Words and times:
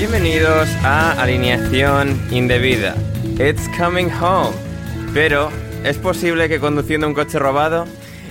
Bienvenidos 0.00 0.66
a 0.82 1.12
Alineación 1.20 2.18
Indebida. 2.30 2.94
It's 3.38 3.68
coming 3.76 4.08
home. 4.08 4.56
Pero, 5.12 5.50
¿es 5.84 5.98
posible 5.98 6.48
que 6.48 6.58
conduciendo 6.58 7.06
un 7.06 7.12
coche 7.12 7.38
robado? 7.38 7.84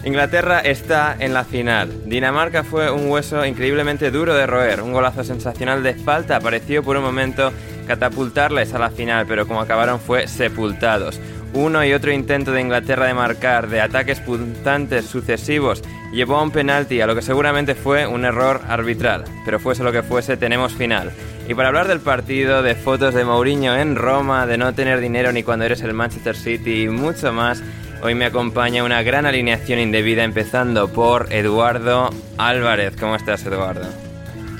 Inglaterra 0.03 0.61
está 0.61 1.15
en 1.19 1.31
la 1.31 1.43
final. 1.43 2.09
Dinamarca 2.09 2.63
fue 2.63 2.89
un 2.89 3.07
hueso 3.11 3.45
increíblemente 3.45 4.09
duro 4.09 4.33
de 4.33 4.47
roer. 4.47 4.81
Un 4.81 4.93
golazo 4.93 5.23
sensacional 5.23 5.83
de 5.83 5.93
falta 5.93 6.39
pareció 6.39 6.81
por 6.81 6.97
un 6.97 7.03
momento 7.03 7.53
catapultarles 7.85 8.73
a 8.73 8.79
la 8.79 8.89
final, 8.89 9.27
pero 9.27 9.47
como 9.47 9.61
acabaron 9.61 9.99
fue 9.99 10.27
sepultados. 10.27 11.21
Uno 11.53 11.85
y 11.85 11.93
otro 11.93 12.11
intento 12.11 12.51
de 12.51 12.61
Inglaterra 12.61 13.05
de 13.05 13.13
marcar 13.13 13.69
de 13.69 13.81
ataques 13.81 14.19
puntantes 14.21 15.05
sucesivos 15.05 15.83
llevó 16.11 16.37
a 16.37 16.43
un 16.43 16.51
penalti, 16.51 17.01
a 17.01 17.07
lo 17.07 17.15
que 17.15 17.21
seguramente 17.21 17.75
fue 17.75 18.05
un 18.07 18.25
error 18.25 18.61
arbitral. 18.67 19.25
Pero 19.45 19.59
fuese 19.59 19.83
lo 19.83 19.91
que 19.91 20.03
fuese, 20.03 20.37
tenemos 20.37 20.73
final. 20.73 21.11
Y 21.47 21.53
para 21.55 21.69
hablar 21.69 21.87
del 21.87 21.99
partido, 21.99 22.61
de 22.61 22.75
fotos 22.75 23.13
de 23.13 23.25
Mourinho 23.25 23.75
en 23.75 23.95
Roma, 23.95 24.45
de 24.45 24.57
no 24.57 24.73
tener 24.73 24.99
dinero 24.99 25.31
ni 25.31 25.43
cuando 25.43 25.65
eres 25.65 25.81
el 25.81 25.93
Manchester 25.93 26.35
City 26.35 26.83
y 26.83 26.89
mucho 26.89 27.33
más, 27.33 27.63
hoy 28.03 28.13
me 28.15 28.25
acompaña 28.25 28.83
una 28.83 29.01
gran 29.01 29.25
alineación 29.25 29.79
indebida, 29.79 30.23
empezando 30.23 30.89
por 30.89 31.33
Eduardo 31.33 32.11
Álvarez. 32.37 32.95
¿Cómo 32.99 33.15
estás, 33.15 33.43
Eduardo? 33.45 33.87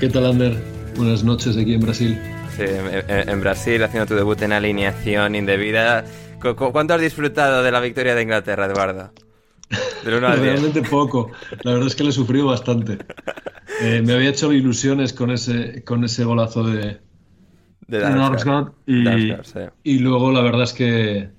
¿Qué 0.00 0.08
tal, 0.08 0.26
Ander? 0.26 0.56
Buenas 0.96 1.22
noches 1.22 1.56
aquí 1.56 1.74
en 1.74 1.80
Brasil. 1.80 2.18
Sí, 2.56 2.64
en 3.08 3.40
Brasil, 3.40 3.82
haciendo 3.84 4.06
tu 4.06 4.16
debut 4.16 4.42
en 4.42 4.52
alineación 4.52 5.36
indebida. 5.36 6.04
¿Cu- 6.42 6.56
cu- 6.56 6.72
¿Cuánto 6.72 6.94
has 6.94 7.00
disfrutado 7.00 7.62
de 7.62 7.70
la 7.70 7.78
victoria 7.80 8.14
de 8.16 8.22
Inglaterra, 8.22 8.66
Eduardo? 8.66 9.12
Del 10.04 10.14
1 10.14 10.26
al 10.26 10.40
10. 10.40 10.52
Realmente 10.52 10.82
poco. 10.82 11.30
La 11.62 11.72
verdad 11.72 11.86
es 11.86 11.94
que 11.94 12.04
le 12.04 12.10
he 12.10 12.12
sufrido 12.12 12.46
bastante. 12.46 12.98
Eh, 13.82 14.02
me 14.04 14.14
había 14.14 14.30
hecho 14.30 14.52
ilusiones 14.52 15.12
con 15.12 15.30
ese, 15.30 15.82
con 15.84 16.04
ese 16.04 16.24
golazo 16.24 16.64
de, 16.64 16.98
De 17.86 17.98
y, 17.98 18.00
Damsgaard, 18.00 18.72
sí. 19.44 19.60
y 19.84 19.98
luego 20.00 20.32
la 20.32 20.42
verdad 20.42 20.64
es 20.64 20.72
que 20.72 21.30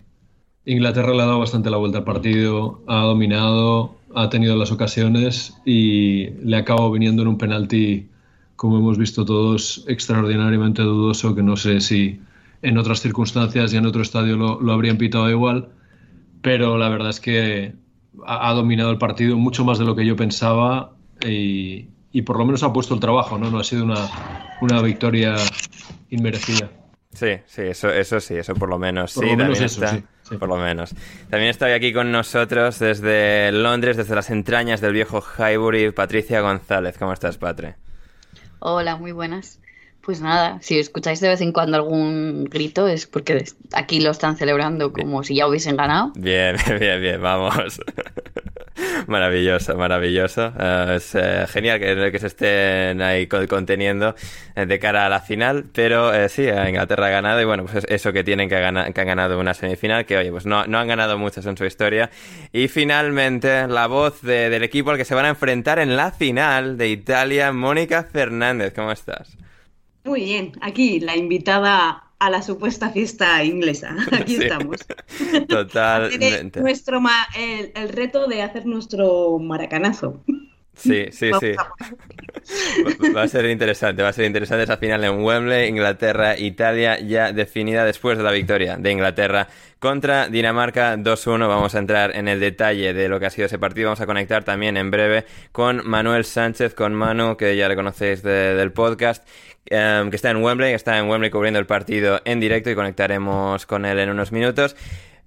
Inglaterra 0.65 1.13
le 1.13 1.21
ha 1.21 1.25
dado 1.25 1.39
bastante 1.39 1.69
la 1.69 1.77
vuelta 1.77 1.99
al 1.99 2.03
partido, 2.03 2.83
ha 2.87 3.01
dominado, 3.01 3.95
ha 4.15 4.29
tenido 4.29 4.55
las 4.55 4.71
ocasiones 4.71 5.55
y 5.65 6.29
le 6.43 6.57
acabó 6.57 6.91
viniendo 6.91 7.21
en 7.21 7.27
un 7.27 7.37
penalti, 7.37 8.09
como 8.55 8.77
hemos 8.77 8.97
visto 8.97 9.25
todos, 9.25 9.85
extraordinariamente 9.87 10.81
dudoso, 10.81 11.35
que 11.35 11.43
no 11.43 11.57
sé 11.57 11.81
si 11.81 12.21
en 12.61 12.77
otras 12.77 13.01
circunstancias 13.01 13.73
y 13.73 13.77
en 13.77 13.85
otro 13.85 14.01
estadio 14.01 14.37
lo, 14.37 14.61
lo 14.61 14.71
habrían 14.73 14.97
pitado 14.97 15.29
igual, 15.29 15.69
pero 16.41 16.77
la 16.77 16.89
verdad 16.89 17.09
es 17.09 17.19
que 17.19 17.73
ha, 18.25 18.49
ha 18.49 18.53
dominado 18.53 18.91
el 18.91 18.97
partido 18.97 19.37
mucho 19.37 19.63
más 19.65 19.79
de 19.79 19.85
lo 19.85 19.95
que 19.95 20.05
yo 20.05 20.15
pensaba 20.15 20.91
y, 21.25 21.89
y 22.11 22.21
por 22.23 22.37
lo 22.37 22.45
menos 22.45 22.63
ha 22.63 22.73
puesto 22.73 22.93
el 22.93 22.99
trabajo, 22.99 23.37
¿no? 23.37 23.49
No 23.49 23.59
ha 23.59 23.63
sido 23.63 23.83
una, 23.83 24.09
una 24.61 24.81
victoria 24.81 25.35
inmerecida. 26.09 26.69
Sí, 27.13 27.37
sí, 27.45 27.63
eso, 27.63 27.89
eso 27.89 28.19
sí, 28.19 28.35
eso 28.35 28.53
por 28.55 28.69
lo 28.69 28.79
menos. 28.79 29.13
Por 29.13 29.23
sí, 29.23 29.31
lo 29.31 29.37
menos 29.37 29.57
también 29.59 29.65
eso, 29.65 29.83
está, 29.83 29.97
sí, 29.97 30.03
sí. 30.23 30.37
Por 30.37 30.49
lo 30.49 30.57
menos. 30.57 30.95
También 31.29 31.49
está 31.49 31.73
aquí 31.73 31.93
con 31.93 32.11
nosotros 32.11 32.79
desde 32.79 33.51
Londres, 33.51 33.97
desde 33.97 34.15
las 34.15 34.29
entrañas 34.29 34.81
del 34.81 34.93
viejo 34.93 35.21
Highbury, 35.21 35.91
Patricia 35.91 36.41
González. 36.41 36.97
¿Cómo 36.97 37.13
estás, 37.13 37.37
Patre? 37.37 37.75
Hola, 38.59 38.95
muy 38.95 39.11
buenas. 39.11 39.60
Pues 40.03 40.19
nada, 40.19 40.57
si 40.61 40.79
escucháis 40.79 41.19
de 41.21 41.29
vez 41.29 41.41
en 41.41 41.51
cuando 41.51 41.77
algún 41.77 42.45
grito 42.45 42.87
es 42.87 43.05
porque 43.05 43.45
aquí 43.73 43.99
lo 44.01 44.09
están 44.11 44.35
celebrando 44.35 44.91
como 44.93 45.23
si 45.23 45.35
ya 45.35 45.47
hubiesen 45.47 45.77
ganado. 45.77 46.11
Bien, 46.15 46.55
bien, 46.79 46.99
bien, 47.01 47.21
vamos. 47.21 47.79
maravilloso, 49.07 49.75
maravilloso. 49.77 50.53
Eh, 50.59 50.93
es 50.97 51.13
eh, 51.15 51.45
genial 51.47 51.79
que, 51.79 52.11
que 52.11 52.19
se 52.19 52.27
estén 52.27 53.01
ahí 53.01 53.27
con- 53.27 53.45
conteniendo 53.47 54.15
eh, 54.55 54.65
de 54.65 54.79
cara 54.79 55.05
a 55.05 55.09
la 55.09 55.19
final, 55.19 55.65
pero 55.71 56.13
eh, 56.13 56.29
sí, 56.29 56.43
Inglaterra 56.47 57.07
ha 57.07 57.09
ganado 57.09 57.41
y 57.41 57.45
bueno, 57.45 57.63
pues 57.65 57.75
es 57.75 57.85
eso 57.89 58.11
que 58.13 58.23
tienen 58.23 58.49
que, 58.49 58.55
que 58.55 59.01
han 59.01 59.07
ganado 59.07 59.39
una 59.39 59.53
semifinal, 59.53 60.05
que 60.05 60.17
oye, 60.17 60.31
pues 60.31 60.45
no, 60.45 60.65
no 60.65 60.79
han 60.79 60.87
ganado 60.87 61.17
muchas 61.17 61.45
en 61.45 61.57
su 61.57 61.65
historia. 61.65 62.09
Y 62.51 62.67
finalmente, 62.69 63.67
la 63.67 63.87
voz 63.87 64.21
de- 64.21 64.49
del 64.49 64.63
equipo 64.63 64.91
al 64.91 64.97
que 64.97 65.05
se 65.05 65.15
van 65.15 65.25
a 65.25 65.29
enfrentar 65.29 65.79
en 65.79 65.95
la 65.95 66.11
final 66.11 66.77
de 66.77 66.89
Italia, 66.89 67.51
Mónica 67.51 68.03
Fernández, 68.11 68.73
¿cómo 68.73 68.91
estás? 68.91 69.37
Muy 70.03 70.23
bien, 70.25 70.53
aquí 70.61 70.99
la 70.99 71.15
invitada 71.15 72.03
a 72.19 72.29
la 72.29 72.41
supuesta 72.41 72.89
fiesta 72.91 73.43
inglesa. 73.43 73.95
Aquí 74.11 74.35
Sí. 74.35 74.43
estamos. 74.43 74.77
Totalmente. 75.49 76.59
nuestro 76.61 77.01
ma- 77.01 77.27
el, 77.35 77.71
el 77.75 77.89
reto 77.89 78.27
de 78.27 78.41
hacer 78.43 78.65
nuestro 78.65 79.39
maracanazo. 79.39 80.23
Sí, 80.75 81.07
sí, 81.11 81.29
sí. 81.39 81.51
Va 83.15 83.23
a 83.23 83.27
ser 83.27 83.45
interesante, 83.45 84.01
va 84.01 84.09
a 84.09 84.13
ser 84.13 84.25
interesante 84.25 84.63
esa 84.63 84.77
final 84.77 85.03
en 85.03 85.21
Wembley, 85.23 85.67
Inglaterra, 85.67 86.37
Italia, 86.37 86.99
ya 86.99 87.33
definida 87.33 87.85
después 87.85 88.17
de 88.17 88.23
la 88.23 88.31
victoria 88.31 88.77
de 88.77 88.91
Inglaterra 88.91 89.47
contra 89.79 90.27
Dinamarca 90.27 90.95
2-1. 90.97 91.47
Vamos 91.47 91.75
a 91.75 91.79
entrar 91.79 92.15
en 92.15 92.27
el 92.27 92.39
detalle 92.39 92.93
de 92.93 93.09
lo 93.09 93.19
que 93.19 93.25
ha 93.27 93.29
sido 93.29 93.45
ese 93.47 93.59
partido. 93.59 93.87
Vamos 93.87 94.01
a 94.01 94.05
conectar 94.05 94.43
también 94.43 94.77
en 94.77 94.89
breve 94.91 95.25
con 95.51 95.87
Manuel 95.87 96.23
Sánchez, 96.25 96.73
con 96.73 96.93
Manu, 96.95 97.35
que 97.37 97.55
ya 97.55 97.67
le 97.69 97.75
conocéis 97.75 98.23
de- 98.23 98.55
del 98.55 98.71
podcast, 98.71 99.27
em, 99.65 100.09
que 100.09 100.15
está 100.15 100.31
en 100.31 100.43
Wembley, 100.43 100.71
que 100.71 100.75
está 100.75 100.97
en 100.97 101.09
Wembley 101.09 101.31
cubriendo 101.31 101.59
el 101.59 101.65
partido 101.65 102.21
en 102.25 102.39
directo 102.39 102.69
y 102.69 102.75
conectaremos 102.75 103.65
con 103.65 103.85
él 103.85 103.99
en 103.99 104.09
unos 104.09 104.31
minutos. 104.31 104.75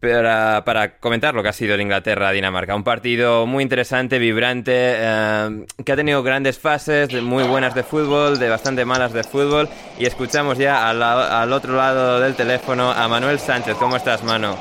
para, 0.01 0.65
para 0.65 0.99
comentar 0.99 1.35
lo 1.35 1.43
que 1.43 1.49
ha 1.49 1.53
sido 1.53 1.75
el 1.75 1.81
Inglaterra-Dinamarca. 1.81 2.75
Un 2.75 2.85
partido 2.85 3.47
muy 3.47 3.63
interesante, 3.63 4.19
vibrante, 4.19 4.73
eh, 4.75 5.65
que 5.85 5.93
ha 5.93 5.97
tenido 5.97 6.23
grandes 6.23 6.59
fases, 6.59 7.09
de 7.09 7.23
muy 7.23 7.45
buenas 7.45 7.75
de 7.75 7.83
fútbol, 7.83 8.39
de 8.39 8.49
bastante 8.51 8.85
malas 8.85 9.13
de 9.13 9.25
fútbol. 9.25 9.69
Y 9.99 10.05
escuchamos 10.07 10.59
ya 10.59 10.89
al, 10.91 11.03
al 11.03 11.53
otro 11.53 11.75
lado 11.77 12.21
del 12.21 12.35
teléfono 12.35 12.91
a 12.93 13.09
Manuel 13.09 13.39
Sánchez. 13.39 13.77
¿Cómo 13.79 13.97
estás, 13.97 14.23
Mano? 14.23 14.59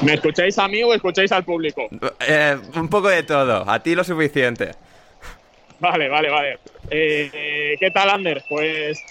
¿Me 0.00 0.14
escucháis 0.14 0.58
a 0.58 0.66
mí 0.66 0.82
o 0.82 0.94
escucháis 0.94 1.30
al 1.30 1.44
público? 1.44 1.82
Eh, 2.26 2.56
un 2.74 2.88
poco 2.88 3.08
de 3.08 3.22
todo, 3.22 3.68
a 3.68 3.82
ti 3.82 3.94
lo 3.94 4.02
suficiente. 4.02 4.72
Vale, 5.82 6.08
vale, 6.08 6.30
vale. 6.30 6.58
Eh, 6.90 7.28
eh, 7.32 7.76
¿Qué 7.80 7.90
tal, 7.90 8.08
Ander? 8.08 8.44
Pues 8.48 9.02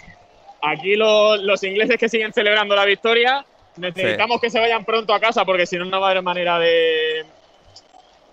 aquí 0.61 0.95
lo- 0.95 1.35
los 1.35 1.61
ingleses 1.63 1.97
que 1.97 2.07
siguen 2.07 2.31
celebrando 2.31 2.73
la 2.77 2.85
victoria, 2.85 3.45
necesitamos 3.75 4.39
que 4.39 4.49
se 4.49 4.57
vayan 4.57 4.85
pronto 4.85 5.13
a 5.13 5.19
casa 5.19 5.43
porque 5.43 5.65
si 5.65 5.77
no, 5.77 5.83
no 5.83 5.99
va 5.99 6.07
a 6.07 6.11
haber 6.11 6.23
manera 6.23 6.57
de. 6.59 7.25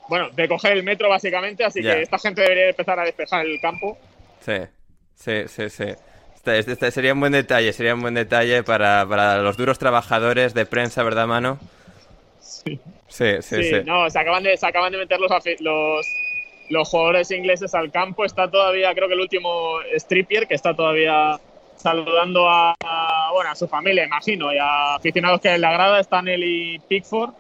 Bueno, 0.09 0.31
de 0.31 0.47
coger 0.47 0.73
el 0.73 0.85
metro 0.85 1.09
básicamente, 1.09 1.65
así 1.65 1.83
que 1.97 2.03
esta 2.03 2.19
gente 2.19 2.43
debería 2.43 2.69
empezar 2.69 2.99
a 3.01 3.05
despejar 3.05 3.45
el 3.45 3.61
campo. 3.61 3.99
Sí, 4.41 4.55
sí, 5.17 5.49
sí, 5.49 5.69
sí. 5.69 5.85
Este, 6.37 6.59
este- 6.61 6.73
este 6.73 6.91
sería 6.93 7.15
un 7.15 7.21
buen 7.21 7.33
detalle, 7.33 7.73
sería 7.73 7.95
un 7.95 8.03
buen 8.03 8.15
detalle 8.15 8.63
para, 8.63 9.05
para 9.07 9.39
los 9.39 9.57
duros 9.57 9.81
trabajadores 9.81 10.55
de 10.55 10.65
prensa, 10.65 11.03
¿verdad, 11.03 11.27
Mano? 11.27 11.59
Sí, 12.41 12.81
sí, 13.09 13.43
sí. 13.43 13.63
Sí, 13.65 13.73
no, 13.85 14.09
se 14.09 14.19
acaban 14.21 14.45
de, 14.45 14.57
se 14.57 14.67
acaban 14.67 14.93
de 14.93 14.99
meter 14.99 15.19
los, 15.19 15.31
los, 15.61 16.07
los 16.69 16.89
jugadores 16.89 17.31
ingleses 17.31 17.75
al 17.75 17.91
campo. 17.91 18.25
Está 18.25 18.51
todavía, 18.51 18.95
creo 18.95 19.09
que 19.09 19.15
el 19.15 19.21
último 19.21 19.79
Strippier, 19.97 20.47
que 20.47 20.55
está 20.55 20.75
todavía 20.75 21.39
saludando 21.77 22.49
a, 22.49 22.75
bueno, 23.33 23.51
a 23.51 23.55
su 23.55 23.69
familia, 23.69 24.05
imagino, 24.05 24.53
y 24.53 24.59
a 24.59 24.97
aficionados 24.97 25.41
que 25.41 25.49
hay 25.49 25.55
en 25.57 25.61
la 25.61 25.73
grada. 25.73 26.01
Están 26.01 26.29
él 26.29 26.43
y 26.45 26.79
Pickford, 26.81 27.31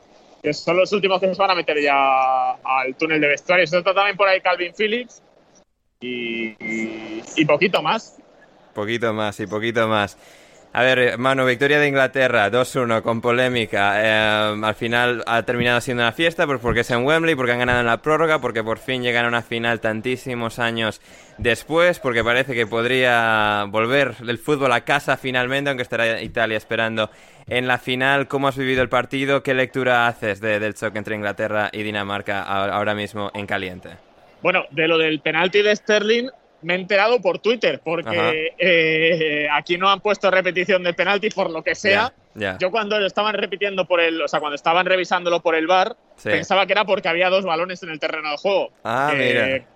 que 0.42 0.52
son 0.54 0.76
los 0.76 0.92
últimos 0.92 1.20
que 1.20 1.34
se 1.34 1.40
van 1.40 1.50
a 1.50 1.54
meter 1.54 1.80
ya 1.82 2.52
al 2.52 2.94
túnel 2.96 3.20
de 3.20 3.28
vestuarios. 3.28 3.72
Está 3.72 3.94
también 3.94 4.16
por 4.16 4.28
ahí 4.28 4.40
Calvin 4.40 4.72
Phillips 4.74 5.22
y, 6.00 6.54
y 7.36 7.44
poquito 7.44 7.82
más. 7.82 8.18
Poquito 8.74 9.12
más 9.12 9.40
y 9.40 9.46
poquito 9.46 9.88
más. 9.88 10.16
A 10.70 10.82
ver, 10.82 11.18
Manu, 11.18 11.44
victoria 11.46 11.80
de 11.80 11.88
Inglaterra, 11.88 12.50
2-1, 12.50 13.02
con 13.02 13.20
polémica. 13.20 13.94
Eh, 14.04 14.60
al 14.62 14.74
final 14.74 15.24
ha 15.26 15.42
terminado 15.42 15.80
siendo 15.80 16.02
una 16.04 16.12
fiesta, 16.12 16.46
pues 16.46 16.60
porque 16.60 16.80
es 16.80 16.90
en 16.90 17.04
Wembley, 17.04 17.34
porque 17.34 17.52
han 17.52 17.58
ganado 17.58 17.80
en 17.80 17.86
la 17.86 18.00
prórroga, 18.02 18.38
porque 18.38 18.62
por 18.62 18.78
fin 18.78 19.02
llegan 19.02 19.24
a 19.24 19.28
una 19.28 19.42
final 19.42 19.80
tantísimos 19.80 20.58
años 20.58 21.00
después, 21.38 21.98
porque 21.98 22.22
parece 22.22 22.54
que 22.54 22.66
podría 22.66 23.64
volver 23.68 24.14
el 24.20 24.38
fútbol 24.38 24.70
a 24.72 24.82
casa 24.82 25.16
finalmente, 25.16 25.70
aunque 25.70 25.82
estará 25.82 26.20
Italia 26.20 26.58
esperando 26.58 27.10
en 27.48 27.66
la 27.66 27.78
final. 27.78 28.28
¿Cómo 28.28 28.46
has 28.46 28.56
vivido 28.56 28.82
el 28.82 28.88
partido? 28.90 29.42
¿Qué 29.42 29.54
lectura 29.54 30.06
haces 30.06 30.40
de- 30.40 30.60
del 30.60 30.74
choque 30.74 30.98
entre 30.98 31.16
Inglaterra 31.16 31.70
y 31.72 31.82
Dinamarca 31.82 32.42
ahora 32.42 32.94
mismo 32.94 33.30
en 33.34 33.46
caliente? 33.46 33.88
Bueno, 34.42 34.64
de 34.70 34.86
lo 34.86 34.98
del 34.98 35.18
penalti 35.20 35.62
de 35.62 35.74
Sterling 35.74 36.28
me 36.62 36.74
he 36.74 36.76
enterado 36.76 37.20
por 37.20 37.38
Twitter, 37.38 37.80
porque 37.84 38.52
eh, 38.58 39.48
aquí 39.52 39.78
no 39.78 39.88
han 39.90 40.00
puesto 40.00 40.30
repetición 40.30 40.82
del 40.82 40.94
penalti 40.94 41.30
por 41.30 41.50
lo 41.50 41.62
que 41.62 41.74
sea. 41.74 42.12
Yo 42.60 42.70
cuando 42.70 42.98
lo 43.00 43.06
estaban 43.06 43.34
repitiendo 43.34 43.84
por 43.84 44.00
el, 44.00 44.20
o 44.22 44.28
sea, 44.28 44.40
cuando 44.40 44.54
estaban 44.56 44.86
revisándolo 44.86 45.40
por 45.40 45.54
el 45.54 45.66
bar, 45.66 45.96
Sí. 46.16 46.30
pensaba 46.30 46.66
que 46.66 46.72
era 46.72 46.84
porque 46.84 47.08
había 47.08 47.30
dos 47.30 47.44
balones 47.44 47.82
en 47.82 47.90
el 47.90 47.98
terreno 48.00 48.30
de 48.30 48.36
juego. 48.36 48.70
Ah, 48.84 49.12
Eh, 49.14 49.16
mira. 49.16 49.66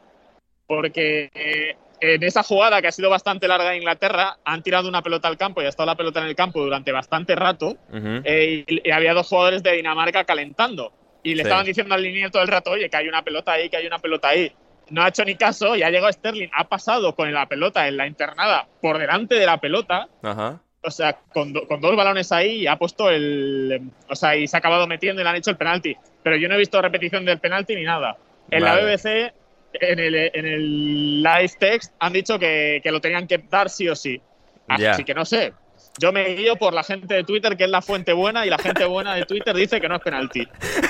Porque 0.67 1.31
eh, 1.35 1.77
en 2.01 2.23
esa 2.23 2.43
jugada 2.43 2.81
que 2.81 2.89
ha 2.89 2.93
sido 2.93 3.11
bastante 3.11 3.47
larga 3.47 3.71
de 3.71 3.77
Inglaterra, 3.77 4.39
han 4.45 4.63
tirado 4.63 4.89
una 4.89 5.03
pelota 5.03 5.29
al 5.29 5.37
campo 5.37 5.61
y 5.63 5.67
ha 5.67 5.69
estado 5.69 5.87
la 5.87 5.97
pelota 5.97 6.21
en 6.21 6.27
el 6.27 6.35
campo 6.35 6.61
durante 6.63 6.93
bastante 6.93 7.35
rato. 7.37 7.77
Eh, 8.25 8.65
y, 8.67 8.89
y 8.89 8.91
había 8.91 9.13
dos 9.15 9.29
jugadores 9.29 9.63
de 9.63 9.73
Dinamarca 9.73 10.25
calentando. 10.25 10.93
Y 11.23 11.31
le 11.35 11.43
Sí. 11.43 11.49
estaban 11.49 11.67
diciendo 11.67 11.95
al 11.95 12.03
liniero 12.03 12.31
todo 12.31 12.43
el 12.43 12.49
rato, 12.49 12.71
oye, 12.73 12.89
que 12.91 12.97
hay 12.97 13.09
una 13.09 13.23
pelota 13.23 13.53
ahí, 13.53 13.69
que 13.69 13.77
hay 13.77 13.87
una 13.87 13.99
pelota 13.99 14.29
ahí. 14.29 14.53
No 14.93 15.03
ha 15.03 15.09
hecho 15.09 15.25
ni 15.25 15.35
caso 15.37 15.75
y 15.75 15.83
ha 15.83 15.91
llegado 15.91 16.13
Sterling, 16.13 16.49
ha 16.55 16.69
pasado 16.69 17.15
con 17.15 17.33
la 17.33 17.47
pelota 17.47 17.89
en 17.89 17.97
la 17.97 18.07
internada 18.07 18.67
por 18.81 18.99
delante 18.99 19.35
de 19.37 19.47
la 19.47 19.59
pelota, 19.59 20.07
Ajá. 20.23 20.61
o 20.83 20.91
sea, 20.91 21.15
con, 21.33 21.53
do- 21.53 21.67
con 21.67 21.81
dos 21.81 21.97
balones 21.97 22.31
ahí 22.31 22.63
y 22.63 22.67
ha 22.67 22.77
puesto 22.77 23.09
el. 23.11 23.81
O 24.09 24.15
sea, 24.15 24.37
y 24.37 24.47
se 24.47 24.57
ha 24.57 24.59
acabado 24.59 24.87
metiendo 24.87 25.21
y 25.21 25.25
le 25.25 25.31
han 25.31 25.37
hecho 25.37 25.51
el 25.51 25.57
penalti. 25.57 25.97
Pero 26.23 26.37
yo 26.37 26.47
no 26.49 26.55
he 26.55 26.59
visto 26.59 26.81
repetición 26.83 27.25
del 27.25 27.39
penalti 27.41 27.75
ni 27.75 27.85
nada. 27.85 28.17
En 28.51 28.63
la. 28.65 28.77
BBC, 28.77 29.33
en 29.75 29.99
el, 29.99 30.15
en 30.15 30.47
el 30.47 31.23
live 31.23 31.53
text, 31.59 31.95
han 31.99 32.13
dicho 32.13 32.39
que, 32.39 32.81
que 32.83 32.93
lo 32.93 33.01
tenían 33.01 33.27
que 33.27 33.39
dar 33.39 33.71
sí 33.71 33.89
o 33.89 33.97
sí. 33.97 34.21
Así 34.69 34.83
Ya. 34.83 34.97
que 34.97 35.15
no 35.15 35.25
sé. 35.25 35.55
Yo 35.99 36.13
me 36.13 36.25
guío 36.35 36.57
por 36.57 36.73
la 36.75 36.83
gente 36.83 37.15
de 37.15 37.25
Twitter, 37.25 37.57
que 37.57 37.65
es 37.65 37.71
la 37.71 37.83
fuente 37.83 38.13
buena, 38.13 38.47
y 38.47 38.51
la 38.51 38.59
gente 38.59 38.85
buena 38.85 39.15
de 39.15 39.25
Twitter 39.27 39.55
dice 39.55 39.81
que 39.81 39.89
no 39.89 39.97
es 39.97 40.03
penalti. 40.03 40.47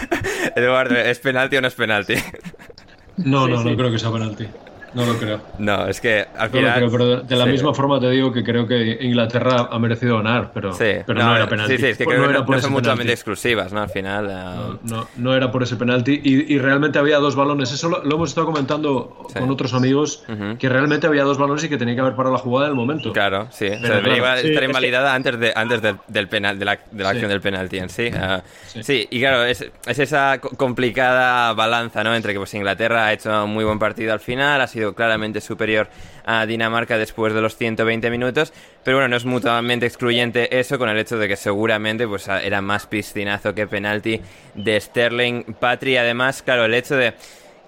Eduardo, 0.56 0.96
¿es 0.96 1.18
penalti 1.20 1.56
o 1.56 1.60
no 1.60 1.68
es 1.68 1.74
penalti? 1.74 2.14
No, 3.16 3.46
Sí, 3.46 3.48
no, 3.48 3.62
sí. 3.62 3.64
no 3.64 3.76
creo 3.76 3.90
que 3.90 3.98
sea 3.98 4.12
penalti. 4.12 4.61
No 4.94 5.06
lo 5.06 5.18
creo. 5.18 5.40
No, 5.58 5.86
es 5.88 6.00
que 6.00 6.20
al 6.36 6.50
No 6.52 6.60
lo 6.60 6.60
final. 6.60 6.74
creo, 6.76 6.90
pero 6.90 7.16
de, 7.22 7.36
la 7.36 7.44
Sí. 7.44 7.50
misma 7.50 7.72
forma 7.74 7.98
te 8.00 8.10
digo 8.10 8.32
que 8.32 8.44
creo 8.44 8.66
que 8.66 8.98
Inglaterra 9.00 9.68
ha 9.70 9.78
merecido 9.78 10.16
ganar, 10.18 10.50
pero, 10.52 10.72
Sí, 10.72 10.84
pero 11.06 11.22
no, 11.22 11.34
era 11.36 11.48
penalti. 11.48 11.76
Sí, 11.76 11.82
sí, 11.82 11.86
es 11.88 11.98
que 11.98 12.04
Pues 12.04 12.14
creo 12.16 12.22
no 12.22 12.28
que 12.28 12.30
era 12.32 12.40
no, 12.40 12.46
por 12.46 12.56
no 12.56 12.62
son 12.62 12.72
mutuamente 12.72 13.12
exclusivas, 13.12 13.72
¿no? 13.72 13.80
Al 13.82 13.88
final. 13.88 14.28
eh, 14.30 14.78
No, 14.84 14.96
no, 14.96 15.08
no 15.16 15.34
era 15.34 15.50
por 15.50 15.62
ese 15.62 15.76
penalti 15.76 16.20
y, 16.22 16.54
y 16.54 16.58
realmente 16.58 16.98
había 16.98 17.18
dos 17.18 17.36
balones. 17.36 17.72
Eso 17.72 17.88
lo, 17.88 18.04
lo 18.04 18.16
hemos 18.16 18.28
estado 18.30 18.46
comentando 18.46 19.26
con 19.32 19.50
otros 19.50 19.72
amigos, 19.74 20.24
Ujú. 20.28 20.58
que 20.58 20.68
realmente 20.68 21.06
había 21.06 21.24
dos 21.24 21.38
balones 21.38 21.64
y 21.64 21.68
que 21.68 21.78
tenía 21.78 21.94
que 21.94 22.00
haber 22.02 22.14
parado 22.14 22.34
la 22.34 22.40
jugada 22.40 22.66
en 22.66 22.72
el 22.72 22.76
momento. 22.76 23.12
Claro, 23.12 23.48
sí. 23.50 23.66
O 23.68 23.70
sea, 23.70 23.80
Pero 23.80 24.02
claro, 24.02 24.40
sí, 24.40 24.48
estar 24.48 24.50
es 24.52 24.58
que- 24.58 24.64
invalidada 24.66 25.14
antes, 25.14 25.38
de, 25.40 25.52
antes 25.56 25.80
del, 25.82 25.96
del 26.08 26.28
penal, 26.28 26.58
de 26.58 26.64
la, 26.66 26.78
de 26.90 27.02
la 27.02 27.10
acción 27.10 27.30
del 27.30 27.40
penalti 27.40 27.78
en 27.78 27.88
sí. 27.88 28.10
Ah, 28.14 28.42
sí. 28.82 29.06
Y 29.10 29.20
claro, 29.20 29.44
es, 29.44 29.64
es 29.86 29.98
esa 29.98 30.38
co- 30.40 30.50
complicada 30.50 31.52
balanza, 31.54 32.04
¿no? 32.04 32.14
Entre 32.14 32.32
que 32.32 32.38
pues, 32.38 32.52
Inglaterra 32.54 33.06
ha 33.06 33.12
hecho 33.12 33.44
un 33.44 33.50
muy 33.54 33.64
buen 33.64 33.78
partido 33.78 34.12
al 34.12 34.20
final, 34.20 34.60
ha 34.60 34.66
sido 34.66 34.81
claramente 34.94 35.40
superior 35.40 35.88
a 36.24 36.46
Dinamarca 36.46 36.98
después 36.98 37.32
de 37.32 37.40
los 37.40 37.56
120 37.56 38.10
minutos, 38.10 38.52
pero 38.84 38.96
bueno, 38.96 39.08
no 39.08 39.16
es 39.16 39.24
mutuamente 39.24 39.86
excluyente 39.86 40.58
eso 40.58 40.78
con 40.78 40.88
el 40.88 40.98
hecho 40.98 41.18
de 41.18 41.28
que 41.28 41.36
seguramente 41.36 42.06
pues 42.06 42.28
era 42.28 42.60
más 42.60 42.86
piscinazo 42.86 43.54
que 43.54 43.66
penalti 43.66 44.20
de 44.54 44.80
Sterling. 44.80 45.54
Patri, 45.58 45.96
además, 45.96 46.42
claro, 46.42 46.64
el 46.64 46.74
hecho 46.74 46.96
de... 46.96 47.14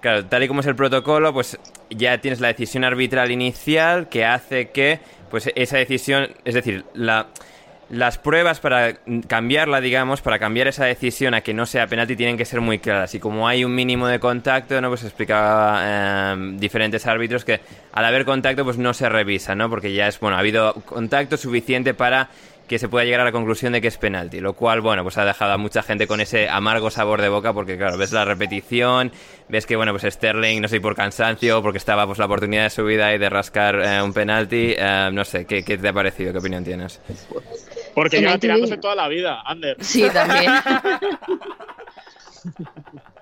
Claro, 0.01 0.25
tal 0.25 0.43
y 0.43 0.47
como 0.47 0.59
es 0.59 0.67
el 0.67 0.75
protocolo, 0.75 1.33
pues 1.33 1.57
ya 1.89 2.19
tienes 2.19 2.39
la 2.39 2.49
decisión 2.49 2.83
arbitral 2.83 3.31
inicial 3.31 4.07
que 4.07 4.23
hace 4.23 4.69
que, 4.69 4.99
pues 5.31 5.49
esa 5.55 5.77
decisión, 5.77 6.29
es 6.43 6.53
decir, 6.53 6.85
la, 6.93 7.29
las 7.89 8.17
pruebas 8.17 8.59
para 8.59 8.97
cambiarla, 9.27 9.79
digamos, 9.79 10.21
para 10.21 10.39
cambiar 10.39 10.67
esa 10.67 10.85
decisión 10.85 11.33
a 11.33 11.41
que 11.41 11.53
no 11.53 11.65
sea 11.65 11.87
penalti 11.87 12.15
tienen 12.15 12.37
que 12.37 12.45
ser 12.45 12.61
muy 12.61 12.79
claras. 12.79 13.13
Y 13.13 13.19
como 13.19 13.47
hay 13.47 13.63
un 13.63 13.75
mínimo 13.75 14.07
de 14.07 14.19
contacto, 14.19 14.79
¿no? 14.81 14.89
Pues 14.89 15.03
explicaba 15.03 15.81
eh, 15.83 16.35
diferentes 16.57 17.05
árbitros 17.05 17.45
que 17.45 17.61
al 17.91 18.05
haber 18.05 18.25
contacto, 18.25 18.63
pues 18.63 18.77
no 18.77 18.93
se 18.93 19.07
revisa, 19.07 19.55
¿no? 19.55 19.69
Porque 19.69 19.93
ya 19.93 20.07
es, 20.07 20.19
bueno, 20.19 20.37
ha 20.37 20.39
habido 20.39 20.73
contacto 20.85 21.37
suficiente 21.37 21.93
para 21.93 22.29
que 22.67 22.79
se 22.79 22.89
pueda 22.89 23.05
llegar 23.05 23.21
a 23.21 23.25
la 23.25 23.31
conclusión 23.31 23.73
de 23.73 23.81
que 23.81 23.87
es 23.87 23.97
penalti, 23.97 24.39
lo 24.39 24.53
cual, 24.53 24.81
bueno, 24.81 25.03
pues 25.03 25.17
ha 25.17 25.25
dejado 25.25 25.53
a 25.53 25.57
mucha 25.57 25.83
gente 25.83 26.07
con 26.07 26.19
ese 26.19 26.49
amargo 26.49 26.89
sabor 26.89 27.21
de 27.21 27.29
boca 27.29 27.53
porque, 27.53 27.77
claro, 27.77 27.97
ves 27.97 28.11
la 28.11 28.25
repetición, 28.25 29.11
ves 29.49 29.65
que, 29.65 29.75
bueno, 29.75 29.91
pues 29.91 30.11
Sterling, 30.11 30.61
no 30.61 30.67
sé, 30.67 30.81
por 30.81 30.95
cansancio, 30.95 31.61
porque 31.61 31.77
estaba 31.77 32.05
pues 32.07 32.17
la 32.17 32.25
oportunidad 32.25 32.63
de 32.63 32.69
su 32.71 32.83
vida 32.83 33.13
y 33.13 33.17
de 33.17 33.29
rascar 33.29 33.79
eh, 33.83 34.01
un 34.01 34.13
penalti, 34.13 34.73
eh, 34.77 35.09
no 35.11 35.23
sé, 35.25 35.45
¿qué, 35.45 35.63
¿qué 35.63 35.77
te 35.77 35.87
ha 35.87 35.93
parecido? 35.93 36.31
¿Qué 36.31 36.39
opinión 36.39 36.63
tienes? 36.63 36.99
Porque 37.95 38.17
En 38.17 38.23
lleva 38.25 38.37
tirándose 38.37 38.77
toda 38.77 38.93
la 38.95 39.07
vida, 39.07 39.41
Ander. 39.45 39.77
Sí, 39.79 40.07
también. 40.13 40.51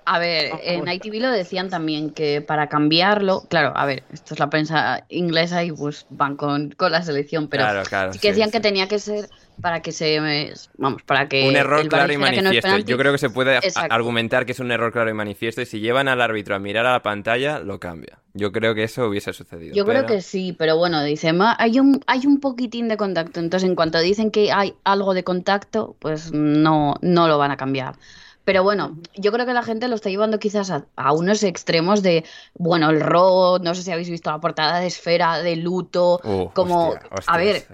A 0.06 0.18
ver, 0.18 0.50
en 0.62 0.86
ITV 0.86 1.14
lo 1.18 1.30
decían 1.30 1.70
también 1.70 2.10
que 2.10 2.42
para 2.42 2.68
cambiarlo, 2.68 3.44
claro, 3.48 3.72
a 3.74 3.86
ver, 3.86 4.02
esto 4.12 4.34
es 4.34 4.40
la 4.40 4.50
prensa 4.50 5.06
inglesa 5.08 5.64
y 5.64 5.72
pues 5.72 6.04
van 6.10 6.36
con, 6.36 6.72
con 6.72 6.92
la 6.92 7.02
selección, 7.02 7.48
pero 7.48 7.62
Claro, 7.64 7.82
claro, 7.84 8.12
sí 8.12 8.18
que 8.18 8.28
decían 8.28 8.48
sí. 8.50 8.52
que 8.52 8.60
tenía 8.60 8.86
que 8.86 8.98
ser 8.98 9.30
para 9.60 9.80
que 9.80 9.92
se, 9.92 10.20
vamos, 10.76 11.02
para 11.02 11.28
que 11.28 11.48
un 11.48 11.56
error 11.56 11.80
el 11.80 11.88
claro 11.88 12.12
y 12.12 12.16
no 12.16 12.22
manifiesto. 12.22 12.78
Yo 12.78 12.98
creo 12.98 13.12
que 13.12 13.18
se 13.18 13.30
puede 13.30 13.56
Exacto. 13.56 13.94
argumentar 13.94 14.46
que 14.46 14.52
es 14.52 14.60
un 14.60 14.70
error 14.70 14.92
claro 14.92 15.10
y 15.10 15.14
manifiesto 15.14 15.60
y 15.60 15.66
si 15.66 15.80
llevan 15.80 16.08
al 16.08 16.20
árbitro 16.20 16.54
a 16.54 16.58
mirar 16.58 16.86
a 16.86 16.92
la 16.92 17.02
pantalla, 17.02 17.60
lo 17.60 17.80
cambia. 17.80 18.18
Yo 18.32 18.50
creo 18.52 18.74
que 18.74 18.84
eso 18.84 19.06
hubiese 19.06 19.32
sucedido. 19.32 19.74
Yo 19.74 19.84
creo 19.84 20.06
que 20.06 20.20
sí, 20.20 20.54
pero 20.58 20.76
bueno, 20.76 21.02
dice, 21.04 21.32
"Ma, 21.32 21.56
hay 21.58 21.78
un, 21.78 22.00
hay 22.06 22.26
un 22.26 22.40
poquitín 22.40 22.88
de 22.88 22.96
contacto. 22.96 23.40
Entonces, 23.40 23.68
en 23.68 23.76
cuanto 23.76 24.00
dicen 24.00 24.30
que 24.30 24.50
hay 24.52 24.74
algo 24.84 25.14
de 25.14 25.22
contacto, 25.22 25.96
pues 26.00 26.32
no, 26.32 26.94
no 27.00 27.28
lo 27.28 27.38
van 27.38 27.50
a 27.52 27.56
cambiar. 27.56 27.94
Pero 28.44 28.62
bueno, 28.62 28.98
yo 29.16 29.32
creo 29.32 29.46
que 29.46 29.54
la 29.54 29.62
gente 29.62 29.88
lo 29.88 29.94
está 29.94 30.10
llevando 30.10 30.38
quizás 30.38 30.70
a, 30.70 30.84
a 30.96 31.14
unos 31.14 31.42
extremos 31.44 32.02
de, 32.02 32.24
bueno, 32.54 32.90
el 32.90 33.00
robo, 33.00 33.58
no 33.58 33.74
sé 33.74 33.82
si 33.82 33.90
habéis 33.90 34.10
visto 34.10 34.30
la 34.30 34.38
portada 34.38 34.80
de 34.80 34.86
Esfera, 34.88 35.38
de 35.38 35.56
luto, 35.56 36.20
Uh, 36.22 36.50
como, 36.52 36.90
hostia, 36.90 37.08
hostia, 37.10 37.34
a 37.34 37.36
ver. 37.38 37.66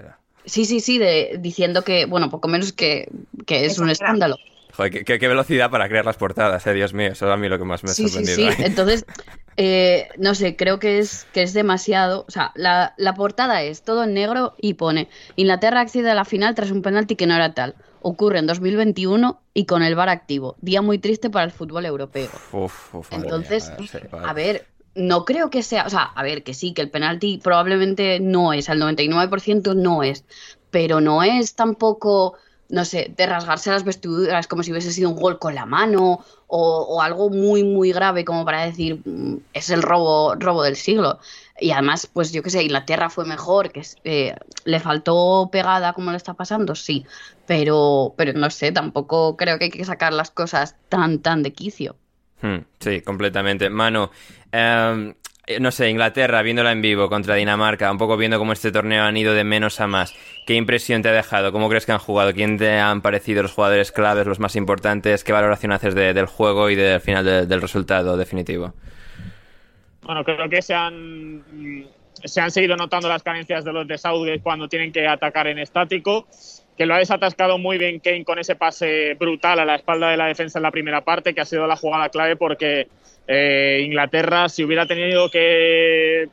Sí, 0.44 0.64
sí, 0.64 0.80
sí, 0.80 0.98
de, 0.98 1.36
diciendo 1.40 1.82
que, 1.82 2.06
bueno, 2.06 2.30
poco 2.30 2.48
menos 2.48 2.72
que, 2.72 3.08
que 3.46 3.66
es 3.66 3.78
un 3.78 3.90
escándalo. 3.90 4.36
Joder, 4.72 5.04
qué, 5.04 5.28
velocidad 5.28 5.70
para 5.70 5.88
crear 5.88 6.04
las 6.04 6.16
portadas, 6.16 6.66
eh, 6.66 6.72
Dios 6.72 6.94
mío, 6.94 7.08
eso 7.12 7.26
es 7.26 7.32
a 7.32 7.36
mí 7.36 7.48
lo 7.48 7.58
que 7.58 7.64
más 7.64 7.82
me 7.82 7.90
ha 7.90 7.94
sorprendido. 7.94 8.36
Sí, 8.36 8.50
sí, 8.50 8.62
entonces, 8.62 9.04
eh, 9.56 10.08
no 10.16 10.34
sé, 10.34 10.56
creo 10.56 10.78
que 10.78 10.98
es, 10.98 11.26
que 11.32 11.42
es 11.42 11.52
demasiado. 11.52 12.24
O 12.28 12.30
sea, 12.30 12.52
la, 12.54 12.94
la, 12.96 13.14
portada 13.14 13.62
es 13.62 13.82
todo 13.82 14.04
en 14.04 14.14
negro 14.14 14.54
y 14.58 14.74
pone: 14.74 15.08
Inglaterra 15.36 15.80
accede 15.80 16.10
a 16.10 16.14
la 16.14 16.24
final 16.24 16.54
tras 16.54 16.70
un 16.70 16.82
penalti 16.82 17.16
que 17.16 17.26
no 17.26 17.34
era 17.34 17.52
tal. 17.52 17.74
Ocurre 18.02 18.38
en 18.38 18.46
2021 18.46 19.40
y 19.52 19.66
con 19.66 19.82
el 19.82 19.94
VAR 19.94 20.08
activo. 20.08 20.56
Día 20.62 20.80
muy 20.80 20.98
triste 20.98 21.28
para 21.28 21.44
el 21.44 21.50
fútbol 21.50 21.84
europeo. 21.84 22.30
entonces, 23.10 23.70
a 24.12 24.32
ver, 24.32 24.66
no 25.00 25.24
creo 25.24 25.50
que 25.50 25.62
sea. 25.62 25.86
O 25.86 25.90
sea, 25.90 26.02
a 26.02 26.22
ver, 26.22 26.42
que 26.42 26.54
sí, 26.54 26.72
que 26.74 26.82
el 26.82 26.90
penalti 26.90 27.38
probablemente 27.38 28.20
no 28.20 28.52
es, 28.52 28.68
al 28.68 28.80
99% 28.80 29.74
no 29.74 30.02
es. 30.02 30.24
Pero 30.70 31.00
no 31.00 31.22
es 31.22 31.54
tampoco 31.54 32.36
no 32.70 32.84
sé, 32.84 33.12
de 33.16 33.26
rasgarse 33.26 33.70
las 33.70 33.84
vestiduras 33.84 34.46
como 34.46 34.62
si 34.62 34.70
hubiese 34.70 34.92
sido 34.92 35.10
un 35.10 35.16
gol 35.16 35.38
con 35.38 35.54
la 35.54 35.66
mano 35.66 36.24
o, 36.46 37.00
algo 37.02 37.30
muy, 37.30 37.62
muy 37.62 37.92
grave 37.92 38.24
como 38.24 38.44
para 38.44 38.64
decir 38.64 39.00
mm, 39.04 39.38
es 39.52 39.70
el 39.70 39.82
robo, 39.82 40.34
robo 40.36 40.62
del 40.62 40.76
siglo. 40.76 41.18
Y 41.60 41.72
además, 41.72 42.08
pues 42.12 42.32
yo 42.32 42.42
qué 42.42 42.50
sé, 42.50 42.62
Inglaterra 42.62 43.10
fue 43.10 43.24
mejor, 43.24 43.70
que 43.70 43.82
eh, 44.04 44.34
le 44.64 44.80
faltó 44.80 45.48
pegada 45.52 45.92
como 45.92 46.10
le 46.10 46.16
está 46.16 46.34
pasando, 46.34 46.74
sí, 46.74 47.06
pero, 47.46 48.14
pero 48.16 48.32
no 48.32 48.50
sé, 48.50 48.72
tampoco 48.72 49.36
creo 49.36 49.58
que 49.58 49.64
hay 49.64 49.70
que 49.70 49.84
sacar 49.84 50.12
las 50.12 50.30
cosas 50.30 50.76
tan, 50.88 51.20
tan 51.20 51.42
de 51.42 51.52
quicio. 51.52 51.96
Hmm, 52.42 52.58
sí, 52.78 53.02
completamente. 53.02 53.68
Mano, 53.68 54.10
em, 54.50 55.14
eh, 55.46 55.60
no 55.60 55.70
sé, 55.70 55.90
Inglaterra, 55.90 56.42
viéndola 56.42 56.72
en 56.72 56.80
vivo 56.80 57.08
contra 57.08 57.34
Dinamarca, 57.34 57.90
un 57.90 57.98
poco 57.98 58.16
viendo 58.16 58.38
cómo 58.38 58.52
este 58.52 58.72
torneo 58.72 59.02
han 59.02 59.16
ido 59.16 59.34
de 59.34 59.44
menos 59.44 59.80
a 59.80 59.86
más, 59.86 60.14
¿qué 60.46 60.54
impresión 60.54 61.02
te 61.02 61.08
ha 61.08 61.12
dejado? 61.12 61.52
¿Cómo 61.52 61.68
crees 61.68 61.86
que 61.86 61.92
han 61.92 61.98
jugado? 61.98 62.32
¿Quién 62.32 62.56
te 62.56 62.78
han 62.78 63.02
parecido 63.02 63.42
los 63.42 63.52
jugadores 63.52 63.92
claves, 63.92 64.26
los 64.26 64.38
más 64.38 64.56
importantes? 64.56 65.24
¿Qué 65.24 65.32
valoración 65.32 65.72
haces 65.72 65.94
del 65.94 66.26
juego 66.26 66.70
y 66.70 66.76
del 66.76 67.00
final 67.00 67.24
del 67.48 67.60
resultado 67.60 68.16
definitivo? 68.16 68.74
Bueno, 70.02 70.24
creo 70.24 70.48
que 70.48 70.62
se 70.62 70.74
han, 70.74 71.42
se 72.24 72.40
han 72.40 72.50
seguido 72.50 72.76
notando 72.76 73.08
las 73.08 73.22
carencias 73.22 73.64
de 73.64 73.72
los 73.72 73.86
de 73.86 74.40
cuando 74.42 74.68
tienen 74.68 74.92
que 74.92 75.06
atacar 75.06 75.46
en 75.46 75.58
estático 75.58 76.26
que 76.80 76.86
lo 76.86 76.94
ha 76.94 76.98
desatascado 76.98 77.58
muy 77.58 77.76
bien 77.76 78.00
Kane 78.00 78.24
con 78.24 78.38
ese 78.38 78.56
pase 78.56 79.12
brutal 79.20 79.60
a 79.60 79.66
la 79.66 79.74
espalda 79.74 80.08
de 80.08 80.16
la 80.16 80.28
defensa 80.28 80.58
en 80.58 80.62
la 80.62 80.70
primera 80.70 81.02
parte, 81.02 81.34
que 81.34 81.42
ha 81.42 81.44
sido 81.44 81.66
la 81.66 81.76
jugada 81.76 82.08
clave 82.08 82.36
porque 82.36 82.88
eh, 83.28 83.82
Inglaterra, 83.84 84.48
si 84.48 84.64
hubiera 84.64 84.86
tenido 84.86 85.30
que 85.30 86.30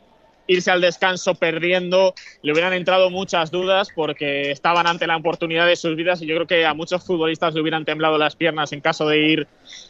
irse 0.47 0.71
al 0.71 0.81
descanso 0.81 1.35
perdiendo, 1.35 2.13
le 2.41 2.51
hubieran 2.51 2.73
entrado 2.73 3.09
muchas 3.09 3.51
dudas 3.51 3.89
porque 3.95 4.51
estaban 4.51 4.87
ante 4.87 5.07
la 5.07 5.17
oportunidad 5.17 5.67
de 5.67 5.75
sus 5.75 5.95
vidas 5.95 6.21
y 6.21 6.27
yo 6.27 6.35
creo 6.35 6.47
que 6.47 6.65
a 6.65 6.73
muchos 6.73 7.05
futbolistas 7.05 7.53
le 7.53 7.61
hubieran 7.61 7.85
temblado 7.85 8.17
las 8.17 8.35
piernas 8.35 8.71
en 8.73 8.81
caso 8.81 9.07
de 9.07 9.19
ir 9.19 9.47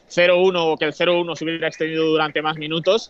0-1 0.09 0.53
o 0.55 0.77
que 0.77 0.85
el 0.85 0.93
0-1 0.93 1.35
se 1.35 1.43
hubiera 1.45 1.67
extendido 1.67 2.05
durante 2.05 2.41
más 2.41 2.57
minutos. 2.57 3.09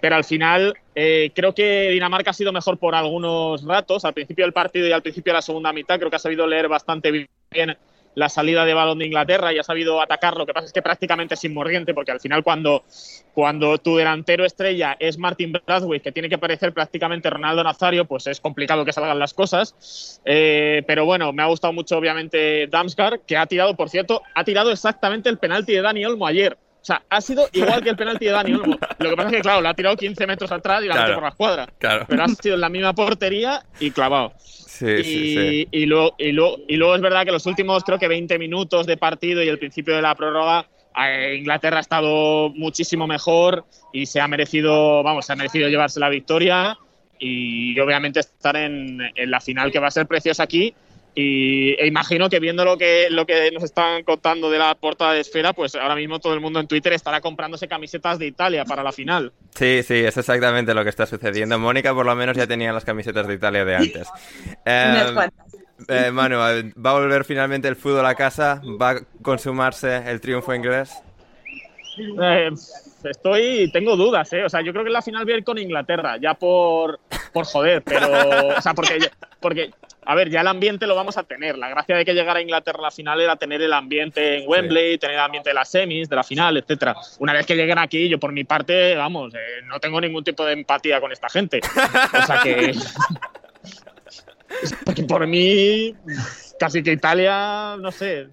Pero 0.00 0.16
al 0.16 0.24
final 0.24 0.74
eh, 0.94 1.30
creo 1.34 1.54
que 1.54 1.90
Dinamarca 1.90 2.30
ha 2.30 2.34
sido 2.34 2.52
mejor 2.52 2.78
por 2.78 2.94
algunos 2.94 3.64
ratos, 3.64 4.04
al 4.04 4.14
principio 4.14 4.44
del 4.44 4.52
partido 4.52 4.88
y 4.88 4.92
al 4.92 5.02
principio 5.02 5.32
de 5.32 5.38
la 5.38 5.42
segunda 5.42 5.72
mitad, 5.72 5.98
creo 5.98 6.10
que 6.10 6.16
ha 6.16 6.20
sabido 6.20 6.46
leer 6.46 6.68
bastante 6.68 7.10
bien 7.10 7.76
la 8.14 8.28
salida 8.28 8.64
de 8.64 8.74
balón 8.74 8.98
de 8.98 9.06
Inglaterra 9.06 9.52
y 9.52 9.58
ha 9.58 9.62
sabido 9.62 10.00
atacar. 10.00 10.36
Lo 10.36 10.46
que 10.46 10.54
pasa 10.54 10.66
es 10.66 10.72
que 10.72 10.82
prácticamente 10.82 11.36
sin 11.36 11.54
mordiente, 11.54 11.94
porque 11.94 12.12
al 12.12 12.20
final 12.20 12.42
cuando, 12.42 12.84
cuando 13.32 13.78
tu 13.78 13.96
delantero 13.96 14.44
estrella 14.44 14.96
es 14.98 15.18
Martin 15.18 15.52
Bradway, 15.52 16.00
que 16.00 16.12
tiene 16.12 16.28
que 16.28 16.38
parecer 16.38 16.72
prácticamente 16.72 17.30
Ronaldo 17.30 17.64
Nazario, 17.64 18.04
pues 18.04 18.26
es 18.26 18.40
complicado 18.40 18.84
que 18.84 18.92
salgan 18.92 19.18
las 19.18 19.34
cosas. 19.34 20.20
Eh, 20.24 20.82
pero 20.86 21.04
bueno, 21.04 21.32
me 21.32 21.42
ha 21.42 21.46
gustado 21.46 21.72
mucho 21.72 21.96
obviamente 21.96 22.66
Damsgaard, 22.68 23.20
que 23.26 23.36
ha 23.36 23.46
tirado, 23.46 23.76
por 23.76 23.90
cierto, 23.90 24.22
ha 24.34 24.44
tirado 24.44 24.70
exactamente 24.70 25.28
el 25.28 25.38
penalti 25.38 25.72
de 25.72 25.82
Dani 25.82 26.04
Olmo 26.04 26.26
ayer. 26.26 26.56
O 26.84 26.86
sea, 26.86 27.02
ha 27.08 27.22
sido 27.22 27.48
igual 27.52 27.82
que 27.82 27.88
el 27.88 27.96
penalti 27.96 28.26
de 28.26 28.32
Dani 28.32 28.54
Olmo. 28.54 28.76
Lo 28.98 29.10
que 29.10 29.16
pasa 29.16 29.28
es 29.30 29.36
que, 29.36 29.40
claro, 29.40 29.62
lo 29.62 29.70
ha 29.70 29.74
tirado 29.74 29.96
15 29.96 30.26
metros 30.26 30.52
atrás 30.52 30.82
y 30.82 30.86
lo 30.86 30.92
ha 30.92 30.96
metido 30.98 31.14
por 31.14 31.22
la 31.22 31.28
escuadra. 31.30 31.68
Pero 31.78 32.22
ha 32.22 32.28
sido 32.28 32.56
en 32.56 32.60
la 32.60 32.68
misma 32.68 32.92
portería 32.92 33.64
y 33.80 33.90
clavado 33.90 34.34
y, 34.80 35.86
luego, 35.86 36.14
y, 36.18 36.32
luego, 36.32 36.94
es 36.94 37.00
verdad 37.00 37.24
que 37.24 37.32
los 37.32 37.46
últimos, 37.46 37.84
creo 37.84 37.98
que 37.98 38.08
20 38.08 38.38
minutos 38.38 38.86
de 38.86 38.96
partido 38.96 39.42
y 39.42 39.48
el 39.48 39.58
principio 39.58 39.94
de 39.94 40.02
la 40.02 40.14
prórroga, 40.14 40.66
eh, 40.96 41.36
Inglaterra 41.38 41.78
ha 41.78 41.80
estado 41.80 42.50
muchísimo 42.50 43.06
mejor 43.06 43.64
y 43.92 44.06
se 44.06 44.20
ha 44.20 44.28
merecido, 44.28 45.02
vamos, 45.02 45.26
se 45.26 45.32
ha 45.32 45.36
merecido 45.36 45.68
llevarse 45.68 46.00
la 46.00 46.08
victoria. 46.08 46.78
Y 47.18 47.78
obviamente 47.78 48.20
estar 48.20 48.56
en, 48.56 49.00
en 49.14 49.30
la 49.30 49.40
final 49.40 49.70
que 49.70 49.78
va 49.78 49.86
a 49.86 49.90
ser 49.90 50.06
preciosa 50.06 50.42
aquí 50.42 50.74
y 51.14 51.74
e 51.74 51.86
imagino 51.86 52.28
que 52.28 52.40
viendo 52.40 52.64
lo 52.64 52.76
que, 52.76 53.08
lo 53.10 53.24
que 53.24 53.50
nos 53.52 53.62
están 53.62 54.02
contando 54.02 54.50
de 54.50 54.58
la 54.58 54.74
portada 54.74 55.12
de 55.12 55.20
Esfera, 55.20 55.52
pues 55.52 55.74
ahora 55.76 55.94
mismo 55.94 56.18
todo 56.18 56.34
el 56.34 56.40
mundo 56.40 56.58
en 56.58 56.66
Twitter 56.66 56.92
estará 56.92 57.20
comprándose 57.20 57.68
camisetas 57.68 58.18
de 58.18 58.26
Italia 58.26 58.64
para 58.64 58.82
la 58.82 58.90
final. 58.90 59.32
Sí, 59.54 59.82
sí, 59.84 59.94
es 59.94 60.16
exactamente 60.16 60.74
lo 60.74 60.82
que 60.82 60.90
está 60.90 61.06
sucediendo. 61.06 61.58
Mónica 61.58 61.94
por 61.94 62.06
lo 62.06 62.16
menos 62.16 62.36
ya 62.36 62.46
tenía 62.46 62.72
las 62.72 62.84
camisetas 62.84 63.28
de 63.28 63.34
Italia 63.34 63.64
de 63.64 63.76
antes. 63.76 64.08
Em, 64.64 65.16
eh, 65.88 66.10
Manu, 66.10 66.36
¿va 66.38 66.90
a 66.90 66.92
volver 66.94 67.24
finalmente 67.24 67.68
el 67.68 67.76
fútbol 67.76 68.06
a 68.06 68.14
casa? 68.14 68.62
¿Va 68.80 68.90
a 68.90 69.00
consumarse 69.22 69.96
el 70.10 70.20
triunfo 70.20 70.54
inglés? 70.54 70.90
Eh, 71.98 72.50
estoy, 73.04 73.70
tengo 73.72 73.96
dudas, 73.96 74.32
¿eh? 74.32 74.44
O 74.44 74.48
sea, 74.48 74.62
yo 74.62 74.72
creo 74.72 74.84
que 74.84 74.90
la 74.90 75.02
final 75.02 75.24
voy 75.24 75.34
a 75.34 75.36
ir 75.38 75.44
con 75.44 75.58
Inglaterra, 75.58 76.16
ya 76.20 76.34
por, 76.34 77.00
por 77.32 77.44
joder, 77.44 77.82
pero, 77.82 78.08
o 78.56 78.60
sea, 78.60 78.74
porque, 78.74 78.98
porque 79.40 79.70
a 80.06 80.14
ver, 80.14 80.30
ya 80.30 80.42
el 80.42 80.46
ambiente 80.46 80.86
lo 80.86 80.94
vamos 80.94 81.16
a 81.16 81.22
tener. 81.22 81.58
La 81.58 81.68
gracia 81.68 81.96
de 81.96 82.04
que 82.04 82.14
llegara 82.14 82.38
a 82.38 82.42
Inglaterra 82.42 82.78
a 82.78 82.82
la 82.82 82.90
final 82.90 83.20
era 83.20 83.36
tener 83.36 83.62
el 83.62 83.72
ambiente 83.72 84.38
en 84.38 84.48
Wembley, 84.48 84.98
tener 84.98 85.16
el 85.16 85.22
ambiente 85.22 85.50
de 85.50 85.54
las 85.54 85.70
semis, 85.70 86.08
de 86.08 86.16
la 86.16 86.24
final, 86.24 86.56
etcétera. 86.56 86.96
Una 87.18 87.32
vez 87.32 87.46
que 87.46 87.56
lleguen 87.56 87.78
aquí, 87.78 88.08
yo 88.08 88.18
por 88.18 88.32
mi 88.32 88.44
parte, 88.44 88.94
vamos, 88.96 89.34
eh, 89.34 89.62
no 89.66 89.80
tengo 89.80 90.00
ningún 90.00 90.24
tipo 90.24 90.44
de 90.44 90.52
empatía 90.52 91.00
con 91.00 91.12
esta 91.12 91.28
gente. 91.28 91.60
O 91.62 92.26
sea 92.26 92.40
que. 92.42 92.74
por 95.08 95.26
mí, 95.26 95.94
casi 96.58 96.82
que 96.82 96.92
Italia, 96.92 97.76
no 97.78 97.90
sé. 97.90 98.28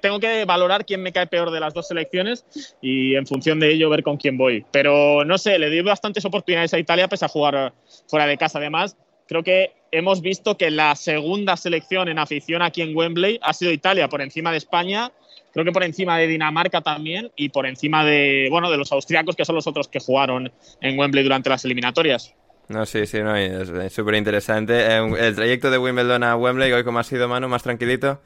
tengo 0.00 0.20
que 0.20 0.44
valorar 0.44 0.84
quién 0.84 1.02
me 1.02 1.12
cae 1.12 1.26
peor 1.26 1.50
de 1.50 1.60
las 1.60 1.74
dos 1.74 1.88
selecciones 1.88 2.44
y 2.80 3.16
en 3.16 3.26
función 3.26 3.60
de 3.60 3.72
ello 3.72 3.90
ver 3.90 4.02
con 4.02 4.16
quién 4.16 4.36
voy. 4.36 4.64
Pero 4.70 5.24
no 5.24 5.38
sé, 5.38 5.58
le 5.58 5.68
doy 5.68 5.82
bastantes 5.82 6.24
oportunidades 6.24 6.74
a 6.74 6.78
Italia 6.78 7.08
pese 7.08 7.24
a 7.24 7.28
jugar 7.28 7.72
fuera 8.08 8.26
de 8.26 8.36
casa. 8.36 8.58
Además, 8.58 8.96
creo 9.26 9.42
que 9.42 9.72
hemos 9.90 10.20
visto 10.20 10.56
que 10.56 10.70
la 10.70 10.96
segunda 10.96 11.56
selección 11.56 12.08
en 12.08 12.18
afición 12.18 12.62
aquí 12.62 12.82
en 12.82 12.96
Wembley 12.96 13.38
ha 13.42 13.52
sido 13.52 13.72
Italia, 13.72 14.08
por 14.08 14.22
encima 14.22 14.50
de 14.50 14.58
España, 14.58 15.12
creo 15.52 15.64
que 15.64 15.72
por 15.72 15.84
encima 15.84 16.18
de 16.18 16.26
Dinamarca 16.26 16.80
también 16.80 17.30
y 17.36 17.50
por 17.50 17.66
encima 17.66 18.04
de, 18.04 18.48
bueno, 18.50 18.70
de 18.70 18.76
los 18.76 18.90
austriacos, 18.92 19.36
que 19.36 19.44
son 19.44 19.54
los 19.54 19.66
otros 19.66 19.88
que 19.88 20.00
jugaron 20.00 20.52
en 20.80 20.98
Wembley 20.98 21.22
durante 21.22 21.48
las 21.48 21.64
eliminatorias. 21.64 22.34
No, 22.68 22.86
sí, 22.86 23.06
sí, 23.06 23.18
no, 23.20 23.36
es 23.36 23.92
súper 23.92 24.14
interesante. 24.14 24.74
Eh, 24.74 25.14
el 25.18 25.34
trayecto 25.34 25.70
de 25.70 25.78
Wimbledon 25.78 26.22
a 26.24 26.34
Wembley, 26.36 26.72
hoy 26.72 26.82
cómo 26.82 26.98
ha 26.98 27.04
sido, 27.04 27.28
Manu, 27.28 27.48
más 27.48 27.62
tranquilito. 27.62 28.20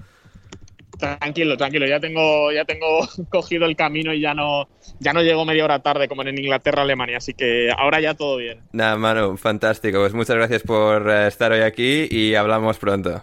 Tranquilo, 0.99 1.57
tranquilo, 1.57 1.87
ya 1.87 2.01
tengo, 2.01 2.51
ya 2.51 2.65
tengo 2.65 3.01
cogido 3.31 3.67
el 3.67 3.77
camino 3.77 4.13
y 4.13 4.21
ya 4.21 4.35
no, 4.35 4.69
ya 4.99 5.13
no 5.13 5.23
llego 5.23 5.45
media 5.45 5.65
hora 5.65 5.79
tarde 5.79 6.09
como 6.09 6.23
en 6.23 6.37
Inglaterra, 6.37 6.83
Alemania, 6.83 7.19
así 7.19 7.35
que 7.35 7.71
ahora 7.77 8.01
ya 8.01 8.15
todo 8.15 8.37
bien. 8.37 8.61
Nada, 8.73 8.97
Manu, 8.97 9.37
fantástico. 9.37 10.01
Pues 10.01 10.13
muchas 10.13 10.37
gracias 10.37 10.63
por 10.63 11.09
eh, 11.09 11.29
estar 11.29 11.53
hoy 11.53 11.61
aquí 11.61 12.09
y 12.11 12.35
hablamos 12.35 12.79
pronto. 12.79 13.23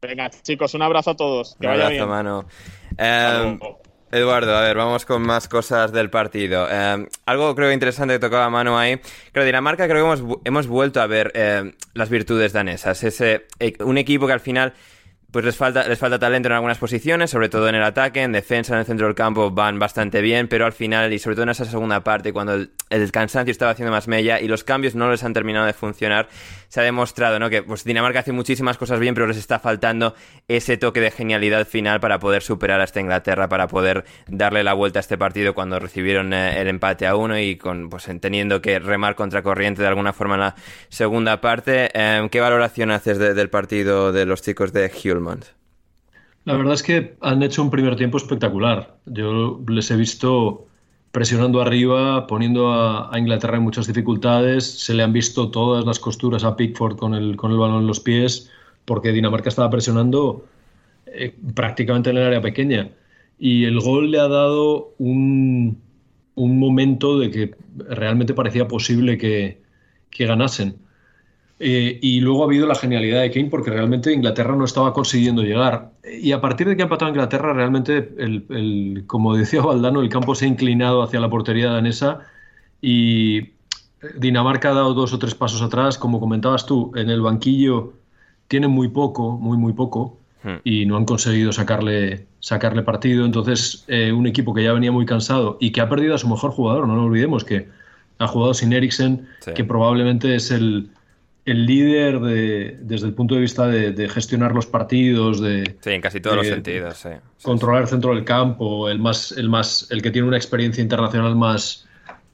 Venga, 0.00 0.30
chicos, 0.30 0.74
un 0.74 0.82
abrazo 0.82 1.10
a 1.10 1.16
todos. 1.16 1.56
un 1.60 1.66
abrazo, 1.66 2.06
Manu. 2.06 2.44
Em, 2.96 3.58
Eduardo, 4.10 4.56
a 4.56 4.62
ver, 4.62 4.76
vamos 4.76 5.04
con 5.04 5.22
más 5.22 5.48
cosas 5.48 5.92
del 5.92 6.08
partido. 6.08 6.68
Em, 6.70 7.06
algo 7.26 7.54
creo 7.54 7.72
interesante 7.72 8.14
que 8.14 8.20
tocaba 8.20 8.48
Manu 8.48 8.76
ahí. 8.76 9.00
Creo 9.32 9.44
Dinamarca 9.44 9.86
creo 9.86 10.04
que 10.04 10.12
hemos, 10.12 10.38
hemos 10.44 10.66
vuelto 10.66 11.00
a 11.00 11.06
ver 11.06 11.32
em, 11.34 11.72
las 11.94 12.08
virtudes 12.08 12.52
danesas. 12.52 13.02
Ese, 13.02 13.46
eh, 13.58 13.74
un 13.80 13.98
equipo 13.98 14.26
que 14.26 14.32
al 14.32 14.40
final 14.40 14.72
pues 15.34 15.44
les 15.44 15.56
falta, 15.56 15.88
les 15.88 15.98
falta 15.98 16.16
talento 16.16 16.46
en 16.46 16.52
algunas 16.52 16.78
posiciones, 16.78 17.28
sobre 17.28 17.48
todo 17.48 17.68
en 17.68 17.74
el 17.74 17.82
ataque, 17.82 18.22
en 18.22 18.30
defensa, 18.30 18.72
en 18.72 18.78
el 18.78 18.86
centro 18.86 19.08
del 19.08 19.16
campo 19.16 19.50
van 19.50 19.80
bastante 19.80 20.20
bien, 20.20 20.46
pero 20.46 20.64
al 20.64 20.72
final, 20.72 21.12
y 21.12 21.18
sobre 21.18 21.34
todo 21.34 21.42
en 21.42 21.48
esa 21.48 21.64
segunda 21.64 22.04
parte, 22.04 22.32
cuando 22.32 22.54
el, 22.54 23.10
cansancio 23.10 23.50
estaba 23.50 23.72
haciendo 23.72 23.90
más 23.90 24.06
mella 24.06 24.38
y 24.40 24.46
los 24.46 24.62
cambios 24.62 24.94
no 24.94 25.10
les 25.10 25.24
han 25.24 25.32
terminado 25.32 25.66
de 25.66 25.72
funcionar, 25.72 26.28
se 26.74 26.80
ha 26.80 26.82
demostrado 26.82 27.38
¿no? 27.38 27.50
que 27.50 27.62
pues, 27.62 27.84
Dinamarca 27.84 28.18
hace 28.18 28.32
muchísimas 28.32 28.78
cosas 28.78 28.98
bien, 28.98 29.14
pero 29.14 29.28
les 29.28 29.36
está 29.36 29.60
faltando 29.60 30.16
ese 30.48 30.76
toque 30.76 31.00
de 31.00 31.12
genialidad 31.12 31.68
final 31.68 32.00
para 32.00 32.18
poder 32.18 32.42
superar 32.42 32.80
a 32.80 32.84
esta 32.84 32.98
Inglaterra, 32.98 33.48
para 33.48 33.68
poder 33.68 34.04
darle 34.26 34.64
la 34.64 34.74
vuelta 34.74 34.98
a 34.98 35.02
este 35.02 35.16
partido 35.16 35.54
cuando 35.54 35.78
recibieron 35.78 36.32
eh, 36.32 36.60
el 36.60 36.66
empate 36.66 37.06
a 37.06 37.14
uno 37.14 37.38
y 37.38 37.54
con 37.58 37.90
pues 37.90 38.10
teniendo 38.20 38.60
que 38.60 38.80
remar 38.80 39.14
contra 39.14 39.44
corriente 39.44 39.82
de 39.82 39.88
alguna 39.88 40.12
forma 40.12 40.34
en 40.34 40.40
la 40.40 40.54
segunda 40.88 41.40
parte. 41.40 41.90
Eh, 41.94 42.26
¿Qué 42.28 42.40
valoración 42.40 42.90
haces 42.90 43.20
del 43.20 43.50
partido 43.50 44.10
de 44.10 44.26
los 44.26 44.42
chicos 44.42 44.72
de 44.72 44.90
Hulme? 44.90 45.44
La 46.44 46.56
verdad 46.56 46.74
es 46.74 46.82
que 46.82 47.14
han 47.20 47.40
hecho 47.44 47.62
un 47.62 47.70
primer 47.70 47.94
tiempo 47.94 48.16
espectacular. 48.16 48.96
Yo 49.06 49.62
les 49.68 49.92
he 49.92 49.96
visto 49.96 50.66
presionando 51.14 51.62
arriba, 51.62 52.26
poniendo 52.26 52.72
a, 52.72 53.08
Inglaterra 53.16 53.58
en 53.58 53.62
muchas 53.62 53.86
dificultades. 53.86 54.64
Se 54.64 54.94
le 54.94 55.04
han 55.04 55.12
visto 55.12 55.48
todas 55.48 55.84
las 55.86 56.00
costuras 56.00 56.42
a 56.42 56.56
Pickford 56.56 56.96
con 56.96 57.14
el, 57.14 57.36
con 57.36 57.52
el 57.52 57.56
balón 57.56 57.82
en 57.82 57.86
los 57.86 58.00
pies, 58.00 58.50
porque 58.84 59.12
Dinamarca 59.12 59.48
estaba 59.48 59.70
presionando 59.70 60.44
eh, 61.06 61.32
prácticamente 61.54 62.10
en 62.10 62.16
el 62.16 62.24
área 62.24 62.42
pequeña. 62.42 62.90
y 63.38 63.64
el 63.64 63.78
gol 63.78 64.10
le 64.10 64.18
ha 64.18 64.26
dado 64.26 64.92
un, 64.98 65.80
un 66.34 66.58
momento 66.58 67.18
de 67.20 67.30
que 67.30 67.54
realmente 67.88 68.34
parecía 68.34 68.66
posible 68.66 69.16
que, 69.16 69.62
que 70.10 70.26
ganasen. 70.26 70.76
Eh, 71.66 71.98
y 72.02 72.20
luego 72.20 72.42
ha 72.42 72.44
habido 72.44 72.66
la 72.66 72.74
genialidad 72.74 73.22
de 73.22 73.30
Kane 73.30 73.48
porque 73.48 73.70
realmente 73.70 74.12
Inglaterra 74.12 74.54
no 74.54 74.66
estaba 74.66 74.92
consiguiendo 74.92 75.40
llegar. 75.40 75.92
Y 76.20 76.32
a 76.32 76.40
partir 76.42 76.68
de 76.68 76.76
que 76.76 76.82
ha 76.82 76.84
empatado 76.84 77.08
Inglaterra, 77.08 77.54
realmente, 77.54 78.12
el, 78.18 79.04
como 79.06 79.34
decía 79.34 79.62
Valdano, 79.62 80.02
el 80.02 80.10
campo 80.10 80.34
se 80.34 80.44
ha 80.44 80.48
inclinado 80.48 81.02
hacia 81.02 81.20
la 81.20 81.30
portería 81.30 81.70
danesa 81.70 82.20
y 82.82 83.52
Dinamarca 84.18 84.72
ha 84.72 84.74
dado 84.74 84.92
dos 84.92 85.14
o 85.14 85.18
tres 85.18 85.34
pasos 85.34 85.62
atrás. 85.62 85.96
Como 85.96 86.20
comentabas 86.20 86.66
tú, 86.66 86.92
en 86.96 87.08
el 87.08 87.22
banquillo 87.22 87.94
tienen 88.46 88.70
muy 88.70 88.88
poco, 88.88 89.38
muy, 89.38 89.56
muy 89.56 89.72
poco, 89.72 90.18
hmm. 90.42 90.56
y 90.64 90.84
no 90.84 90.98
han 90.98 91.06
conseguido 91.06 91.50
sacarle, 91.50 92.26
sacarle 92.40 92.82
partido. 92.82 93.24
Entonces, 93.24 93.86
eh, 93.88 94.12
un 94.12 94.26
equipo 94.26 94.52
que 94.52 94.64
ya 94.64 94.74
venía 94.74 94.92
muy 94.92 95.06
cansado 95.06 95.56
y 95.62 95.72
que 95.72 95.80
ha 95.80 95.88
perdido 95.88 96.14
a 96.14 96.18
su 96.18 96.28
mejor 96.28 96.50
jugador, 96.50 96.86
no 96.86 96.94
nos 96.94 97.06
olvidemos 97.06 97.42
que 97.42 97.70
ha 98.18 98.26
jugado 98.26 98.52
sin 98.52 98.74
Eriksen, 98.74 99.26
que 99.54 99.64
probablemente 99.64 100.34
es 100.34 100.50
el 100.50 100.90
el 101.44 101.66
líder 101.66 102.20
de, 102.20 102.78
desde 102.80 103.06
el 103.06 103.14
punto 103.14 103.34
de 103.34 103.42
vista 103.42 103.66
de, 103.66 104.08
gestionar 104.08 104.54
los 104.54 104.66
partidos, 104.66 105.40
de 105.40 105.76
sí, 105.80 105.90
en 105.90 106.00
casi 106.00 106.20
todos 106.20 106.36
los 106.36 106.46
sentidos, 106.46 106.96
sí. 106.96 107.10
controlar 107.42 107.82
el 107.82 107.88
centro 107.88 108.14
del 108.14 108.24
campo, 108.24 108.88
el 108.88 108.98
más, 108.98 109.32
el 109.32 109.50
más, 109.50 109.86
el 109.90 110.00
que 110.00 110.10
tiene 110.10 110.26
una 110.26 110.38
experiencia 110.38 110.82
internacional 110.82 111.36
más, 111.36 111.86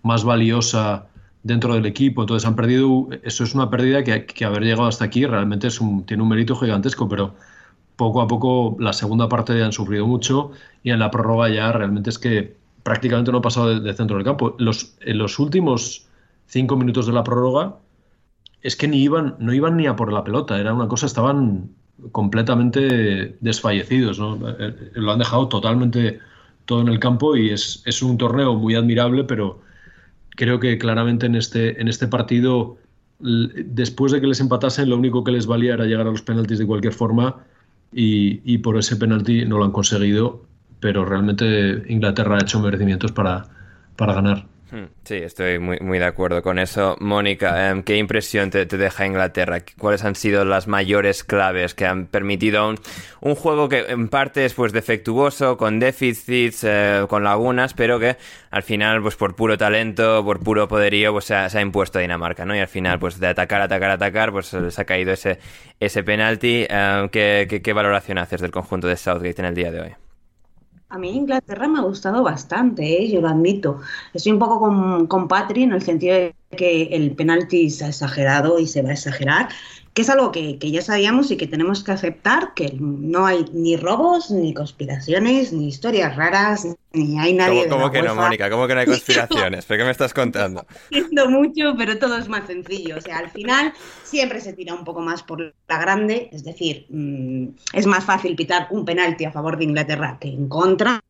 más 0.03 0.23
valiosa 0.23 1.07
dentro 1.43 1.75
del 1.75 1.87
equipo. 1.87 2.23
Entonces 2.23 2.47
han 2.47 2.55
perdido, 2.55 3.09
eso 3.23 3.43
es 3.43 3.55
una 3.55 3.69
pérdida 3.69 4.05
que, 4.05 4.27
que 4.27 4.45
haber 4.45 4.63
llegado 4.63 4.87
hasta 4.87 5.05
aquí 5.05 5.27
realmente 5.27 5.67
es 5.67 5.81
un, 5.81 6.05
tiene 6.05 6.23
un 6.23 6.29
mérito 6.29 6.55
gigantesco, 6.55 7.09
pero 7.09 7.35
poco 7.97 8.23
a 8.23 8.29
poco 8.29 8.77
la 8.79 8.93
segunda 8.93 9.29
parte 9.29 9.61
han 9.63 9.73
sufrido 9.73 10.07
mucho 10.07 10.53
y 10.83 10.91
en 10.91 11.01
la 11.01 11.11
prórroga 11.11 11.49
ya 11.51 11.73
realmente 11.73 12.11
es 12.11 12.19
que 12.19 12.57
prácticamente 12.83 13.31
no 13.33 13.39
ha 13.39 13.43
pasado 13.43 13.81
de, 13.81 13.95
centro 13.95 14.17
del 14.17 14.25
campo. 14.25 14.55
Los, 14.59 14.95
en 15.01 15.19
los 15.19 15.39
últimos 15.39 16.07
cinco 16.47 16.77
minutos 16.77 17.07
de 17.07 17.13
la 17.13 17.25
prórroga 17.25 17.77
es 18.63 18.77
que 18.77 18.89
ni 18.89 19.03
iban, 19.03 19.37
no 19.39 19.53
iban 19.53 19.77
ni 19.77 19.87
a 19.87 19.97
por 19.97 20.13
la 20.13 20.25
pelota, 20.25 20.59
era 20.59 20.75
una 20.75 20.89
cosa, 20.89 21.07
estaban 21.07 21.71
completamente 22.13 23.37
desfallecidos, 23.41 24.19
¿no? 24.19 24.37
Eh, 24.49 24.55
eh, 24.59 24.91
lo 24.95 25.13
han 25.13 25.19
dejado 25.19 25.49
totalmente 25.49 26.19
todo 26.65 26.81
en 26.83 26.89
el 26.89 26.99
campo 26.99 27.37
y 27.37 27.51
es, 27.51 27.83
es, 27.87 28.03
un 28.03 28.17
torneo 28.17 28.55
muy 28.55 28.75
admirable, 28.75 29.25
pero 29.25 29.61
creo 30.31 30.61
que 30.61 30.79
claramente 30.79 31.27
en 31.27 31.35
este, 31.35 31.81
en 31.81 31.89
este 31.89 32.07
partido, 32.07 32.79
después 33.19 34.13
de 34.13 34.21
que 34.21 34.27
les 34.27 34.41
empatasen, 34.41 34.89
lo 34.89 34.97
único 34.97 35.25
que 35.25 35.33
les 35.33 35.47
valía 35.47 35.75
era 35.75 35.85
llegar 35.85 36.07
a 36.07 36.11
los 36.11 36.23
penaltis 36.23 36.59
de 36.59 36.67
cualquier 36.67 36.93
forma 36.93 37.37
y, 37.93 38.41
y 38.45 38.59
por 38.59 38.79
ese 38.79 38.97
penalti 38.97 39.45
no 39.45 39.59
lo 39.59 39.65
han 39.65 39.73
conseguido, 39.73 40.45
pero 40.81 41.05
realmente 41.05 41.83
Inglaterra 41.89 42.37
ha 42.37 42.43
hecho 42.43 42.61
merecimientos 42.61 43.13
para, 43.13 43.49
para 43.97 44.15
ganar. 44.15 44.47
Hmm, 44.71 44.85
sí, 45.03 45.17
estoy 45.17 45.59
muy, 45.59 45.79
muy 45.81 45.99
de 45.99 46.05
acuerdo 46.05 46.43
con 46.43 46.59
eso. 46.61 46.97
Mónica, 47.01 47.71
em, 47.71 47.83
¿qué 47.83 47.97
impresión 47.97 48.51
te, 48.51 48.67
deja 48.67 49.05
Inglaterra? 49.05 49.59
¿Cuáles 49.77 50.05
han 50.05 50.15
sido 50.15 50.45
las 50.45 50.69
mayores 50.69 51.25
claves 51.25 51.75
que 51.75 51.87
han 51.87 52.07
permitido 52.07 52.75
un, 53.21 53.35
juego 53.35 53.69
que 53.69 53.87
en 53.89 54.09
parte 54.09 54.45
es 54.45 54.55
pues 54.55 54.73
defectuoso, 54.73 55.57
con 55.57 55.81
déficits, 55.81 56.63
eh, 56.65 57.05
con 57.09 57.25
lagunas, 57.25 57.75
pero 57.75 57.99
que 57.99 58.17
al 58.51 58.63
final, 58.63 59.03
pues 59.03 59.17
por 59.17 59.35
puro 59.35 59.59
talento, 59.59 60.25
por 60.25 60.41
puro 60.41 60.69
poderío, 60.69 61.13
pues 61.13 61.25
se 61.25 61.35
ha, 61.35 61.61
impuesto 61.61 61.99
a 61.99 62.03
Dinamarca, 62.03 62.45
¿no? 62.45 62.55
Y 62.55 62.61
al 62.61 62.69
final, 62.69 63.01
pues 63.01 63.19
de 63.19 63.27
atacar, 63.27 63.63
atacar, 63.63 63.91
atacar, 63.91 64.31
pues 64.31 64.47
se 64.47 64.81
ha 64.81 64.85
caído 64.85 65.13
ese, 65.13 65.39
ese 65.81 66.05
penalti. 66.05 66.67
Em, 66.69 67.09
¿qué, 67.09 67.61
qué 67.63 67.73
valoración 67.73 68.19
haces 68.19 68.41
del 68.41 68.53
conjunto 68.53 68.87
de 68.87 68.97
Southgate 68.97 69.41
en 69.43 69.47
el 69.47 69.55
día 69.55 69.73
de 69.73 69.81
hoy? 69.81 70.10
A 70.91 70.99
mí 70.99 71.11
Inglaterra 71.17 71.69
me 71.69 71.79
ha 71.79 71.83
gustado 71.83 72.23
bastante, 72.23 72.83
¿eh? 72.83 73.11
yo 73.11 73.21
lo 73.21 73.29
admito. 73.29 73.81
Estoy 74.13 74.33
un 74.33 74.39
poco 74.39 74.59
con, 74.61 75.07
con 75.07 75.29
en 75.31 75.73
el 75.73 75.83
sentido 75.83 76.15
de 76.17 76.35
que 76.57 76.83
el 76.93 77.13
penalti 77.13 77.71
se 77.71 77.85
ha 77.85 77.89
exagerado 77.89 78.59
y 78.59 78.67
se 78.67 78.83
va 78.83 78.91
a 78.91 78.95
exagerar 78.95 79.49
que 79.95 80.03
es 80.03 80.11
algo 80.11 80.31
que, 80.31 80.57
ya 80.59 80.83
sabíamos 80.83 81.31
y 81.33 81.37
que 81.37 81.49
tenemos 81.49 81.83
que 81.83 81.91
aceptar, 81.91 82.55
que 82.55 82.77
no 82.79 83.27
hay 83.27 83.45
ni 83.53 83.77
robos, 83.77 84.31
ni 84.31 84.55
conspiraciones, 84.55 85.53
ni 85.53 85.67
historias 85.67 86.15
raras, 86.15 86.65
ni 86.93 87.19
hay 87.19 87.35
nadie... 87.35 87.69
¿Cómo, 87.69 87.91
que 87.91 88.01
no, 88.01 88.15
Mónica? 88.15 88.49
¿Cómo 88.49 88.69
que 88.69 88.75
no 88.75 88.81
hay 88.81 88.87
conspiraciones? 88.97 89.65
¿Pero 89.65 89.81
qué 89.81 89.85
me 89.85 89.91
estás 89.91 90.15
contando? 90.15 90.65
Entiendo 90.91 91.29
mucho, 91.29 91.75
pero 91.77 91.99
todo 91.99 92.17
es 92.19 92.29
más 92.29 92.47
sencillo. 92.47 92.99
O 92.99 93.01
sea, 93.01 93.19
al 93.19 93.31
final 93.31 93.73
siempre 94.05 94.41
se 94.41 94.53
tira 94.53 94.75
un 94.75 94.85
poco 94.85 95.01
más 95.01 95.25
por 95.25 95.41
la 95.69 95.79
grande, 95.79 96.29
es 96.33 96.45
decir, 96.45 96.87
mm, 96.89 97.49
es 97.73 97.87
más 97.87 98.05
fácil 98.05 98.37
pitar 98.37 98.69
un 98.71 98.85
penalti 98.85 99.25
a 99.25 99.33
favor 99.33 99.59
de 99.59 99.65
Inglaterra 99.65 100.19
que 100.21 100.29
en 100.29 100.49
contra, 100.49 101.03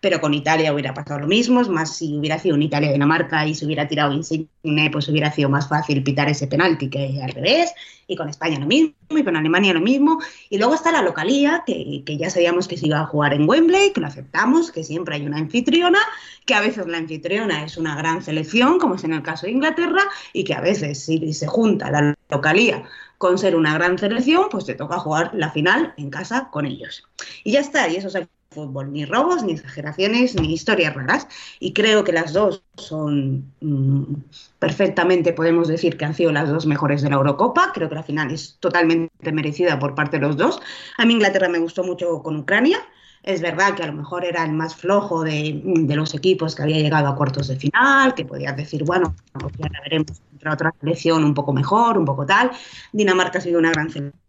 pero 0.00 0.20
con 0.20 0.34
Italia 0.34 0.72
hubiera 0.72 0.94
pasado 0.94 1.20
lo 1.20 1.26
mismo, 1.26 1.60
es 1.60 1.68
más 1.68 1.96
si 1.96 2.16
hubiera 2.16 2.38
sido 2.38 2.54
un 2.54 2.62
Italia-Dinamarca 2.62 3.46
y 3.46 3.54
se 3.54 3.66
hubiera 3.66 3.88
tirado 3.88 4.12
Insigne, 4.12 4.90
pues 4.90 5.08
hubiera 5.08 5.32
sido 5.32 5.48
más 5.48 5.68
fácil 5.68 6.02
pitar 6.02 6.28
ese 6.28 6.46
penalti 6.46 6.88
que 6.88 7.20
al 7.22 7.30
revés, 7.32 7.72
y 8.06 8.16
con 8.16 8.28
España 8.28 8.58
lo 8.58 8.66
mismo, 8.66 8.94
y 9.10 9.24
con 9.24 9.36
Alemania 9.36 9.72
lo 9.72 9.80
mismo, 9.80 10.18
y 10.50 10.58
luego 10.58 10.74
está 10.74 10.92
la 10.92 11.02
localía, 11.02 11.62
que, 11.66 12.02
que 12.04 12.16
ya 12.16 12.30
sabíamos 12.30 12.68
que 12.68 12.76
se 12.76 12.86
iba 12.86 13.00
a 13.00 13.06
jugar 13.06 13.34
en 13.34 13.48
Wembley, 13.48 13.92
que 13.92 14.00
lo 14.00 14.06
aceptamos, 14.06 14.70
que 14.70 14.84
siempre 14.84 15.16
hay 15.16 15.26
una 15.26 15.38
anfitriona, 15.38 15.98
que 16.44 16.54
a 16.54 16.60
veces 16.60 16.86
la 16.86 16.98
anfitriona 16.98 17.64
es 17.64 17.76
una 17.76 17.96
gran 17.96 18.22
selección, 18.22 18.78
como 18.78 18.96
es 18.96 19.04
en 19.04 19.14
el 19.14 19.22
caso 19.22 19.46
de 19.46 19.52
Inglaterra, 19.52 20.02
y 20.32 20.44
que 20.44 20.54
a 20.54 20.60
veces 20.60 21.04
si 21.04 21.32
se 21.32 21.46
junta 21.46 21.90
la 21.90 22.14
localía 22.28 22.84
con 23.18 23.38
ser 23.38 23.56
una 23.56 23.74
gran 23.74 23.98
selección, 23.98 24.48
pues 24.50 24.66
te 24.66 24.74
toca 24.74 24.98
jugar 24.98 25.30
la 25.34 25.50
final 25.50 25.94
en 25.96 26.10
casa 26.10 26.48
con 26.50 26.66
ellos. 26.66 27.04
Y 27.42 27.52
ya 27.52 27.60
está, 27.60 27.88
y 27.88 27.96
eso 27.96 28.08
es 28.08 28.16
fútbol, 28.54 28.92
ni 28.92 29.04
robos, 29.04 29.42
ni 29.42 29.52
exageraciones, 29.52 30.34
ni 30.40 30.54
historias 30.54 30.94
raras. 30.94 31.28
Y 31.60 31.72
creo 31.72 32.04
que 32.04 32.12
las 32.12 32.32
dos 32.32 32.62
son 32.76 33.52
mm, 33.60 34.14
perfectamente, 34.58 35.32
podemos 35.32 35.68
decir 35.68 35.96
que 35.96 36.04
han 36.04 36.14
sido 36.14 36.32
las 36.32 36.48
dos 36.48 36.66
mejores 36.66 37.02
de 37.02 37.10
la 37.10 37.16
Eurocopa. 37.16 37.72
Creo 37.74 37.88
que 37.88 37.94
la 37.96 38.02
final 38.02 38.30
es 38.30 38.56
totalmente 38.60 39.32
merecida 39.32 39.78
por 39.78 39.94
parte 39.94 40.18
de 40.18 40.26
los 40.26 40.36
dos. 40.36 40.60
A 40.96 41.04
mí 41.04 41.14
Inglaterra 41.14 41.48
me 41.48 41.58
gustó 41.58 41.84
mucho 41.84 42.22
con 42.22 42.36
Ucrania. 42.36 42.78
Es 43.24 43.40
verdad 43.40 43.74
que 43.74 43.82
a 43.82 43.86
lo 43.86 43.94
mejor 43.94 44.24
era 44.26 44.44
el 44.44 44.52
más 44.52 44.76
flojo 44.76 45.24
de, 45.24 45.62
los 45.64 46.14
equipos 46.14 46.54
que 46.54 46.62
había 46.62 46.76
llegado 46.76 47.08
a 47.08 47.16
cuartos 47.16 47.48
de 47.48 47.56
final, 47.56 48.14
que 48.14 48.26
podías 48.26 48.54
decir, 48.54 48.84
bueno, 48.84 49.14
pues 49.32 49.54
ya 49.56 49.66
veremos 49.82 50.20
contra 50.30 50.52
otra 50.52 50.74
selección 50.78 51.24
un 51.24 51.32
poco 51.32 51.54
mejor, 51.54 51.96
un 51.96 52.04
poco 52.04 52.26
tal. 52.26 52.50
Dinamarca 52.92 53.38
ha 53.38 53.40
sido 53.40 53.58
una 53.58 53.70
gran 53.70 53.88
selección, 53.88 54.20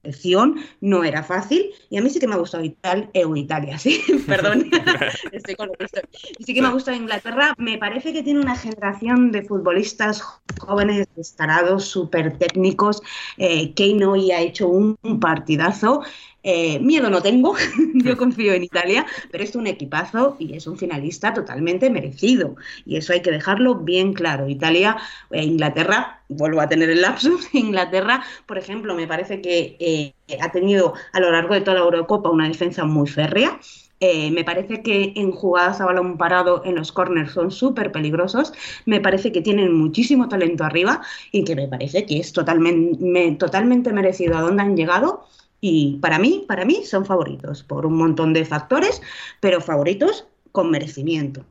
no 0.82 1.04
era 1.04 1.24
fácil, 1.24 1.72
y 1.90 1.98
a 1.98 2.02
mí 2.02 2.10
sí 2.10 2.20
que 2.20 2.28
me 2.28 2.36
ha 2.36 2.38
gustado 2.38 2.64
Italia, 2.64 3.10
eh, 3.14 3.26
Italia, 3.36 3.78
sí, 3.78 4.02
perdón, 4.28 4.70
estoy 5.32 5.56
con 5.56 5.68
lo 5.68 5.74
que 5.74 5.86
estoy. 5.86 6.04
Sí 6.46 6.54
que 6.54 6.62
me 6.62 6.68
ha 6.68 6.72
gustado 6.72 6.98
Inglaterra, 6.98 7.54
me 7.58 7.78
parece 7.78 8.14
que 8.14 8.24
tiene 8.24 8.40
una 8.40 8.56
generación 8.56 9.32
de 9.32 9.44
futbolistas 9.44 10.22
jóvenes, 10.60 11.08
destarados, 11.16 11.86
súper 11.86 12.38
técnicos, 12.38 13.02
eh, 13.38 13.74
Kane 13.74 14.06
hoy 14.06 14.32
ha 14.32 14.42
hecho 14.42 14.68
un 14.68 14.98
partidazo, 15.20 16.02
eh, 16.48 16.78
miedo 16.80 17.10
no 17.10 17.24
tengo, 17.24 17.56
yo 17.96 18.18
confío 18.18 18.54
en 18.54 18.64
Italia, 18.64 19.08
pero 19.32 19.44
es 19.44 19.56
un 19.56 19.66
equipazo 19.66 20.38
y 20.38 20.56
es 20.56 20.68
un 20.68 20.78
finalista 20.78 21.34
totalmente 21.34 21.90
merecido. 21.90 22.56
Y 22.86 22.98
eso 22.98 23.14
hay 23.14 23.24
que 23.24 23.32
dejarlo 23.32 23.80
bien 23.80 24.14
claro. 24.14 24.48
Italia 24.48 24.96
e 25.32 25.44
Inglaterra, 25.44 26.22
vuelvo 26.30 26.62
a 26.62 26.70
tener 26.70 26.90
el 26.90 27.02
lapsus, 27.02 27.48
Inglaterra, 27.54 28.24
por 28.46 28.58
ejemplo, 28.58 28.96
me 28.96 29.08
parece 29.08 29.42
que 29.42 29.78
eh, 29.80 30.14
ha 30.42 30.52
tenido 30.52 30.94
a 31.14 31.20
lo 31.20 31.32
largo 31.32 31.54
de 31.54 31.62
toda 31.62 31.76
la 31.78 31.84
Eurocopa 31.84 32.30
una 32.30 32.48
defensa 32.48 32.86
muy 32.86 33.08
férrea. 33.08 33.60
me 34.02 34.44
parece 34.44 34.82
que 34.84 35.14
en 35.16 35.32
jugadas 35.32 35.82
a 35.82 35.86
balón 35.86 36.18
parado 36.18 36.62
en 36.66 36.76
los 36.76 36.92
corners 36.92 37.32
son 37.32 37.52
súper 37.52 37.92
peligrosos. 37.92 38.54
Me 38.86 39.00
parece 39.02 39.32
que 39.32 39.42
tienen 39.42 39.74
muchísimo 39.74 40.28
talento 40.30 40.64
arriba 40.64 41.02
y 41.32 41.44
que 41.44 41.56
me 41.56 41.68
parece 41.68 42.06
que 42.06 42.20
es 42.20 42.34
totalmente, 42.34 43.36
totalmente 43.40 43.94
merecido 43.94 44.38
a 44.38 44.42
dónde 44.42 44.64
han 44.64 44.76
llegado 44.76 45.26
y 45.62 45.98
para 46.00 46.20
mí, 46.20 46.46
para 46.48 46.64
mí 46.66 46.86
son 46.86 47.06
favoritos 47.06 47.64
por 47.64 47.86
un 47.88 47.98
montón 47.98 48.34
de 48.34 48.46
factores, 48.46 49.02
pero 49.40 49.62
favoritos 49.62 50.28
con 50.52 50.70
merecimiento. 50.70 51.46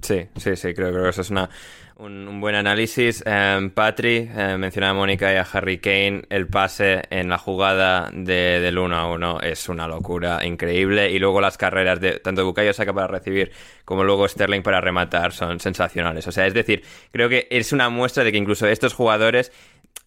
Sí, 0.00 0.26
sí, 0.36 0.56
sí, 0.56 0.74
creo, 0.74 0.92
que 0.92 1.08
eso 1.08 1.22
es 1.22 1.30
una, 1.30 1.48
un, 1.96 2.40
buen 2.40 2.54
análisis. 2.54 3.22
Eh, 3.24 3.70
Patri, 3.74 4.28
mencionaba 4.58 4.90
a 4.90 4.94
Mónica 4.94 5.32
y 5.32 5.36
a 5.36 5.46
Harry 5.50 5.78
Kane, 5.78 6.24
el 6.28 6.46
pase 6.46 7.02
en 7.10 7.28
la 7.28 7.38
jugada 7.38 8.10
de, 8.12 8.60
del 8.60 8.78
1 8.78 8.96
a 8.96 9.10
1 9.10 9.40
es 9.40 9.68
una 9.68 9.88
locura 9.88 10.44
increíble. 10.44 11.10
Y 11.10 11.18
luego 11.18 11.40
las 11.40 11.56
carreras 11.56 12.00
de 12.00 12.18
tanto 12.20 12.44
Bukayo 12.44 12.72
Saka 12.72 12.92
para 12.92 13.06
recibir 13.06 13.52
como 13.84 14.04
luego 14.04 14.28
Sterling 14.28 14.62
para 14.62 14.80
rematar 14.80 15.32
son 15.32 15.58
sensacionales. 15.60 16.26
O 16.26 16.32
sea, 16.32 16.46
es 16.46 16.54
decir, 16.54 16.82
creo 17.12 17.28
que 17.28 17.46
es 17.50 17.72
una 17.72 17.88
muestra 17.88 18.24
de 18.24 18.32
que 18.32 18.38
incluso 18.38 18.66
estos 18.66 18.92
jugadores 18.92 19.52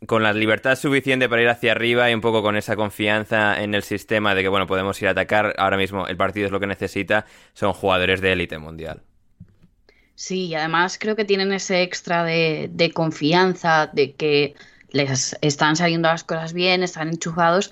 con 0.06 0.24
la 0.24 0.34
libertad 0.34 0.76
suficiente 0.76 1.28
para 1.28 1.42
ir 1.42 1.50
hacia 1.50 1.72
arriba 1.72 2.10
y 2.10 2.14
un 2.14 2.22
poco 2.22 2.42
con 2.42 2.56
esa 2.56 2.76
confianza 2.76 3.62
en 3.62 3.76
el 3.76 3.84
sistema 3.84 4.34
de 4.34 4.44
que, 4.44 4.48
bueno, 4.48 4.66
podemos 4.66 5.02
ir 5.02 5.08
a 5.08 5.12
atacar, 5.12 5.56
ahora 5.58 5.78
mismo 5.78 6.08
el 6.08 6.18
partido 6.18 6.46
es 6.46 6.52
lo 6.52 6.60
que 6.60 6.68
necesita, 6.68 7.26
son 7.54 7.74
jugadores 7.74 8.22
de 8.22 8.32
élite 8.32 8.58
mundial. 8.58 9.02
Sí, 10.20 10.48
y 10.48 10.56
además 10.56 10.98
creo 11.00 11.16
que 11.16 11.24
tienen 11.24 11.54
ese 11.54 11.82
extra 11.82 12.26
de, 12.26 12.70
de 12.74 12.92
confianza, 12.92 13.88
de 13.88 14.16
que 14.16 14.54
les 14.90 15.38
están 15.40 15.78
saliendo 15.78 16.10
las 16.10 16.26
cosas 16.26 16.52
bien, 16.52 16.84
están 16.84 17.08
enchufados 17.08 17.72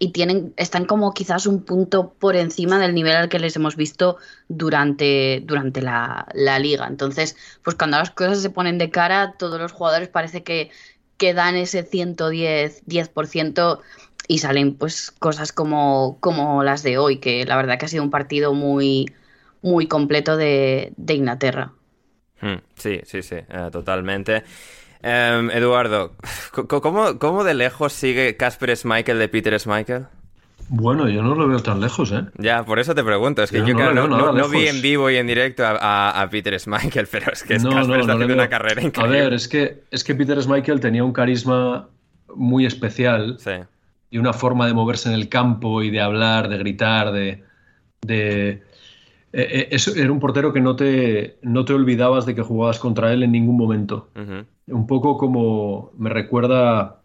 y 0.00 0.10
tienen, 0.10 0.52
están 0.56 0.86
como 0.86 1.14
quizás 1.14 1.46
un 1.46 1.62
punto 1.62 2.12
por 2.14 2.34
encima 2.34 2.80
del 2.80 2.94
nivel 2.96 3.14
al 3.14 3.28
que 3.28 3.38
les 3.38 3.54
hemos 3.54 3.76
visto 3.76 4.16
durante, 4.48 5.42
durante 5.44 5.82
la, 5.82 6.26
la 6.34 6.58
liga. 6.58 6.88
Entonces, 6.88 7.36
pues 7.62 7.76
cuando 7.76 7.98
las 7.98 8.10
cosas 8.10 8.42
se 8.42 8.50
ponen 8.50 8.76
de 8.78 8.90
cara, 8.90 9.36
todos 9.38 9.60
los 9.60 9.70
jugadores 9.70 10.08
parece 10.08 10.42
que, 10.42 10.70
que 11.16 11.32
dan 11.32 11.54
ese 11.54 11.84
110, 11.84 12.82
10% 12.86 13.80
y 14.26 14.38
salen 14.38 14.74
pues 14.74 15.12
cosas 15.12 15.52
como, 15.52 16.18
como 16.20 16.64
las 16.64 16.82
de 16.82 16.98
hoy, 16.98 17.18
que 17.18 17.44
la 17.46 17.54
verdad 17.56 17.78
que 17.78 17.86
ha 17.86 17.88
sido 17.88 18.02
un 18.02 18.10
partido 18.10 18.52
muy, 18.52 19.14
muy 19.62 19.86
completo 19.86 20.36
de, 20.36 20.92
de 20.96 21.14
Inglaterra. 21.14 21.72
Hmm, 22.40 22.56
sí, 22.74 23.00
sí, 23.04 23.22
sí, 23.22 23.36
eh, 23.36 23.68
totalmente. 23.70 24.44
Em, 25.02 25.50
Eduardo, 25.50 26.12
¿cómo, 26.68 27.18
¿cómo, 27.18 27.44
de 27.44 27.54
lejos 27.54 27.92
sigue 27.92 28.36
Casper 28.36 28.76
Schmeichel 28.76 29.18
de 29.18 29.28
Peter 29.28 29.58
Schmeichel? 29.58 30.06
Bueno, 30.68 31.08
yo 31.08 31.22
no 31.22 31.34
lo 31.34 31.46
veo 31.46 31.60
tan 31.60 31.80
lejos, 31.80 32.10
¿eh? 32.12 32.24
Ya, 32.38 32.64
por 32.64 32.78
eso 32.78 32.94
te 32.94 33.04
pregunto. 33.04 33.42
Es 33.42 33.50
que 33.50 33.58
yo, 33.58 33.74
no, 33.74 34.48
vi 34.48 34.66
en 34.66 34.80
vivo 34.80 35.10
y 35.10 35.16
en 35.16 35.26
directo 35.26 35.62
a, 35.66 36.26
Peter 36.30 36.58
Schmeichel, 36.58 37.06
pero 37.10 37.32
es 37.32 37.42
que 37.42 37.56
es 37.56 37.64
Casper 37.64 38.00
está 38.00 38.12
haciendo 38.14 38.34
una 38.34 38.48
carrera 38.48 38.82
increíble. 38.82 39.18
A 39.18 39.24
ver, 39.24 39.34
es 39.34 39.46
que, 39.46 39.84
es 39.90 40.02
que 40.02 40.14
Peter 40.14 40.40
Schmeichel 40.40 40.80
tenía 40.80 41.04
un 41.04 41.12
carisma 41.12 41.88
muy 42.34 42.64
especial 42.64 43.38
y 44.10 44.18
una 44.18 44.32
forma 44.32 44.66
de 44.66 44.74
moverse 44.74 45.08
en 45.10 45.14
el 45.14 45.28
campo 45.28 45.82
y 45.82 45.90
de 45.90 46.00
hablar, 46.00 46.48
de 46.48 46.58
gritar, 46.58 47.12
de... 47.12 47.44
de 48.02 48.62
eh, 49.36 49.68
eh, 49.72 49.78
era 49.96 50.12
un 50.12 50.20
portero 50.20 50.52
que 50.52 50.60
no 50.60 50.76
te, 50.76 51.38
no 51.42 51.64
te 51.64 51.72
olvidabas 51.72 52.24
de 52.24 52.36
que 52.36 52.42
jugabas 52.42 52.78
contra 52.78 53.12
él 53.12 53.24
en 53.24 53.32
ningún 53.32 53.56
momento. 53.56 54.08
Un 54.68 54.86
poco 54.86 55.18
como 55.18 55.90
me 55.98 56.08
recuerda 56.08 57.00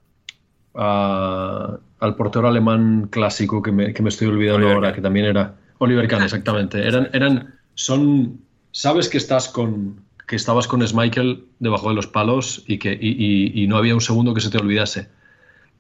al 0.74 2.16
portero 2.16 2.48
alemán 2.48 3.08
clásico 3.10 3.64
que 3.64 3.72
me, 3.72 3.94
que 3.94 4.04
me 4.04 4.10
estoy 4.10 4.28
olvidando 4.28 4.70
ahora, 4.70 4.94
que 4.94 5.02
también 5.02 5.26
era 5.26 5.56
Oliver 5.80 6.08
Kahn, 6.08 6.22
exactamente. 6.24 6.88
Eran, 6.88 7.10
eran, 7.14 7.56
son, 7.74 8.40
sabes 8.72 9.10
que 9.10 9.18
estás 9.18 9.50
con, 9.50 10.00
que 10.28 10.36
estabas 10.36 10.68
con 10.68 10.86
Schmeichel 10.86 11.46
debajo 11.58 11.90
de 11.90 11.96
los 11.96 12.06
palos 12.06 12.64
y 12.68 12.78
que 12.78 12.94
y, 12.94 13.52
y, 13.60 13.68
no 13.68 13.78
había 13.78 13.96
un 13.96 14.02
segundo 14.02 14.36
que 14.36 14.42
se 14.42 14.52
te 14.52 14.60
olvidase. 14.60 15.10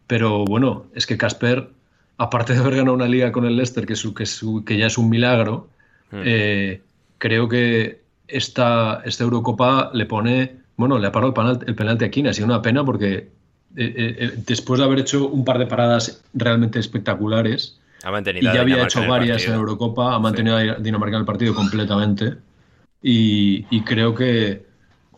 Pero 0.07 0.45
bueno, 0.45 0.87
es 0.95 1.05
que 1.05 1.17
Casper, 1.17 1.69
aparte 2.17 2.53
de 2.53 2.59
haber 2.59 2.77
ganado 2.77 2.95
una 2.95 3.07
liga 3.07 3.31
con 3.31 3.45
el 3.45 3.55
Leicester, 3.55 3.85
que, 3.85 3.95
su, 3.95 4.15
que, 4.15 4.25
que 4.65 4.77
ya 4.77 4.87
es 4.87 4.97
un 4.97 5.09
milagro, 5.09 5.69
Hmm. 6.11 6.21
Eh, 6.25 6.81
creo 7.17 7.47
que 7.47 8.01
esta, 8.27 9.01
esta 9.05 9.23
Eurocopa 9.23 9.91
le 9.93 10.05
pone, 10.05 10.57
bueno, 10.77 10.97
le 10.97 11.07
ha 11.07 11.11
parado 11.11 11.33
el, 11.65 11.75
penalti, 11.75 12.05
a 12.05 12.11
Kina, 12.11 12.29
ha 12.29 12.33
sido 12.33 12.47
una 12.47 12.61
pena 12.61 12.83
porque 12.83 13.13
eh, 13.15 13.27
eh, 13.75 14.33
después 14.45 14.79
de 14.79 14.85
haber 14.85 14.99
hecho 14.99 15.27
un 15.27 15.45
par 15.45 15.59
de 15.59 15.67
paradas 15.67 16.23
realmente 16.33 16.79
espectaculares 16.79 17.79
y 18.33 18.43
ya 18.43 18.61
había 18.61 18.83
hecho 18.83 19.05
varias 19.05 19.45
en, 19.45 19.53
Eurocopa, 19.53 20.15
ha 20.15 20.19
mantenido 20.19 20.55
a 20.55 20.75
Dinamarca 20.75 21.17
en 21.17 21.21
el 21.21 21.25
partido 21.25 21.53
completamente. 21.53 22.35
Y, 23.01 23.63
creo 23.81 24.15
que, 24.15 24.65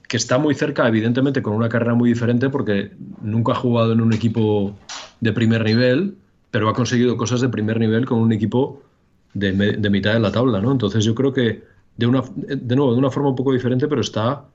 que, 0.08 0.18
está 0.18 0.38
muy 0.38 0.56
cerca, 0.56 0.88
evidentemente 0.88 1.42
con 1.42 1.54
una 1.54 1.70
carrera 1.70 1.94
muy 1.94 2.10
diferente 2.10 2.50
porque 2.50 2.92
nunca 3.22 3.54
ha 3.54 3.56
jugado 3.56 3.94
en 3.94 4.02
un 4.02 4.14
equipo 4.14 4.76
de 5.20 5.34
primer 5.34 5.64
nivel, 5.64 6.16
pero 6.50 6.70
ha 6.70 6.74
conseguido 6.74 7.18
cosas 7.18 7.42
de 7.42 7.50
primer 7.50 7.80
nivel 7.80 8.06
con 8.06 8.20
un 8.20 8.32
equipo 8.32 8.82
de, 9.34 9.90
mitad 9.90 10.14
de 10.14 10.20
la 10.20 10.32
tabla, 10.32 10.62
¿no? 10.62 10.72
Entonces 10.72 11.04
yo 11.04 11.16
creo 11.16 11.34
que 11.34 11.64
de 11.98 12.08
una 12.08 12.24
de 12.36 12.76
nuevo 12.76 12.94
de 12.94 13.00
una 13.00 13.12
forma 13.12 13.30
un 13.30 13.36
poco 13.36 13.54
diferente, 13.54 13.88
pero 13.88 14.02
está 14.02 14.46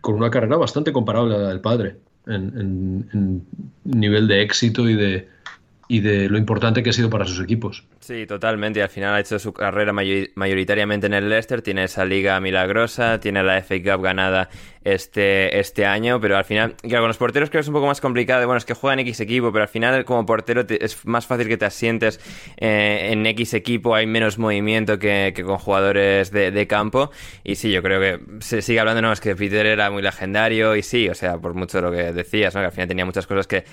con 0.00 0.14
una 0.14 0.30
carrera 0.30 0.56
bastante 0.56 0.92
comparable 0.92 1.34
a 1.34 1.38
la 1.38 1.48
del 1.48 1.60
padre 1.60 1.96
en 2.26 3.44
nivel 3.84 4.26
de 4.26 4.42
éxito 4.42 4.88
y 4.88 4.94
de, 4.94 5.28
y 5.88 6.00
de 6.00 6.28
lo 6.28 6.38
importante 6.38 6.82
que 6.82 6.90
ha 6.90 6.92
sido 6.92 7.10
para 7.10 7.26
sus 7.26 7.40
equipos. 7.40 7.84
Sí, 8.06 8.24
totalmente. 8.24 8.78
Y 8.78 8.82
al 8.82 8.88
final 8.88 9.16
ha 9.16 9.18
hecho 9.18 9.36
su 9.40 9.52
carrera 9.52 9.92
mayoritariamente 9.92 11.08
en 11.08 11.14
el 11.14 11.28
Leicester. 11.28 11.60
Tiene 11.60 11.82
esa 11.82 12.04
liga 12.04 12.38
milagrosa, 12.38 13.18
tiene 13.18 13.42
la 13.42 13.60
FA 13.60 13.82
Cup 13.82 14.00
ganada 14.00 14.48
este, 14.84 15.58
este 15.58 15.84
año. 15.84 16.20
Pero 16.20 16.36
al 16.36 16.44
final, 16.44 16.76
claro, 16.76 17.02
con 17.02 17.08
los 17.08 17.16
porteros 17.16 17.50
creo 17.50 17.58
que 17.58 17.62
es 17.62 17.68
un 17.68 17.74
poco 17.74 17.88
más 17.88 18.00
complicado. 18.00 18.46
Bueno, 18.46 18.58
es 18.58 18.64
que 18.64 18.74
juegan 18.74 19.00
X 19.00 19.18
equipo, 19.18 19.50
pero 19.50 19.64
al 19.64 19.68
final, 19.68 20.04
como 20.04 20.24
portero, 20.24 20.64
es 20.68 21.04
más 21.04 21.26
fácil 21.26 21.48
que 21.48 21.56
te 21.56 21.64
asientes 21.64 22.20
eh, 22.58 23.08
en 23.10 23.26
X 23.26 23.54
equipo. 23.54 23.96
Hay 23.96 24.06
menos 24.06 24.38
movimiento 24.38 25.00
que, 25.00 25.34
con 25.44 25.58
jugadores 25.58 26.30
de, 26.30 26.66
campo. 26.68 27.10
Y 27.42 27.56
sí, 27.56 27.72
yo 27.72 27.82
creo 27.82 28.00
que 28.00 28.20
se 28.38 28.62
sigue 28.62 28.78
hablando, 28.78 29.02
no, 29.02 29.10
es 29.10 29.20
que 29.20 29.34
Peter 29.34 29.66
era 29.66 29.90
muy 29.90 30.02
legendario. 30.02 30.76
Y 30.76 30.84
sí, 30.84 31.08
o 31.08 31.14
sea, 31.16 31.38
por 31.38 31.54
mucho 31.54 31.78
de 31.78 31.82
lo 31.82 31.90
que 31.90 32.12
decías, 32.12 32.54
¿no? 32.54 32.60
que 32.60 32.66
al 32.66 32.72
final 32.72 32.86
tenía 32.86 33.04
muchas 33.04 33.26
cosas 33.26 33.48
que 33.48 33.64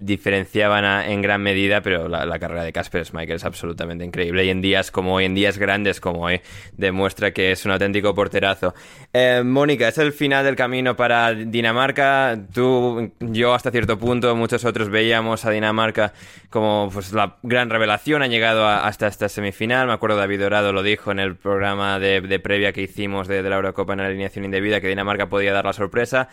diferenciaban 0.00 1.08
en 1.08 1.22
gran 1.22 1.42
medida, 1.42 1.80
pero 1.80 2.08
la, 2.08 2.38
carrera 2.40 2.64
de 2.64 2.72
Casper 2.72 3.04
Schmeichel 3.04 3.36
es 3.36 3.44
absolutamente 3.44 3.67
increíble 4.04 4.44
y 4.44 4.50
en 4.50 4.60
días 4.60 4.90
como 4.90 5.14
hoy, 5.14 5.24
en 5.24 5.34
días 5.34 5.58
grandes 5.58 6.00
como 6.00 6.22
hoy, 6.22 6.40
demuestra 6.76 7.32
que 7.32 7.52
es 7.52 7.64
un 7.64 7.72
auténtico 7.72 8.14
porterazo. 8.14 8.74
Eh, 9.12 9.42
Mónica, 9.44 9.88
es 9.88 9.98
el 9.98 10.12
final 10.12 10.44
del 10.44 10.56
camino 10.56 10.96
para 10.96 11.32
Dinamarca. 11.34 12.38
Tú, 12.52 13.12
yo 13.20 13.54
hasta 13.54 13.70
cierto 13.70 13.98
punto, 13.98 14.34
muchos 14.36 14.64
otros 14.64 14.88
veíamos 14.88 15.44
a 15.44 15.50
Dinamarca 15.50 16.12
como 16.50 16.90
pues, 16.92 17.12
la 17.12 17.36
gran 17.42 17.70
revelación, 17.70 18.22
han 18.22 18.30
llegado 18.30 18.66
hasta 18.66 19.06
esta 19.06 19.28
semifinal. 19.28 19.86
Me 19.86 19.92
acuerdo 19.92 20.16
David 20.16 20.40
Dorado 20.40 20.72
lo 20.72 20.82
dijo 20.82 21.10
en 21.10 21.18
el 21.18 21.36
programa 21.36 21.98
de, 21.98 22.40
previa 22.40 22.72
que 22.72 22.82
hicimos 22.82 23.28
de 23.28 23.42
la 23.42 23.56
Eurocopa 23.56 23.92
en 23.92 24.00
la 24.00 24.06
alineación 24.06 24.44
indebida, 24.44 24.80
que 24.80 24.88
Dinamarca 24.88 25.28
podía 25.28 25.52
dar 25.52 25.64
la 25.64 25.72
sorpresa 25.72 26.28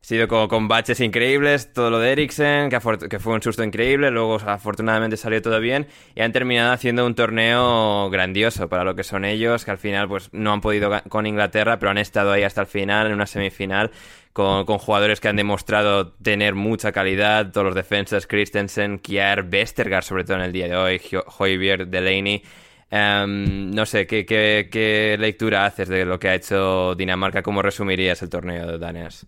sido 0.00 0.28
como 0.28 0.48
con 0.48 0.66
baches 0.66 1.00
increíbles, 1.00 1.72
todo 1.72 1.90
lo 1.90 1.98
de 1.98 2.12
Eriksen, 2.12 2.70
que, 2.70 2.80
fue 2.80 3.34
un 3.34 3.42
susto 3.42 3.62
increíble, 3.62 4.10
luego 4.10 4.36
afortunadamente 4.36 5.16
salió 5.16 5.42
todo 5.42 5.60
bien 5.60 5.86
y 6.14 6.22
han 6.22 6.32
terminado 6.32 6.72
haciendo 6.72 7.04
un 7.04 7.14
torneo 7.14 8.08
grandioso 8.10 8.68
para 8.68 8.82
lo 8.82 8.94
que 8.94 9.04
son 9.04 9.24
ellos, 9.24 9.64
que 9.64 9.70
al 9.70 9.78
final 9.78 10.08
pues 10.08 10.30
no 10.32 10.52
han 10.52 10.60
podido 10.62 10.90
con 11.08 11.26
Inglaterra, 11.26 11.78
pero 11.78 11.90
han 11.90 11.98
estado 11.98 12.32
ahí 12.32 12.42
hasta 12.42 12.62
el 12.62 12.66
final, 12.66 13.08
en 13.08 13.12
una 13.12 13.26
semifinal, 13.26 13.90
con, 14.32 14.64
jugadores 14.64 15.20
que 15.20 15.28
han 15.28 15.36
demostrado 15.36 16.12
tener 16.12 16.54
mucha 16.54 16.92
calidad, 16.92 17.52
todos 17.52 17.66
los 17.66 17.74
defensas, 17.74 18.26
Christensen, 18.26 18.98
Kier, 19.00 19.42
Vestergaard 19.42 20.04
sobre 20.04 20.24
todo 20.24 20.38
en 20.38 20.44
el 20.44 20.52
día 20.52 20.68
de 20.68 20.76
hoy, 20.76 21.00
Hoybier, 21.38 21.86
Delaney. 21.88 22.42
Em, 22.90 23.70
no 23.70 23.86
sé, 23.86 24.06
¿qué, 24.06 24.26
¿qué, 24.26 24.68
qué, 24.70 25.16
lectura 25.18 25.66
haces 25.66 25.88
de 25.88 26.04
lo 26.04 26.18
que 26.18 26.28
ha 26.28 26.34
hecho 26.34 26.94
Dinamarca? 26.96 27.42
¿Cómo 27.42 27.62
resumirías 27.62 28.20
el 28.22 28.30
torneo, 28.30 28.78
Daniels? 28.78 29.26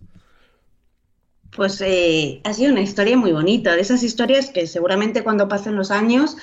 Pues 1.54 1.82
eh, 1.82 2.40
ha 2.44 2.54
sido 2.54 2.72
una 2.72 2.80
historia 2.80 3.16
muy 3.16 3.32
bonita, 3.32 3.74
de 3.74 3.82
esas 3.82 4.02
historias 4.02 4.50
que 4.50 4.66
seguramente 4.66 5.22
cuando 5.22 5.48
pasen 5.48 5.76
los 5.76 5.90
años, 5.90 6.38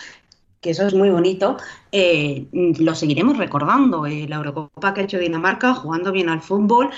que 0.62 0.72
eso 0.72 0.86
es 0.86 0.94
muy 0.94 1.10
bonito, 1.10 1.58
eh, 1.92 2.46
lo 2.52 2.94
seguiremos 2.94 3.38
recordando. 3.38 4.06
Eh, 4.06 4.28
la 4.28 4.36
Eurocopa 4.36 4.94
que 4.94 5.02
ha 5.02 5.04
hecho 5.06 5.18
Dinamarca, 5.18 5.74
jugando 5.74 6.12
bien 6.12 6.30
al 6.30 6.42
fútbol, 6.42 6.92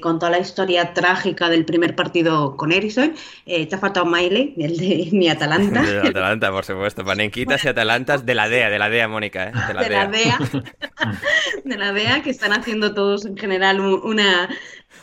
con 0.00 0.18
toda 0.18 0.32
la 0.32 0.38
historia 0.38 0.92
trágica 0.92 1.48
del 1.50 1.64
primer 1.64 1.94
partido 1.94 2.56
con 2.56 2.72
Ericsson. 2.72 3.14
te 3.44 3.68
ha 3.72 3.78
faltado 3.78 4.06
Miley, 4.06 4.54
el 4.56 4.76
de 4.78 5.08
mi 5.12 5.28
Atalanta. 5.28 5.82
De 5.82 6.08
Atalanta, 6.08 6.50
por 6.50 6.64
supuesto. 6.64 7.04
Panenquitas 7.04 7.64
y 7.64 7.68
Atalantas 7.68 8.26
de 8.26 8.34
la 8.34 8.48
DEA, 8.48 8.70
de 8.70 8.78
la 8.78 8.88
DEA, 8.88 9.06
Mónica. 9.06 9.52
De 9.68 9.74
la, 9.74 10.06
DEA. 10.08 10.38
de 11.64 11.76
la 11.76 11.92
DEA, 11.92 12.22
que 12.22 12.30
están 12.30 12.52
haciendo 12.52 12.92
todos 12.94 13.24
en 13.26 13.36
general 13.36 13.78
una 13.80 14.48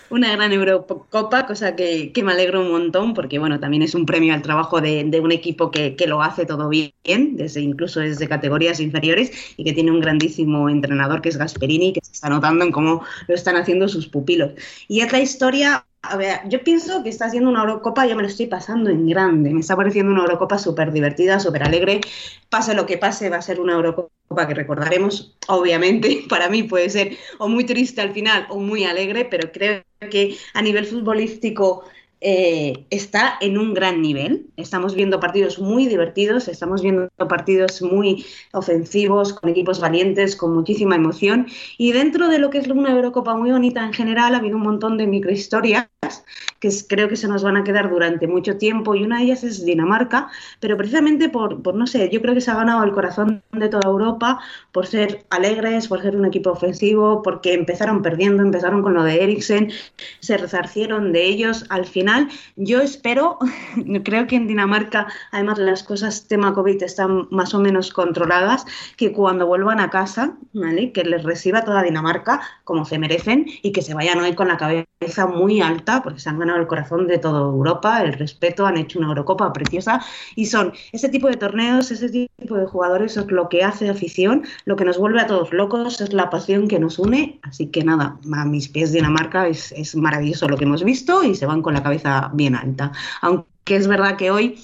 una 0.10 0.32
gran 0.32 0.52
Eurocopa, 0.52 1.45
cosa 1.45 1.76
que, 1.76 2.12
me 2.24 2.32
alegro 2.32 2.62
un 2.62 2.72
montón, 2.72 3.13
porque 3.13 3.39
bueno, 3.39 3.60
también 3.60 3.84
es 3.84 3.95
un 3.95 4.06
premio 4.06 4.34
al 4.34 4.41
trabajo 4.41 4.82
de, 4.82 5.19
un 5.22 5.32
equipo 5.32 5.72
que, 5.72 5.95
lo 6.08 6.22
hace 6.22 6.45
todo 6.45 6.69
bien, 6.69 6.93
desde 7.36 7.62
incluso 7.62 8.00
desde 8.00 8.28
categorías 8.28 8.80
inferiores, 8.80 9.32
y 9.58 9.63
que 9.63 9.74
tiene 9.74 9.91
un 9.91 10.00
grandísimo 10.00 10.69
entrenador 10.69 11.22
que 11.22 11.30
es 11.30 11.38
Gasperini, 11.38 11.93
que 11.93 12.02
se 12.04 12.13
está 12.13 12.30
notando 12.30 12.65
en 12.65 12.72
cómo 12.72 13.04
lo 13.28 13.36
están 13.36 13.56
haciendo 13.56 13.88
sus 13.88 14.08
pupilos. 14.08 14.52
Y 14.88 15.02
es 15.02 15.12
la 15.12 15.19
historia 15.19 15.86
a 16.02 16.16
ver, 16.18 16.40
yo 16.48 16.64
pienso 16.64 17.04
que 17.04 17.10
está 17.10 17.26
haciendo 17.26 17.50
una 17.50 17.62
Eurocopa, 17.62 18.06
yo 18.06 18.16
me 18.16 18.22
lo 18.22 18.30
estoy 18.30 18.48
pasando 18.48 18.90
en 18.90 19.08
grande. 19.08 19.54
Me 19.54 19.60
está 19.60 19.76
pareciendo 19.76 20.12
una 20.12 20.22
Eurocopa 20.22 20.58
súper 20.58 20.92
divertida, 20.92 21.40
súper 21.40 21.64
alegre. 21.64 22.02
Pase 22.50 22.74
lo 22.74 22.86
que 22.86 22.98
pase, 22.98 23.30
va 23.30 23.38
a 23.38 23.42
ser 23.42 23.60
una 23.60 23.74
Eurocopa 23.74 24.48
que 24.48 24.54
recordaremos, 24.54 25.36
obviamente. 25.48 26.24
Para 26.30 26.50
mí 26.50 26.64
puede 26.64 26.90
ser 26.90 27.18
o 27.38 27.50
muy 27.50 27.66
triste 27.66 28.02
al 28.02 28.14
final 28.14 28.48
o 28.50 28.60
muy 28.60 28.86
alegre, 28.86 29.26
pero 29.26 29.52
creo 29.52 29.84
que 30.10 30.38
a 30.54 30.62
nivel 30.62 30.86
futbolístico 30.86 31.84
eh, 32.22 32.86
está 32.90 33.38
en 33.42 33.58
un 33.58 33.74
gran 33.74 34.02
nivel. 34.02 34.48
Estamos 34.58 34.96
viendo 34.96 35.20
partidos 35.20 35.60
muy 35.60 35.88
divertidos, 35.88 36.48
estamos 36.48 36.82
viendo 36.82 37.10
partidos 37.30 37.82
muy 37.82 38.26
ofensivos, 38.54 39.34
con 39.34 39.50
equipos 39.50 39.80
valientes, 39.80 40.36
con 40.36 40.54
muchísima 40.54 40.96
emoción. 40.96 41.48
Y 41.78 41.92
dentro 41.92 42.30
de 42.30 42.40
lo 42.40 42.50
que 42.50 42.60
es 42.60 42.68
una 42.68 42.92
Eurocopa 42.92 43.36
muy 43.36 43.52
bonita 43.52 43.86
en 43.86 43.94
general, 43.94 44.34
ha 44.34 44.38
habido 44.38 44.58
un 44.58 44.64
montón 44.64 44.98
de 44.98 45.08
microhistorias 45.08 45.88
cosas. 46.10 46.49
Que 46.60 46.69
creo 46.88 47.08
que 47.08 47.15
se 47.15 47.28
nos 47.28 47.43
van 47.43 47.58
a 47.58 47.63
quedar 47.63 47.89
durante 47.89 48.28
mucho 48.28 48.58
tiempo 48.58 48.95
y 48.95 49.04
una 49.04 49.19
de 49.19 49.26
ellas 49.26 49.43
es 49.43 49.65
Dinamarca, 49.65 50.30
pero 50.60 50.78
precisamente 50.78 51.30
por, 51.30 51.62
por, 51.62 51.76
no 51.76 51.88
sé, 51.88 52.10
yo 52.12 52.22
creo 52.22 52.34
que 52.34 52.41
se 52.41 52.52
ha 52.52 52.56
ganado 52.56 52.84
el 52.84 52.91
corazón 52.91 53.43
de 53.52 53.69
toda 53.69 53.89
Europa 53.89 54.39
por 54.72 54.86
ser 54.86 55.26
alegres, 55.30 55.88
por 55.88 56.02
ser 56.02 56.15
un 56.15 56.26
equipo 56.26 56.52
ofensivo, 56.52 57.22
porque 57.24 57.54
empezaron 57.54 58.02
perdiendo, 58.02 58.43
empezaron 58.43 58.82
con 58.82 58.93
lo 58.93 59.04
de 59.04 59.24
Eriksen, 59.24 59.72
se 60.19 60.38
resarcieron 60.38 61.12
de 61.12 61.26
ellos. 61.26 61.65
Al 61.69 61.86
final, 61.86 62.30
yo 62.56 62.82
espero, 62.82 63.38
creo 64.04 64.28
que 64.28 64.36
en 64.36 64.48
Dinamarca, 64.48 65.08
además 65.32 65.58
las 65.60 65.84
cosas 65.84 66.28
tema 66.28 66.54
COVID 66.54 66.82
están 66.84 67.28
más 67.32 67.54
o 67.54 67.60
menos 67.60 67.91
controladas, 67.91 68.65
que 68.98 69.12
cuando 69.12 69.48
vuelvan 69.48 69.80
a 69.80 69.89
casa, 69.89 70.38
¿vale? 70.54 70.91
que 70.91 71.04
les 71.04 71.24
reciba 71.24 71.63
toda 71.63 71.84
Dinamarca 71.84 72.41
como 72.63 72.86
se 72.86 73.00
merecen 73.00 73.45
y 73.62 73.72
que 73.72 73.82
se 73.82 73.93
vayan 73.93 74.19
hoy 74.19 74.36
con 74.36 74.48
la 74.48 74.58
cabeza 74.58 75.26
muy 75.28 75.62
alta, 75.62 76.04
porque 76.04 76.19
se 76.19 76.30
han 76.30 76.39
ganado 76.39 76.49
el 76.58 76.68
corazón 76.68 77.08
de 77.08 77.18
toda 77.18 77.42
Europa, 77.42 78.02
el 78.02 78.14
respeto, 78.14 78.66
han 78.66 78.78
hecho 78.78 79.00
una 79.00 79.10
Eurocopa 79.10 79.52
preciosa 79.54 80.02
y 80.36 80.46
son 80.46 80.74
ese 80.92 81.10
tipo 81.10 81.28
de 81.28 81.36
torneos, 81.36 81.92
ese 81.92 82.10
tipo 82.10 82.56
de 82.56 82.66
jugadores 82.66 83.18
es 83.18 83.32
lo 83.32 83.50
que 83.50 83.64
hace 83.64 83.90
afición, 83.90 84.44
lo 84.66 84.76
que 84.76 84.86
nos 84.86 84.98
vuelve 84.98 85.22
a 85.22 85.28
todos 85.28 85.54
locos, 85.54 86.02
es 86.02 86.14
la 86.14 86.30
pasión 86.30 86.68
que 86.68 86.80
nos 86.80 87.00
une, 87.00 87.40
así 87.44 87.68
que 87.68 87.84
nada, 87.84 88.18
a 88.34 88.46
mis 88.46 88.68
pies 88.68 88.92
Dinamarca 88.92 89.48
es, 89.48 89.72
es 89.74 89.96
maravilloso 89.96 90.48
lo 90.48 90.58
que 90.58 90.66
hemos 90.66 90.84
visto 90.84 91.24
y 91.24 91.36
se 91.36 91.46
van 91.46 91.62
con 91.62 91.74
la 91.74 91.84
cabeza 91.84 92.32
bien 92.34 92.56
alta, 92.56 92.92
aunque 93.22 93.76
es 93.76 93.88
verdad 93.88 94.18
que 94.18 94.32
hoy 94.32 94.58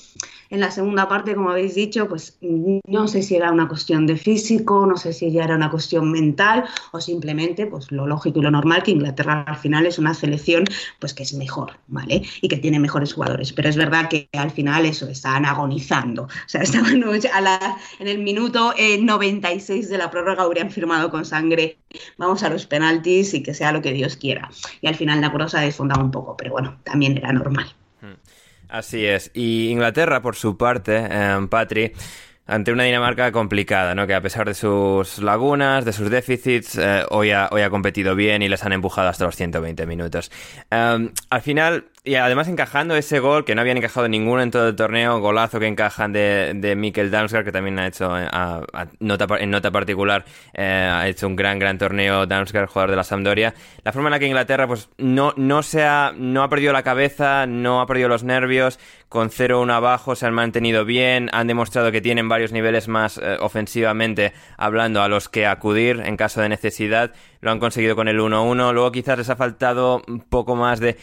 en 0.56 0.62
la 0.62 0.72
segunda 0.72 1.08
parte, 1.08 1.36
como 1.36 1.52
habéis 1.52 1.76
dicho, 1.76 2.08
pues 2.08 2.38
no 2.42 3.08
sé 3.08 3.22
si 3.22 3.36
era 3.36 3.52
una 3.52 3.68
cuestión 3.68 4.08
de 4.08 4.16
físico, 4.16 4.86
no 4.86 4.96
sé 4.96 5.12
si 5.12 5.32
ya 5.32 5.44
era 5.44 5.56
una 5.56 5.70
cuestión 5.70 6.12
mental 6.12 6.64
o 6.94 7.02
simplemente 7.02 7.68
pues 7.68 7.92
lo 7.92 8.08
lógico 8.08 8.40
y 8.40 8.42
lo 8.42 8.52
normal 8.52 8.82
que 8.82 8.92
Inglaterra 8.92 9.44
al 9.46 9.58
final 9.58 9.86
es 9.86 10.00
una 10.00 10.14
selección 10.14 10.64
pues 11.00 11.14
que 11.14 11.24
es 11.24 11.34
mejor, 11.34 11.74
¿vale? 11.88 12.24
Y 12.42 12.48
que 12.48 12.58
tiene 12.58 12.80
mejores 12.80 13.14
jugadores. 13.14 13.52
Pero 13.52 13.68
es 13.68 13.76
verdad 13.76 14.08
que 14.10 14.30
al 14.32 14.50
final 14.50 14.86
eso, 14.86 15.08
estaban 15.08 15.46
agonizando. 15.46 16.24
O 16.24 16.48
sea, 16.48 16.62
estaban 16.64 17.04
en 17.04 18.08
el 18.08 18.20
minuto 18.20 18.74
96 19.02 19.90
de 19.90 19.98
la 19.98 20.10
prórroga 20.10 20.44
habrían 20.44 20.72
firmado 20.72 21.12
con 21.12 21.26
sangre 21.26 21.78
vamos 22.18 22.44
a 22.44 22.50
los 22.50 22.66
penaltis 22.66 23.34
y 23.34 23.44
que 23.44 23.54
sea 23.54 23.72
lo 23.72 23.82
que 23.82 23.92
Dios 23.92 24.16
quiera. 24.16 24.50
Y 24.82 24.88
al 24.88 24.96
final 24.96 25.22
la 25.22 25.32
cosa 25.32 25.60
desfondaba 25.62 26.04
un 26.04 26.12
poco, 26.12 26.38
pero 26.38 26.52
bueno, 26.52 26.78
también 26.84 27.18
era 27.18 27.32
normal. 27.34 27.76
Así 28.70 29.06
es. 29.06 29.32
Y 29.34 29.70
Inglaterra, 29.70 30.22
por 30.22 30.36
su 30.36 30.58
parte, 30.58 31.08
eh, 31.10 31.48
Patri, 31.50 31.92
ante 32.48 32.72
una 32.72 32.84
Dinamarca 32.84 33.32
complicada, 33.32 33.96
¿no? 33.96 34.06
Que 34.06 34.14
a 34.14 34.22
pesar 34.22 34.48
de 34.48 34.54
sus 34.54 35.20
lagunas, 35.20 35.86
de 35.86 35.94
sus 35.94 36.10
déficits, 36.10 36.78
eh, 36.78 37.04
hoy, 37.10 37.32
ha, 37.32 37.50
hoy 37.52 37.62
ha 37.62 37.70
competido 37.70 38.16
bien 38.16 38.42
y 38.42 38.50
les 38.50 38.64
han 38.64 38.74
empujado 38.74 39.10
hasta 39.10 39.26
los 39.26 39.36
120 39.36 39.86
minutos. 39.86 40.32
Em, 40.70 41.12
al 41.30 41.42
final, 41.42 41.86
y 42.06 42.16
además 42.16 42.48
encajando 42.48 42.96
ese 42.96 43.20
gol, 43.20 43.46
que 43.46 43.56
no 43.56 43.62
habían 43.62 43.78
encajado 43.78 44.08
ninguno 44.08 44.42
en 44.42 44.52
todo 44.52 44.70
el 44.70 44.76
torneo, 44.76 45.20
golazo 45.20 45.60
que 45.60 45.68
encajan 45.68 46.14
de, 46.14 46.54
de 46.56 46.76
Mikkel 46.76 47.10
Damsgaard, 47.10 47.46
que 47.46 47.52
también 47.52 47.80
ha 47.80 47.88
hecho 47.88 48.18
eh, 48.18 48.28
nota, 49.00 49.28
en 49.40 49.50
nota 49.50 49.72
particular, 49.72 50.24
eh, 50.54 50.64
ha 50.64 51.08
hecho 51.08 51.28
un 51.28 51.36
gran, 51.36 51.58
gran 51.58 51.78
torneo 51.78 52.26
Damsgaard, 52.28 52.68
jugador 52.68 52.92
de 52.92 52.96
la 52.96 53.04
Sampdoria. 53.04 53.56
La 53.84 53.92
forma 53.92 54.10
en 54.10 54.12
la 54.12 54.20
que 54.20 54.28
Inglaterra 54.28 54.68
pues 54.68 54.90
no, 54.98 55.34
no, 55.36 55.64
se 55.64 55.84
ha, 55.84 56.14
no 56.16 56.44
ha 56.44 56.50
perdido 56.50 56.74
la 56.74 56.84
cabeza, 56.84 57.48
no 57.48 57.82
ha 57.82 57.88
perdido 57.88 58.08
los 58.08 58.24
nervios, 58.24 58.80
con 59.10 59.30
0-1 59.30 59.72
abajo 59.72 60.16
se 60.16 60.26
han 60.26 60.34
mantenido 60.34 60.86
bien, 60.86 61.30
han 61.32 61.48
demostrado 61.48 61.92
que 61.92 62.02
tienen 62.02 62.28
varios 62.28 62.52
niveles 62.52 62.88
más 62.88 63.18
eh, 63.18 63.38
ofensivamente 63.40 64.34
hablando 64.58 65.02
a 65.02 65.08
los 65.08 65.30
que 65.30 65.46
acudir 65.48 66.02
en 66.06 66.18
caso 66.18 66.42
de 66.42 66.50
necesidad 66.50 67.14
lo 67.46 67.52
han 67.52 67.60
conseguido 67.60 67.96
con 67.96 68.08
el 68.08 68.20
1-1. 68.20 68.74
Luego 68.74 68.92
quizás 68.92 69.20
les 69.20 69.30
ha 69.30 69.36
faltado 69.36 70.02
un 70.08 70.20
poco 70.20 70.56
más 70.56 70.80
de, 70.80 70.98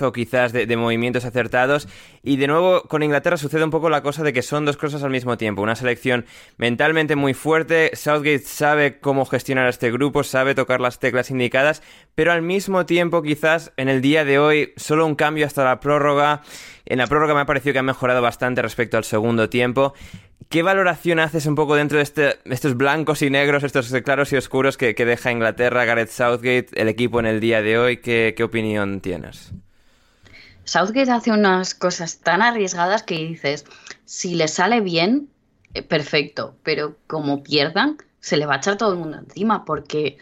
o 0.00 0.12
quizás 0.12 0.52
de, 0.52 0.76
movimientos 0.76 1.24
acertados. 1.24 1.88
Y 2.26 2.38
de 2.38 2.48
nuevo 2.48 2.82
con 2.82 3.04
Inglaterra 3.04 3.36
sucede 3.36 3.62
un 3.62 3.70
poco 3.70 3.88
la 3.88 4.02
cosa 4.02 4.24
de 4.24 4.32
que 4.32 4.42
son 4.42 4.64
dos 4.64 4.76
cosas 4.76 5.04
al 5.04 5.10
mismo 5.10 5.38
tiempo. 5.38 5.62
Una 5.62 5.76
selección 5.76 6.26
mentalmente 6.56 7.14
muy 7.14 7.34
fuerte. 7.34 7.92
Southgate 7.94 8.40
sabe 8.40 8.98
cómo 8.98 9.26
gestionar 9.26 9.66
a 9.66 9.70
este 9.70 9.92
grupo, 9.92 10.24
sabe 10.24 10.56
tocar 10.56 10.80
las 10.80 10.98
teclas 10.98 11.30
indicadas, 11.30 11.84
pero 12.16 12.32
al 12.32 12.42
mismo 12.42 12.84
tiempo 12.84 13.22
quizás 13.22 13.72
en 13.76 13.88
el 13.88 14.02
día 14.02 14.24
de 14.24 14.40
hoy 14.40 14.72
solo 14.76 15.06
un 15.06 15.14
cambio 15.14 15.46
hasta 15.46 15.62
la 15.62 15.78
prórroga. 15.78 16.42
En 16.84 16.98
la 16.98 17.06
prórroga 17.06 17.32
me 17.32 17.42
ha 17.42 17.46
parecido 17.46 17.74
que 17.74 17.78
han 17.78 17.84
mejorado 17.84 18.20
bastante 18.20 18.60
respecto 18.60 18.96
al 18.96 19.04
segundo 19.04 19.48
tiempo. 19.48 19.94
¿Qué 20.48 20.64
valoración 20.64 21.20
haces 21.20 21.46
un 21.46 21.54
poco 21.54 21.76
dentro 21.76 21.98
de 21.98 22.02
este, 22.02 22.38
estos 22.46 22.76
blancos 22.76 23.22
y 23.22 23.30
negros, 23.30 23.62
estos 23.62 23.92
claros 24.04 24.32
y 24.32 24.36
oscuros 24.36 24.76
que, 24.76 24.94
deja 24.94 25.30
Inglaterra, 25.30 25.84
Gareth 25.84 26.10
Southgate, 26.10 26.70
el 26.74 26.88
equipo 26.88 27.20
en 27.20 27.26
el 27.26 27.38
día 27.38 27.62
de 27.62 27.78
hoy? 27.78 27.98
¿Qué, 27.98 28.34
opinión 28.42 29.00
tienes? 29.00 29.52
Southgate 30.66 31.10
hace 31.10 31.30
unas 31.30 31.74
cosas 31.74 32.18
tan 32.18 32.42
arriesgadas 32.42 33.02
que 33.02 33.16
dices, 33.16 33.64
si 34.04 34.34
le 34.34 34.48
sale 34.48 34.82
bien, 34.82 35.30
eh, 35.72 35.82
perfecto, 35.82 36.54
pero 36.62 36.96
como 37.06 37.42
pierdan, 37.42 37.96
se 38.20 38.36
le 38.36 38.44
va 38.44 38.54
a 38.54 38.58
echar 38.58 38.76
todo 38.76 38.92
el 38.92 38.98
mundo 38.98 39.16
encima, 39.18 39.64
porque, 39.64 40.18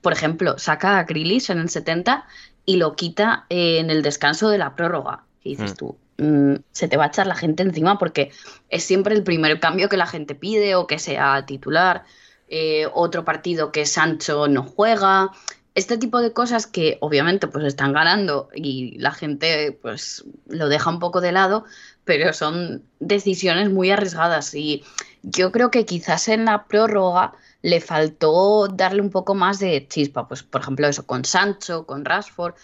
por 0.00 0.14
ejemplo, 0.14 0.58
saca 0.58 0.98
a 0.98 1.04
Grealish 1.04 1.50
en 1.50 1.58
el 1.58 1.68
70 1.68 2.26
y 2.64 2.76
lo 2.76 2.96
quita 2.96 3.44
en 3.50 3.90
el 3.90 4.02
descanso 4.02 4.48
de 4.48 4.56
la 4.56 4.74
prórroga. 4.74 5.24
Y 5.42 5.50
dices 5.50 5.72
hmm. 5.72 5.76
tú, 5.76 5.96
Mm, 6.20 6.56
se 6.72 6.86
te 6.86 6.98
va 6.98 7.04
a 7.04 7.06
echar 7.06 7.26
la 7.26 7.34
gente 7.34 7.62
encima 7.62 7.98
porque 7.98 8.30
es 8.68 8.84
siempre 8.84 9.14
el 9.14 9.22
primer 9.24 9.58
cambio 9.58 9.88
que 9.88 9.96
la 9.96 10.06
gente 10.06 10.34
pide 10.34 10.74
o 10.74 10.86
que 10.86 10.98
sea 10.98 11.46
titular, 11.46 12.04
eh, 12.48 12.86
otro 12.92 13.24
partido 13.24 13.72
que 13.72 13.86
Sancho 13.86 14.46
no 14.46 14.62
juega, 14.62 15.30
este 15.74 15.98
tipo 15.98 16.20
de 16.20 16.32
cosas 16.32 16.66
que 16.66 16.98
obviamente 17.00 17.46
pues 17.46 17.64
están 17.64 17.92
ganando 17.92 18.48
y 18.54 18.98
la 18.98 19.12
gente 19.12 19.78
pues 19.80 20.24
lo 20.48 20.68
deja 20.68 20.90
un 20.90 20.98
poco 20.98 21.20
de 21.20 21.32
lado, 21.32 21.64
pero 22.04 22.32
son 22.32 22.82
decisiones 22.98 23.70
muy 23.70 23.90
arriesgadas 23.90 24.54
y 24.54 24.84
yo 25.22 25.52
creo 25.52 25.70
que 25.70 25.84
quizás 25.84 26.28
en 26.28 26.44
la 26.44 26.64
prórroga 26.64 27.34
le 27.62 27.80
faltó 27.80 28.68
darle 28.68 29.02
un 29.02 29.10
poco 29.10 29.34
más 29.34 29.58
de 29.58 29.86
chispa, 29.86 30.26
pues 30.26 30.42
por 30.42 30.62
ejemplo 30.62 30.86
eso 30.88 31.06
con 31.06 31.24
Sancho, 31.24 31.86
con 31.86 32.04
Rashford, 32.04 32.54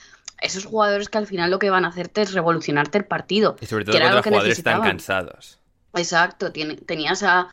esos 0.40 0.64
jugadores 0.64 1.08
que 1.08 1.18
al 1.18 1.26
final 1.26 1.50
lo 1.50 1.58
que 1.58 1.70
van 1.70 1.84
a 1.84 1.88
hacerte 1.88 2.22
es 2.22 2.32
revolucionarte 2.32 2.98
el 2.98 3.04
partido. 3.04 3.56
Y 3.60 3.66
sobre 3.66 3.84
todo 3.84 3.98
cuando 3.98 4.16
los 4.16 4.24
jugadores 4.24 4.58
están 4.58 4.82
cansados. 4.82 5.58
Exacto, 5.94 6.52
tenías 6.52 7.22
a, 7.22 7.48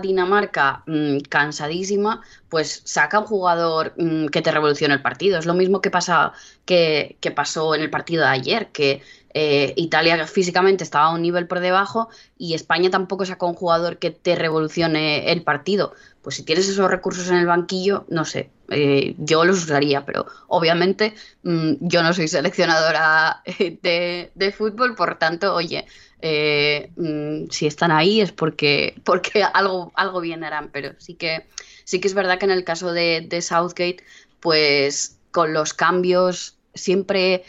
Dinamarca 0.00 0.82
mm, 0.86 1.18
cansadísima, 1.28 2.22
pues 2.48 2.82
saca 2.84 3.18
un 3.18 3.26
jugador 3.26 3.94
mm, 3.96 4.26
que 4.26 4.42
te 4.42 4.50
revolucione 4.50 4.94
el 4.94 5.02
partido. 5.02 5.38
Es 5.38 5.46
lo 5.46 5.54
mismo 5.54 5.80
que, 5.80 5.90
pasa, 5.90 6.32
que, 6.64 7.16
que 7.20 7.30
pasó 7.30 7.74
en 7.74 7.82
el 7.82 7.90
partido 7.90 8.22
de 8.22 8.30
ayer, 8.30 8.72
que 8.72 9.02
eh, 9.36 9.74
Italia 9.76 10.24
físicamente 10.28 10.84
estaba 10.84 11.06
a 11.06 11.14
un 11.14 11.20
nivel 11.20 11.48
por 11.48 11.58
debajo 11.58 12.08
y 12.38 12.54
España 12.54 12.88
tampoco 12.88 13.26
sacó 13.26 13.48
un 13.48 13.54
jugador 13.54 13.98
que 13.98 14.10
te 14.12 14.36
revolucione 14.36 15.32
el 15.32 15.42
partido. 15.42 15.92
Pues 16.22 16.36
si 16.36 16.44
tienes 16.44 16.68
esos 16.68 16.88
recursos 16.88 17.28
en 17.28 17.36
el 17.36 17.46
banquillo, 17.46 18.06
no 18.08 18.24
sé, 18.24 18.50
eh, 18.68 19.14
yo 19.18 19.44
los 19.44 19.64
usaría, 19.64 20.06
pero 20.06 20.26
obviamente 20.46 21.14
mm, 21.42 21.72
yo 21.80 22.02
no 22.02 22.12
soy 22.12 22.28
seleccionadora 22.28 23.42
de, 23.58 24.30
de, 24.34 24.52
fútbol, 24.52 24.94
por 24.94 25.18
tanto, 25.18 25.52
oye, 25.52 25.84
eh, 26.20 26.90
mm, 26.96 27.50
si 27.50 27.66
están 27.66 27.90
ahí 27.90 28.20
es 28.20 28.32
porque, 28.32 28.94
porque 29.04 29.42
algo, 29.42 29.92
algo 29.94 30.20
bien 30.20 30.44
harán, 30.44 30.70
pero 30.72 30.94
sí 30.98 31.14
que, 31.14 31.46
sí 31.84 32.00
que 32.00 32.08
es 32.08 32.14
verdad 32.14 32.38
que 32.38 32.46
en 32.46 32.50
el 32.50 32.64
caso 32.64 32.92
de, 32.92 33.28
Southgate, 33.42 33.98
pues 34.40 35.18
con 35.30 35.52
los 35.52 35.74
cambios 35.74 36.56
siempre 36.74 37.44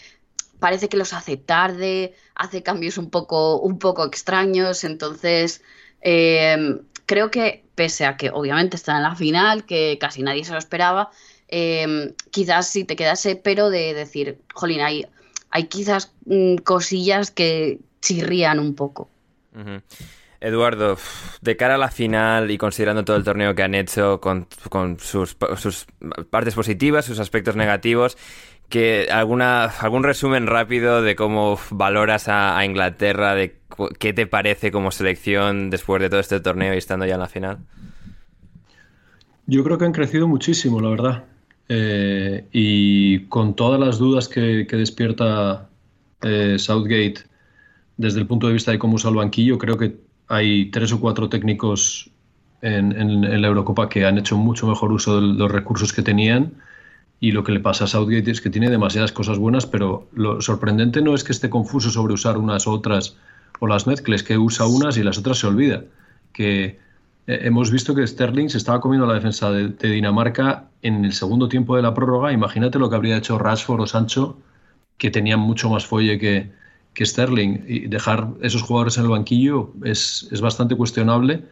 parece 0.59 0.89
que 0.89 0.97
los 0.97 1.13
hace 1.13 1.37
tarde, 1.37 2.15
hace 2.35 2.63
cambios 2.63 2.97
un 2.97 3.09
poco, 3.09 3.59
un 3.59 3.79
poco 3.79 4.05
extraños, 4.05 4.83
entonces 4.83 5.61
em, 6.01 6.81
creo 7.05 7.31
que 7.31 7.63
pese 7.75 8.05
a 8.05 8.17
que 8.17 8.29
obviamente 8.29 8.75
está 8.75 8.97
en 8.97 9.03
la 9.03 9.15
final, 9.15 9.65
que 9.65 9.97
casi 9.99 10.23
nadie 10.23 10.45
se 10.45 10.53
lo 10.53 10.57
esperaba, 10.57 11.11
em, 11.47 12.13
quizás 12.31 12.69
si 12.69 12.83
te 12.83 12.95
quedase 12.95 13.35
pero 13.35 13.69
de 13.69 13.93
decir, 13.93 14.39
jolín, 14.53 14.81
hay, 14.81 15.05
hay 15.51 15.65
quizás 15.67 16.13
mm, 16.25 16.57
cosillas 16.57 17.31
que 17.31 17.79
chirrían 18.05 18.59
un 18.59 18.75
poco. 18.75 19.09
Eduardo, 20.39 20.97
de 21.41 21.57
cara 21.57 21.75
a 21.75 21.77
la 21.77 21.89
final 21.89 22.51
y 22.51 22.57
considerando 22.57 23.03
todo 23.03 23.17
el 23.17 23.23
torneo 23.23 23.55
que 23.55 23.63
han 23.63 23.73
hecho 23.73 24.21
con, 24.21 24.47
sus, 24.99 25.35
sus, 25.57 25.87
partes 26.29 26.53
positivas, 26.53 27.05
sus 27.05 27.19
aspectos 27.19 27.55
negativos, 27.55 28.15
que 28.69 29.07
alguna, 29.11 29.65
algún 29.65 30.03
resumen 30.03 30.45
rápido 30.45 31.01
de 31.01 31.15
cómo 31.15 31.59
valoras 31.71 32.27
a, 32.27 32.63
Inglaterra, 32.63 33.33
de 33.33 33.55
qué 33.97 34.13
te 34.13 34.27
parece 34.27 34.71
como 34.71 34.91
selección 34.91 35.71
después 35.71 36.01
de 36.01 36.09
todo 36.09 36.19
este 36.19 36.39
torneo 36.39 36.73
y 36.75 36.77
estando 36.77 37.05
ya 37.05 37.15
en 37.15 37.21
la 37.21 37.27
final. 37.27 37.57
Yo 39.47 39.63
creo 39.63 39.77
que 39.77 39.85
han 39.85 39.93
crecido 39.93 40.27
muchísimo, 40.27 40.79
la 40.79 40.89
verdad. 40.89 41.23
Eh, 41.69 42.45
y 42.51 43.21
con 43.21 43.55
todas 43.55 43.79
las 43.79 43.97
dudas 43.97 44.27
que, 44.27 44.67
despierta 44.69 45.69
eh, 46.21 46.57
Southgate 46.59 47.34
desde 47.97 48.19
el 48.19 48.27
punto 48.27 48.47
de 48.47 48.53
vista 48.53 48.71
de 48.71 48.79
cómo 48.79 48.95
usa 48.95 49.09
el 49.09 49.15
banquillo, 49.17 49.57
creo 49.57 49.77
que 49.77 49.97
hay 50.27 50.71
tres 50.71 50.91
o 50.91 50.99
cuatro 50.99 51.29
técnicos 51.29 52.09
en, 52.61 52.91
en 52.93 53.41
la 53.41 53.47
Eurocopa 53.47 53.89
que 53.89 54.05
han 54.05 54.17
hecho 54.17 54.37
mucho 54.37 54.67
mejor 54.67 54.91
uso 54.91 55.21
de 55.21 55.27
los 55.27 55.51
recursos 55.51 55.93
que 55.93 56.01
tenían 56.01 56.53
Y 57.19 57.31
lo 57.31 57.43
que 57.43 57.51
le 57.51 57.59
pasa 57.59 57.85
a 57.85 57.87
Southgate 57.87 58.31
es 58.31 58.41
que 58.41 58.49
tiene 58.49 58.69
demasiadas 58.69 59.11
cosas 59.11 59.37
buenas, 59.37 59.65
pero 59.65 60.07
lo 60.13 60.41
sorprendente 60.41 61.01
no 61.01 61.15
es 61.15 61.23
que 61.23 61.31
esté 61.31 61.49
confuso 61.49 61.89
sobre 61.89 62.13
usar 62.13 62.37
unas 62.37 62.67
u 62.67 62.71
otras 62.71 63.17
o 63.59 63.67
las 63.67 63.87
mezcles, 63.87 64.23
que 64.23 64.37
usa 64.37 64.67
unas 64.67 64.97
y 64.97 65.03
las 65.03 65.17
otras 65.17 65.39
se 65.39 65.47
olvida. 65.47 65.83
Que 66.33 66.79
eh, 67.27 67.39
hemos 67.43 67.71
visto 67.71 67.95
que 67.95 68.05
Sterling 68.05 68.49
se 68.49 68.57
estaba 68.57 68.81
comiendo 68.81 69.07
la 69.07 69.13
defensa 69.13 69.51
de, 69.51 69.69
de, 69.69 69.89
Dinamarca 69.91 70.69
en 70.81 71.05
el 71.05 71.13
segundo 71.13 71.47
tiempo 71.47 71.75
de 71.75 71.83
la 71.83 71.93
prórroga. 71.93 72.33
Imagínate 72.33 72.79
lo 72.79 72.89
que 72.89 72.95
habría 72.97 73.17
hecho 73.17 73.39
Rashford 73.39 73.81
o 73.81 73.87
Sancho, 73.87 74.37
que 74.97 75.09
tenían 75.09 75.39
mucho 75.39 75.69
más 75.69 75.85
fuelle 75.85 76.19
que, 76.19 76.51
que 76.95 77.05
Sterling. 77.05 77.63
Y 77.67 77.87
dejar 77.87 78.29
esos 78.41 78.63
jugadores 78.63 78.97
en 78.97 79.03
el 79.03 79.11
banquillo 79.11 79.71
es, 79.83 80.27
es 80.31 80.41
bastante 80.41 80.75
cuestionable, 80.75 81.45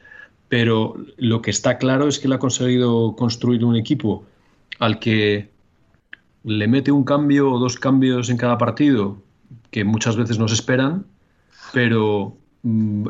pero 0.49 0.95
lo 1.17 1.43
que 1.43 1.51
está 1.51 1.77
claro 1.77 2.08
es 2.08 2.17
que 2.17 2.25
él 2.27 2.34
ha 2.34 2.39
conseguido 2.39 3.15
construir 3.15 3.63
un 3.63 3.75
equipo 3.75 4.25
al 4.79 4.97
que 4.99 5.51
le 6.43 6.67
mete 6.67 6.91
un 6.91 7.03
cambio 7.03 7.51
o 7.51 7.60
dos 7.60 7.77
cambios 7.77 8.29
en 8.29 8.38
cada 8.38 8.58
partido 8.58 9.21
que 9.71 9.84
muchas 9.84 10.15
veces 10.15 10.39
no 10.39 10.47
se 10.47 10.53
esperan, 10.53 11.06
pero 11.73 12.38
mm, 12.62 13.08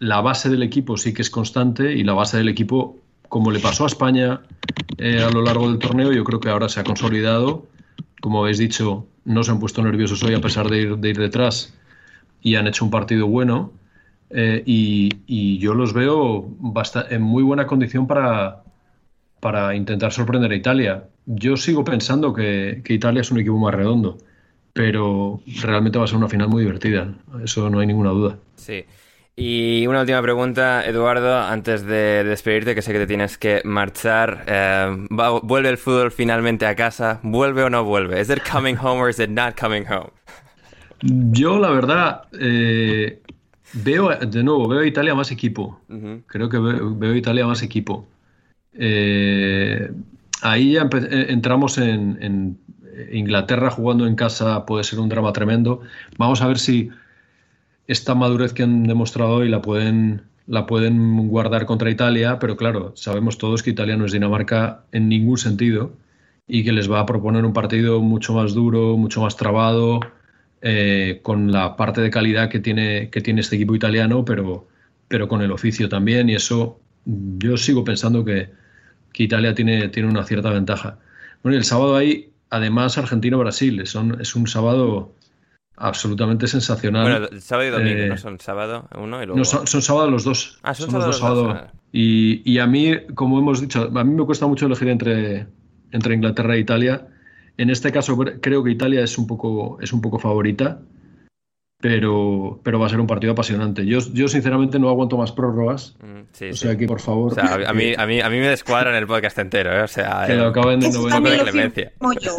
la 0.00 0.20
base 0.20 0.50
del 0.50 0.62
equipo 0.62 0.96
sí 0.96 1.14
que 1.14 1.22
es 1.22 1.30
constante 1.30 1.94
y 1.94 2.04
la 2.04 2.14
base 2.14 2.36
del 2.36 2.48
equipo, 2.48 2.98
como 3.28 3.50
le 3.50 3.60
pasó 3.60 3.84
a 3.84 3.86
España 3.86 4.40
eh, 4.98 5.22
a 5.22 5.30
lo 5.30 5.42
largo 5.42 5.68
del 5.68 5.78
torneo, 5.78 6.12
yo 6.12 6.24
creo 6.24 6.40
que 6.40 6.50
ahora 6.50 6.68
se 6.68 6.80
ha 6.80 6.84
consolidado. 6.84 7.66
Como 8.20 8.40
habéis 8.40 8.58
dicho, 8.58 9.06
no 9.24 9.42
se 9.42 9.50
han 9.50 9.60
puesto 9.60 9.82
nerviosos 9.82 10.22
hoy 10.22 10.34
a 10.34 10.40
pesar 10.40 10.68
de 10.68 10.78
ir, 10.78 10.96
de 10.96 11.08
ir 11.08 11.18
detrás 11.18 11.74
y 12.42 12.54
han 12.54 12.66
hecho 12.66 12.84
un 12.84 12.90
partido 12.90 13.26
bueno. 13.26 13.72
Eh, 14.30 14.62
y, 14.64 15.58
yo 15.58 15.74
los 15.74 15.92
veo 15.92 16.48
en 17.10 17.22
muy 17.22 17.42
buena 17.42 17.66
condición 17.66 18.06
para, 18.06 18.62
para 19.40 19.74
intentar 19.74 20.12
sorprender 20.12 20.52
a 20.52 20.54
Italia. 20.54 21.04
Yo 21.26 21.56
sigo 21.56 21.84
pensando 21.84 22.32
que, 22.32 22.80
que, 22.84 22.94
Italia 22.94 23.20
es 23.20 23.30
un 23.30 23.40
equipo 23.40 23.58
más 23.58 23.74
redondo, 23.74 24.18
pero 24.72 25.40
realmente 25.62 25.98
va 25.98 26.04
a 26.04 26.08
ser 26.08 26.16
una 26.16 26.28
final 26.28 26.48
muy 26.48 26.62
divertida, 26.62 27.12
eso 27.44 27.68
no 27.68 27.80
hay 27.80 27.86
ninguna 27.86 28.10
duda. 28.10 28.38
Sí. 28.56 28.84
Y 29.42 29.86
una 29.86 30.00
última 30.00 30.20
pregunta, 30.20 30.84
Eduardo, 30.84 31.38
antes 31.38 31.86
de 31.86 32.24
despedirte, 32.24 32.74
que 32.74 32.82
sé 32.82 32.92
que 32.92 32.98
te 32.98 33.06
tienes 33.06 33.38
que 33.38 33.62
marchar. 33.64 34.44
Eh, 34.46 35.06
¿Vuelve 35.42 35.70
el 35.70 35.78
fútbol 35.78 36.12
finalmente 36.12 36.66
a 36.66 36.76
casa? 36.76 37.20
¿Vuelve 37.22 37.62
o 37.62 37.70
no 37.70 37.82
vuelve? 37.82 38.20
¿Es 38.20 38.28
it 38.28 38.40
coming 38.46 38.76
home 38.76 39.00
or 39.00 39.08
is 39.08 39.18
it 39.18 39.30
not 39.30 39.58
coming 39.58 39.86
home? 39.88 40.10
Yo, 41.00 41.58
la 41.58 41.70
verdad, 41.70 42.24
eh, 42.38 43.22
veo, 43.72 44.10
de 44.10 44.42
nuevo, 44.42 44.68
veo 44.68 44.80
a 44.80 44.86
Italia 44.86 45.14
más 45.14 45.30
equipo. 45.30 45.80
Uh 45.88 45.94
-huh. 45.94 46.22
Creo 46.26 46.50
que 46.50 46.58
veo, 46.58 46.94
veo, 46.94 47.12
a 47.14 47.16
Italia 47.16 47.46
más 47.46 47.62
equipo. 47.62 48.06
Eh, 48.74 49.90
ahí 50.42 50.72
ya 50.72 50.86
entramos 51.28 51.78
en, 51.78 52.18
en, 52.20 52.58
Inglaterra 53.10 53.70
jugando 53.70 54.06
en 54.06 54.16
casa, 54.16 54.66
puede 54.66 54.84
ser 54.84 55.00
un 55.00 55.08
drama 55.08 55.32
tremendo. 55.32 55.80
Vamos 56.18 56.42
a 56.42 56.46
ver 56.46 56.58
si 56.58 56.90
esta 57.90 58.14
madurez 58.14 58.52
que 58.52 58.62
han 58.62 58.84
demostrado 58.84 59.34
hoy 59.34 59.48
la 59.48 59.62
pueden, 59.62 60.22
la 60.46 60.64
pueden 60.64 61.26
guardar 61.26 61.66
contra 61.66 61.90
Italia, 61.90 62.38
pero 62.38 62.56
claro, 62.56 62.92
sabemos 62.94 63.36
todos 63.36 63.64
que 63.64 63.70
Italia 63.70 63.96
no 63.96 64.04
es 64.04 64.12
Dinamarca 64.12 64.84
en 64.92 65.08
ningún 65.08 65.38
sentido 65.38 65.92
y 66.46 66.62
que 66.62 66.70
les 66.70 66.88
va 66.88 67.00
a 67.00 67.06
proponer 67.06 67.44
un 67.44 67.52
partido 67.52 68.00
mucho 68.00 68.32
más 68.32 68.54
duro, 68.54 68.96
mucho 68.96 69.22
más 69.22 69.36
trabado 69.36 69.98
eh, 70.62 71.18
con 71.24 71.50
la 71.50 71.74
parte 71.74 72.00
de 72.00 72.10
calidad 72.10 72.48
que 72.48 72.60
tiene, 72.60 73.10
que 73.10 73.20
tiene 73.20 73.40
este 73.40 73.56
equipo 73.56 73.74
italiano, 73.74 74.24
pero, 74.24 74.68
pero 75.08 75.26
con 75.26 75.42
el 75.42 75.50
oficio 75.50 75.88
también. 75.88 76.28
Y 76.28 76.36
eso 76.36 76.78
yo 77.04 77.56
sigo 77.56 77.82
pensando 77.82 78.24
que, 78.24 78.50
que 79.12 79.24
Italia 79.24 79.52
tiene, 79.52 79.88
tiene 79.88 80.08
una 80.08 80.22
cierta 80.22 80.50
ventaja. 80.50 80.98
Bueno, 81.42 81.56
y 81.56 81.58
el 81.58 81.64
sábado 81.64 81.96
hay 81.96 82.30
además 82.50 82.98
Argentino-Brasil. 82.98 83.80
Es 83.80 83.96
un 83.96 84.46
sábado 84.46 85.12
absolutamente 85.80 86.46
sensacional. 86.46 87.02
Bueno, 87.02 87.40
sábado 87.40 87.68
y 87.68 87.70
domingo, 87.72 88.02
eh, 88.02 88.08
¿no? 88.10 88.16
Son 88.18 88.38
sábado 88.38 88.88
uno 88.96 89.22
y 89.22 89.26
luego... 89.26 89.38
No, 89.38 89.44
son, 89.44 89.66
son 89.66 89.82
sábado 89.82 90.10
los 90.10 90.24
dos. 90.24 90.58
Ah, 90.62 90.74
son, 90.74 90.90
son 90.90 90.92
sábado 90.92 91.08
los 91.08 91.20
dos 91.20 91.28
sábado. 91.28 91.54
Dos. 91.54 91.72
Y, 91.92 92.42
y, 92.50 92.58
a 92.58 92.66
mí, 92.66 92.92
como 93.14 93.38
hemos 93.38 93.60
dicho, 93.60 93.90
a 93.92 94.04
mí 94.04 94.14
me 94.14 94.24
cuesta 94.24 94.46
mucho 94.46 94.66
elegir 94.66 94.88
entre, 94.88 95.46
entre 95.90 96.14
Inglaterra 96.14 96.54
e 96.54 96.60
Italia. 96.60 97.08
En 97.56 97.70
este 97.70 97.90
caso 97.90 98.16
creo 98.16 98.62
que 98.62 98.70
Italia 98.70 99.02
es 99.02 99.18
un 99.18 99.26
poco, 99.26 99.78
es 99.80 99.92
un 99.92 100.00
poco 100.00 100.18
favorita, 100.18 100.80
pero, 101.80 102.60
pero 102.62 102.78
va 102.78 102.86
a 102.86 102.88
ser 102.90 103.00
un 103.00 103.06
partido 103.06 103.32
apasionante. 103.32 103.86
Yo, 103.86 104.00
yo 104.12 104.28
sinceramente 104.28 104.78
no 104.78 104.90
aguanto 104.90 105.16
más 105.16 105.32
prórrogas. 105.32 105.96
Mm, 106.02 106.20
sí, 106.32 106.48
o 106.48 106.52
sí. 106.52 106.58
sea 106.58 106.76
que, 106.76 106.86
por 106.86 107.00
favor... 107.00 107.32
O 107.32 107.34
sea, 107.34 107.54
a, 107.54 107.72
mí, 107.72 107.94
a, 107.96 108.06
mí, 108.06 108.20
a 108.20 108.28
mí 108.28 108.38
me 108.38 108.48
descuadran 108.48 108.94
el 108.94 109.06
podcast 109.06 109.38
entero, 109.38 109.72
¿eh? 109.72 109.82
O 109.82 109.88
sea... 109.88 110.24
Que 110.26 110.34
lo 110.34 110.48
acaben 110.48 110.80
de 110.80 110.88
Eso 110.88 110.98
90 110.98 111.14
también 111.16 111.38
de 111.38 111.44
lo 111.44 111.50
clemencia. 111.50 111.92
firmo 111.98 112.12
yo. 112.20 112.36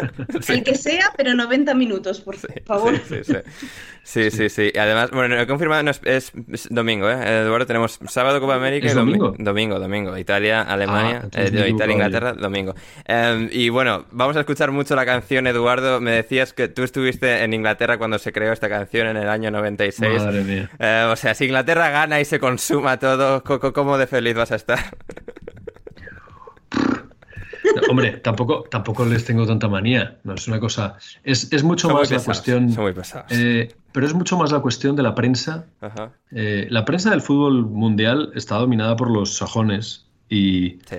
El 0.54 0.62
que 0.62 0.74
sea, 0.76 1.12
pero 1.16 1.34
90 1.34 1.74
minutos, 1.74 2.20
por 2.20 2.36
favor. 2.36 2.96
Sí, 3.08 3.16
sí, 3.24 3.34
sí. 4.02 4.30
Sí, 4.30 4.48
sí, 4.48 4.72
además, 4.78 5.10
bueno, 5.10 5.38
he 5.40 5.46
confirmado 5.46 5.82
no 5.82 5.90
es, 5.90 6.32
domingo, 6.70 7.08
¿eh? 7.10 7.40
Eduardo, 7.42 7.66
tenemos 7.66 7.98
sábado 8.08 8.40
Copa 8.40 8.54
América 8.56 8.86
¿Es 8.86 8.92
y 8.94 8.96
domi- 8.96 9.16
domingo? 9.18 9.34
domingo, 9.38 9.78
domingo. 9.78 10.18
Italia, 10.18 10.62
Alemania, 10.62 11.20
Ah, 11.22 11.24
entonces 11.24 11.52
eh, 11.54 11.68
Italia, 11.68 11.92
Inglaterra, 11.94 12.32
domingo. 12.32 12.74
Eh, 13.06 13.48
y 13.52 13.68
bueno, 13.68 14.04
vamos 14.10 14.36
a 14.36 14.40
escuchar 14.40 14.70
mucho 14.72 14.94
la 14.96 15.06
canción, 15.06 15.46
Eduardo. 15.46 16.00
Me 16.00 16.10
decías 16.12 16.52
que 16.52 16.68
tú 16.68 16.82
estuviste 16.82 17.42
en 17.44 17.54
Inglaterra 17.54 17.98
cuando 17.98 18.18
se 18.18 18.32
creó 18.32 18.52
esta 18.52 18.68
canción 18.68 19.06
en 19.06 19.16
el 19.16 19.28
año 19.28 19.50
96. 19.50 20.22
Madre 20.22 20.44
mía. 20.44 20.70
Eh, 20.78 21.08
o 21.10 21.16
sea, 21.16 21.34
si 21.34 21.44
Inglaterra 21.44 21.90
gana 21.90 22.20
y 22.20 22.24
se 22.24 22.38
consuma 22.40 22.98
todo, 22.98 23.42
¿cómo 23.44 23.98
de 23.98 24.06
feliz 24.06 24.34
vas 24.34 24.52
a 24.52 24.56
estar? 24.56 24.78
No, 27.74 27.82
hombre, 27.90 28.12
tampoco, 28.18 28.64
tampoco 28.70 29.04
les 29.04 29.24
tengo 29.24 29.46
tanta 29.46 29.68
manía. 29.68 30.18
No 30.24 30.34
es 30.34 30.46
una 30.48 30.60
cosa. 30.60 30.96
Es, 31.24 31.52
es 31.52 31.62
mucho 31.62 31.88
Son 31.88 31.96
más 31.98 32.10
la 32.10 32.18
cuestión. 32.20 32.70
son 32.72 32.82
muy 32.84 32.92
pesados. 32.92 33.30
eh, 33.32 33.72
pero 33.92 34.06
es 34.06 34.14
mucho 34.14 34.36
más 34.36 34.52
la 34.52 34.60
cuestión 34.60 34.96
de 34.96 35.02
la 35.02 35.14
prensa. 35.14 35.66
Ajá. 35.80 36.12
Eh, 36.30 36.66
la 36.70 36.84
prensa 36.84 37.10
del 37.10 37.20
fútbol 37.22 37.66
mundial 37.66 38.30
está 38.34 38.56
dominada 38.56 38.96
por 38.96 39.10
los 39.10 39.34
sajones 39.36 40.06
y 40.28 40.78
Sí. 40.86 40.96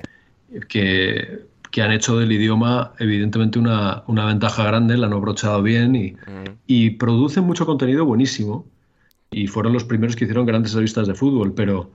que, 0.70 1.42
que 1.72 1.82
han 1.82 1.92
hecho 1.92 2.18
del 2.20 2.32
idioma 2.32 2.94
evidentemente 3.00 3.58
una, 3.60 4.04
una 4.08 4.26
ventaja 4.26 4.64
grande, 4.64 4.96
la 4.98 5.08
han 5.08 5.14
abrochado 5.14 5.62
bien 5.62 5.96
y, 5.96 6.12
Mm. 6.12 6.50
y 6.68 6.90
producen 6.92 7.44
mucho 7.46 7.66
contenido 7.66 8.06
buenísimo. 8.06 8.66
Y 9.32 9.48
fueron 9.48 9.74
los 9.74 9.84
primeros 9.84 10.16
que 10.16 10.26
hicieron 10.26 10.46
grandes 10.46 10.74
revistas 10.74 11.08
de 11.08 11.16
fútbol, 11.16 11.54
pero 11.56 11.92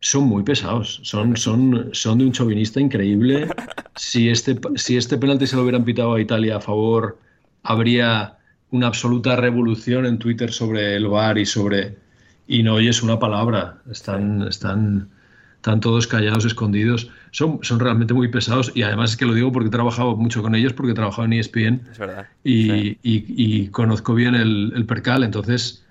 son 0.00 0.24
muy 0.24 0.42
pesados. 0.42 0.98
Son, 1.04 1.36
son, 1.36 1.90
son 1.92 2.18
de 2.18 2.24
un 2.26 2.32
chauvinista 2.32 2.80
increíble. 2.80 3.48
Si 3.96 4.28
este, 4.28 4.58
si 4.76 4.96
este 4.96 5.16
penalti 5.18 5.46
se 5.46 5.56
lo 5.56 5.62
hubieran 5.62 5.84
pitado 5.84 6.14
a 6.14 6.20
Italia 6.20 6.56
a 6.56 6.60
favor, 6.60 7.18
habría 7.62 8.36
una 8.70 8.88
absoluta 8.88 9.36
revolución 9.36 10.06
en 10.06 10.18
Twitter 10.18 10.52
sobre 10.52 10.96
el 10.96 11.06
VAR 11.08 11.38
y 11.38 11.46
sobre. 11.46 11.96
Y 12.46 12.62
no 12.62 12.74
oyes 12.74 13.02
una 13.02 13.18
palabra. 13.18 13.78
Están, 13.90 14.42
están, 14.42 15.08
están 15.56 15.80
todos 15.80 16.06
callados, 16.06 16.44
escondidos. 16.44 17.10
Son, 17.32 17.58
son 17.62 17.80
realmente 17.80 18.14
muy 18.14 18.28
pesados. 18.28 18.70
Y 18.74 18.82
además 18.82 19.10
es 19.12 19.16
que 19.16 19.24
lo 19.26 19.34
digo 19.34 19.50
porque 19.50 19.68
he 19.68 19.72
trabajado 19.72 20.14
mucho 20.16 20.42
con 20.42 20.54
ellos, 20.54 20.72
porque 20.72 20.92
he 20.92 20.94
trabajado 20.94 21.24
en 21.24 21.32
ESPN 21.32 21.80
Es 21.90 21.98
verdad. 21.98 22.26
y, 22.44 22.62
Sí. 22.70 22.98
y- 23.02 23.24
y 23.64 23.68
conozco 23.68 24.14
bien 24.14 24.34
el, 24.34 24.72
el 24.76 24.84
percal, 24.86 25.24
entonces, 25.24 25.84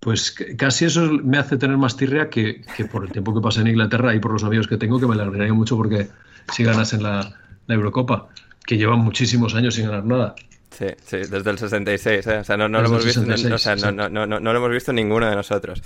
pues 0.00 0.34
casi 0.56 0.86
eso 0.86 1.02
me 1.22 1.36
hace 1.38 1.56
tener 1.58 1.76
más 1.76 1.96
tirria 1.96 2.28
que, 2.30 2.62
que 2.76 2.86
por 2.86 3.04
el 3.04 3.12
tiempo 3.12 3.34
que 3.34 3.40
pasé 3.40 3.60
en 3.60 3.68
Inglaterra 3.68 4.14
y 4.14 4.18
por 4.18 4.32
los 4.32 4.42
amigos 4.44 4.66
que 4.66 4.78
tengo, 4.78 4.98
que 4.98 5.06
me 5.06 5.14
alegraría 5.14 5.52
mucho 5.54 5.76
porque 5.76 6.08
si 6.52 6.64
ganasen 6.64 7.02
la, 7.02 7.32
la 7.70 7.76
Eurocopa, 7.76 8.28
que 8.66 8.76
llevan 8.76 8.98
muchísimos 9.00 9.54
años 9.54 9.74
sin 9.74 9.86
ganar 9.86 10.04
nada. 10.04 10.34
Sí, 10.70 10.86
sí, 11.04 11.16
desde 11.18 11.50
el 11.50 11.58
66, 11.58 12.26
¿eh? 12.28 12.38
O 12.38 12.44
sea, 12.44 12.56
no, 12.56 12.68
no 12.68 12.80
lo 12.80 12.86
hemos 12.88 13.04
visto, 13.04 13.20
ni- 13.20 13.26
66, 13.36 13.54
o 13.54 13.58
sea, 13.58 13.74
no, 13.74 13.78
exacto. 13.80 13.96
no, 14.02 14.08
no, 14.08 14.26
no, 14.26 14.40
no 14.40 14.52
lo 14.52 14.58
hemos 14.60 14.70
visto 14.70 14.92
ninguno 14.92 15.28
de 15.28 15.34
nosotros. 15.36 15.82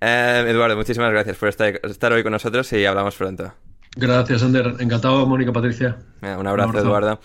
Eh, 0.00 0.44
Eduardo, 0.48 0.76
muchísimas 0.76 1.10
gracias 1.12 1.36
por 1.36 1.48
estar, 1.48 1.80
estar 1.84 2.12
hoy 2.12 2.22
con 2.22 2.32
nosotros 2.32 2.70
y 2.72 2.84
hablamos 2.84 3.14
pronto. 3.14 3.54
Gracias, 3.96 4.42
Ander. 4.42 4.74
Encantado, 4.80 5.24
Mónica 5.24 5.52
Patricia. 5.52 5.96
Eh, 6.20 6.34
Un 6.36 6.46
abrazo, 6.48 6.70
Un 6.70 6.76
abrazo. 6.76 6.86
Eduardo. 6.88 7.20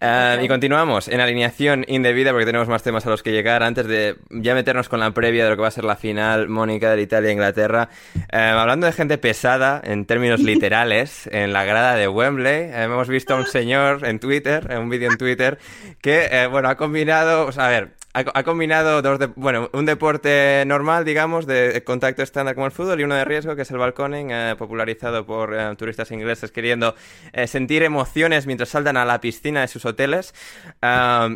Eh, 0.00 0.40
y 0.44 0.48
continuamos 0.48 1.08
en 1.08 1.20
alineación 1.20 1.84
indebida 1.88 2.30
porque 2.30 2.46
tenemos 2.46 2.68
más 2.68 2.82
temas 2.82 3.04
a 3.06 3.10
los 3.10 3.22
que 3.22 3.32
llegar. 3.32 3.62
Antes 3.64 3.86
de 3.86 4.16
ya 4.30 4.54
meternos 4.54 4.88
con 4.88 5.00
la 5.00 5.10
previa 5.12 5.44
de 5.44 5.50
lo 5.50 5.56
que 5.56 5.62
va 5.62 5.68
a 5.68 5.72
ser 5.72 5.84
la 5.84 5.96
final, 5.96 6.48
Mónica, 6.48 6.94
de 6.94 7.02
Italia-Inglaterra. 7.02 7.88
Eh, 8.30 8.36
hablando 8.36 8.86
de 8.86 8.92
gente 8.92 9.18
pesada, 9.18 9.80
en 9.84 10.04
términos 10.06 10.40
literales, 10.44 11.28
en 11.32 11.52
la 11.52 11.64
grada 11.64 11.96
de 11.96 12.06
Wembley, 12.06 12.52
eh, 12.70 12.82
hemos 12.84 13.08
visto 13.08 13.34
a 13.34 13.38
un 13.38 13.46
señor 13.46 14.04
en 14.06 14.20
Twitter, 14.20 14.68
en 14.70 14.78
un 14.78 14.90
vídeo 14.90 15.10
en 15.10 15.18
Twitter, 15.18 15.58
que, 16.00 16.28
eh, 16.30 16.46
bueno, 16.46 16.68
ha 16.68 16.76
combinado, 16.76 17.46
o 17.46 17.52
sea, 17.52 17.66
a 17.66 17.70
ver, 17.70 17.90
ha, 18.14 18.42
combinado 18.42 19.00
dos, 19.00 19.18
de- 19.18 19.26
bueno, 19.36 19.70
un 19.72 19.86
deporte 19.86 20.64
normal, 20.66 21.04
digamos, 21.04 21.46
de 21.46 21.82
contacto 21.84 22.22
estándar 22.22 22.54
como 22.54 22.66
el 22.66 22.72
fútbol 22.72 23.00
y 23.00 23.04
uno 23.04 23.14
de 23.14 23.24
riesgo, 23.24 23.56
que 23.56 23.62
es 23.62 23.70
el 23.70 23.78
balconing, 23.78 24.30
eh, 24.30 24.54
popularizado 24.58 25.24
por 25.24 25.54
eh, 25.54 25.74
turistas 25.76 26.10
ingleses 26.10 26.50
queriendo 26.52 26.94
eh, 27.32 27.46
sentir 27.46 27.82
emociones 27.82 28.46
mientras 28.46 28.68
saltan 28.68 28.96
a 28.96 29.04
la 29.04 29.20
piscina 29.20 29.62
de 29.62 29.68
sus 29.68 29.84
hoteles. 29.84 30.34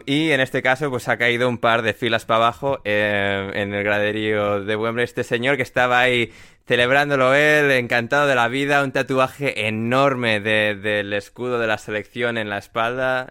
Y 0.06 0.30
en 0.30 0.40
este 0.40 0.62
caso, 0.62 0.90
pues 0.90 1.08
ha 1.08 1.16
caído 1.16 1.48
un 1.48 1.58
par 1.58 1.82
de 1.82 1.94
filas 1.94 2.24
para 2.24 2.38
abajo 2.38 2.80
en 2.84 3.72
el 3.74 3.82
graderío 3.82 4.64
de 4.64 4.76
Wembley. 4.76 5.04
Este 5.04 5.24
señor 5.24 5.56
que 5.56 5.62
estaba 5.62 6.00
ahí 6.00 6.32
celebrándolo 6.66 7.32
él, 7.34 7.70
encantado 7.70 8.26
de 8.26 8.34
la 8.34 8.48
vida, 8.48 8.82
un 8.82 8.90
tatuaje 8.90 9.68
enorme 9.68 10.40
del 10.40 11.12
escudo 11.12 11.60
de 11.60 11.66
la 11.68 11.78
selección 11.78 12.38
en 12.38 12.48
la 12.48 12.58
espalda. 12.58 13.28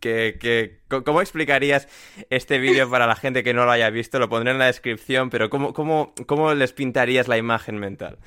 Eh, 0.00 0.78
¿Cómo 1.04 1.20
explicarías 1.20 1.88
este 2.30 2.58
vídeo 2.58 2.88
para 2.88 3.06
la 3.06 3.16
gente 3.16 3.42
que 3.42 3.52
no 3.52 3.64
lo 3.64 3.72
haya 3.72 3.90
visto? 3.90 4.20
Lo 4.20 4.28
pondré 4.28 4.52
en 4.52 4.58
la 4.58 4.66
descripción, 4.66 5.28
pero 5.28 5.50
¿cómo, 5.50 5.72
cómo, 5.72 6.14
cómo 6.26 6.54
les 6.54 6.72
pintarías 6.72 7.26
la 7.26 7.36
imagen 7.36 7.78
mental? 7.78 8.18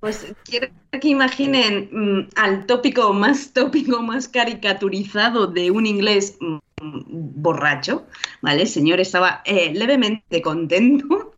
Pues 0.00 0.32
quiero 0.44 0.68
que 0.98 1.08
imaginen 1.08 1.90
mm, 1.92 2.28
al 2.36 2.64
tópico 2.64 3.12
más 3.12 3.52
tópico, 3.52 4.00
más 4.00 4.28
caricaturizado 4.28 5.46
de 5.46 5.70
un 5.70 5.84
inglés 5.84 6.38
mm, 6.40 6.58
borracho, 6.80 8.06
¿vale? 8.40 8.62
El 8.62 8.68
señor 8.68 9.00
estaba 9.00 9.42
eh, 9.44 9.70
levemente 9.74 10.40
contento 10.40 11.34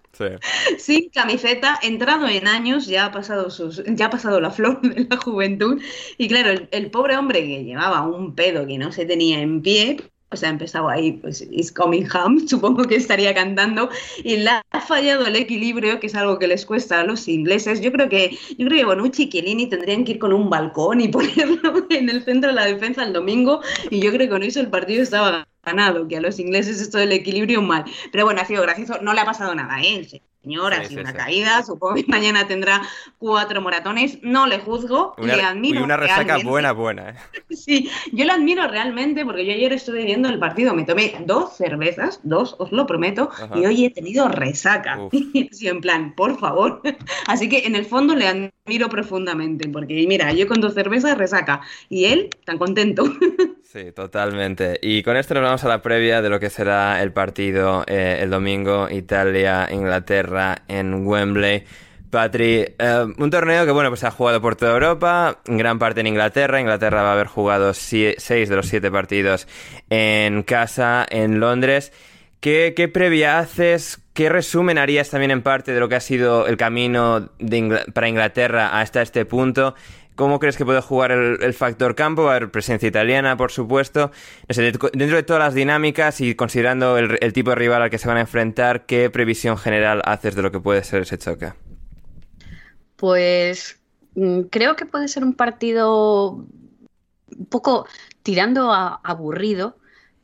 sin 0.79 1.11
camiseta, 1.11 1.79
entrado 1.83 2.29
en 2.29 2.47
años, 2.47 2.87
ya 2.87 3.07
ha 3.07 3.13
pasado 3.13 3.51
sus, 3.51 3.83
ya 3.87 4.07
ha 4.07 4.11
pasado 4.11 4.41
la 4.41 4.51
flor 4.51 4.81
de 4.83 5.07
la 5.09 5.17
juventud. 5.17 5.81
Y 6.19 6.29
claro, 6.29 6.67
el, 6.71 6.91
pobre 6.91 7.17
hombre 7.17 7.41
que 7.41 7.65
llevaba 7.65 8.07
un 8.07 8.35
pedo 8.35 8.67
que 8.67 8.79
no 8.79 8.93
se 8.93 9.07
tenía 9.07 9.41
en 9.41 9.63
pie, 9.63 9.97
o 10.31 10.37
sea, 10.37 10.49
empezaba 10.49 10.93
ahí, 10.93 11.13
pues, 11.13 11.47
It's 11.51 11.71
Coming 11.71 12.07
Home, 12.15 12.41
supongo 12.49 12.85
que 12.85 12.97
estaría 12.97 13.35
cantando, 13.35 13.91
y 14.25 14.37
le 14.39 14.51
ha 14.51 14.81
fallado 14.81 15.27
el 15.27 15.37
equilibrio, 15.37 16.01
que 16.01 16.07
es 16.07 16.15
algo 16.15 16.39
que 16.39 16.49
les 16.49 16.67
cuesta 16.67 17.01
a 17.01 17.05
los 17.05 17.29
ingleses. 17.29 17.81
Yo 17.81 17.93
creo 17.93 18.09
que, 18.09 18.37
yo 18.59 18.67
creo 18.67 18.79
que 18.79 18.85
Bonucci 18.85 19.25
y 19.25 19.29
Chiellini 19.29 19.69
tendrían 19.69 20.05
que 20.05 20.13
ir 20.13 20.19
con 20.19 20.33
un 20.33 20.49
balcón 20.51 21.01
y 21.01 21.09
ponerlo 21.09 21.87
en 21.91 22.09
el 22.09 22.25
centro 22.25 22.51
de 22.51 22.57
la 22.57 22.67
defensa 22.67 23.05
el 23.05 23.13
domingo, 23.13 23.61
y 23.91 24.01
yo 24.01 24.11
creo 24.11 24.27
que 24.27 24.31
con 24.31 24.43
eso 24.43 24.61
el 24.61 24.69
partido 24.69 25.03
estaba 25.03 25.47
ganado, 25.63 26.09
que 26.09 26.17
a 26.17 26.21
los 26.21 26.39
ingleses 26.39 26.81
esto 26.81 26.99
del 26.99 27.13
equilibrio 27.13 27.63
mal. 27.63 27.85
Pero 28.11 28.25
bueno, 28.25 28.41
ha 28.41 28.45
sido 28.45 28.63
gracioso, 28.63 28.99
no 29.01 29.15
le 29.15 29.21
ha 29.21 29.25
pasado 29.25 29.55
nada, 29.55 29.81
¿eh? 29.81 30.23
señor, 30.43 30.75
ha 30.75 30.85
sido 30.85 31.03
una 31.03 31.13
caída, 31.13 31.63
supongo 31.63 31.95
que 32.03 32.05
mañana 32.09 32.47
tendrá 32.49 32.83
cuatro 33.19 33.61
moratones, 33.61 34.19
no 34.23 34.47
le 34.47 34.59
juzgo, 34.59 35.15
le 35.19 35.41
admiro. 35.41 35.81
Y 35.81 35.83
una 35.83 35.97
resaca 35.97 36.39
buena, 36.39 36.73
buena. 36.73 37.11
¿eh? 37.11 37.15
Sí, 37.51 37.89
yo 38.13 38.25
lo 38.25 38.33
admiro 38.33 38.67
realmente 38.67 39.25
porque 39.25 39.47
yo 39.47 39.53
ayer 39.53 39.73
estuve 39.73 40.05
viendo 40.05 40.29
el 40.29 40.41
partido, 40.41 40.75
me 40.75 40.85
tomé 40.85 41.15
dos 41.27 41.57
cervezas, 41.57 42.19
dos, 42.25 42.57
os 42.59 42.73
lo 42.73 42.87
prometo, 42.87 43.31
y 43.55 43.65
hoy 43.67 43.85
he 43.85 43.91
tenido 43.91 44.29
resaca. 44.29 44.99
Sí, 45.53 45.69
en 45.69 45.81
plan, 45.81 46.15
por 46.15 46.39
favor. 46.39 46.83
Así 47.27 47.49
que 47.49 47.67
en 47.67 47.77
el 47.77 47.85
fondo 47.85 48.15
le 48.17 48.27
admiro 48.27 48.89
profundamente, 48.89 49.69
porque 49.69 50.05
mira, 50.09 50.33
yo 50.33 50.49
con 50.49 50.61
dos 50.61 50.75
cervezas 50.75 51.17
resaca, 51.17 51.61
y 51.89 52.07
él 52.07 52.31
tan 52.45 52.59
contento. 52.59 53.05
Sí, 53.73 53.91
totalmente. 53.93 54.79
Y 54.83 55.03
con 55.03 55.17
esto 55.17 55.33
nos 55.33 55.45
vamos 55.45 55.65
a 55.65 55.69
la 55.69 55.81
previa 55.81 56.21
de 56.21 56.29
lo 56.29 56.39
que 56.39 56.51
será 56.51 57.03
el 57.03 57.11
partido 57.11 57.85
eh, 57.87 58.19
el 58.21 58.29
domingo 58.29 58.87
Italia-Inglaterra 58.91 60.59
en 60.69 61.07
Wembley. 61.07 61.65
Patri, 62.11 62.67
eh, 62.79 63.07
un 63.17 63.31
torneo 63.31 63.65
que 63.65 63.71
bueno, 63.71 63.89
pues 63.89 64.05
ha 64.05 64.11
jugado 64.11 64.43
por 64.43 64.57
toda 64.57 64.73
Europa, 64.73 65.39
gran 65.47 65.79
parte 65.79 66.01
en 66.01 66.09
Inglaterra. 66.09 66.61
Inglaterra 66.61 67.03
va 67.03 67.09
a 67.09 67.13
haber 67.15 67.29
jugado 67.29 67.73
seis 67.73 68.19
de 68.29 68.55
los 68.55 68.67
siete 68.67 68.91
partidos 68.91 69.49
en 69.89 70.43
casa, 70.43 71.07
en 71.09 71.41
Londres. 71.41 71.95
¿Qué, 72.41 72.75
qué 72.77 72.89
previa 72.89 73.39
haces? 73.39 74.03
¿Qué 74.13 74.29
resumen 74.29 74.77
harías 74.77 75.09
también 75.09 75.31
en 75.31 75.41
parte 75.41 75.73
de 75.73 75.81
lo 75.81 75.89
que 75.89 75.95
ha 75.95 76.01
sido 76.01 76.47
el 76.47 76.59
camino 76.59 77.31
para 77.95 78.09
Inglaterra 78.09 78.79
hasta 78.79 79.01
este 79.01 79.25
punto? 79.25 79.75
¿Cómo 80.15 80.39
crees 80.39 80.57
que 80.57 80.65
puede 80.65 80.83
jugar 80.83 81.11
el, 81.11 81.55
factor 81.55 81.95
campo? 81.95 82.25
Va 82.25 82.33
a 82.33 82.37
haber 82.37 82.51
presencia 82.51 82.87
italiana, 82.87 83.37
por 83.37 83.51
supuesto. 83.51 84.11
dentro 84.49 85.17
de 85.17 85.23
todas 85.23 85.41
las 85.41 85.55
dinámicas 85.55 86.21
y 86.21 86.35
considerando 86.35 86.99
el, 86.99 87.33
tipo 87.33 87.51
de 87.51 87.57
rival 87.57 87.83
al 87.83 87.91
que 87.91 87.99
se 87.99 88.09
van 88.09 88.19
a 88.19 88.21
enfrentar, 88.21 88.85
¿qué 88.85 89.09
previsión 89.09 89.57
general 89.57 90.03
haces 90.05 90.35
de 90.35 90.43
lo 90.43 90.53
que 90.53 90.61
puede 90.61 90.85
ser 90.85 91.03
ese 91.03 91.17
choque? 91.17 91.55
Pues 92.97 93.81
mm, 94.15 94.43
creo 94.43 94.77
que 94.77 94.85
puede 94.85 95.09
ser 95.09 95.25
un 95.25 95.33
partido 95.33 96.33
un 96.33 97.47
poco 97.49 97.87
tirando 98.23 98.71
a 98.71 99.01
aburrido 99.03 99.77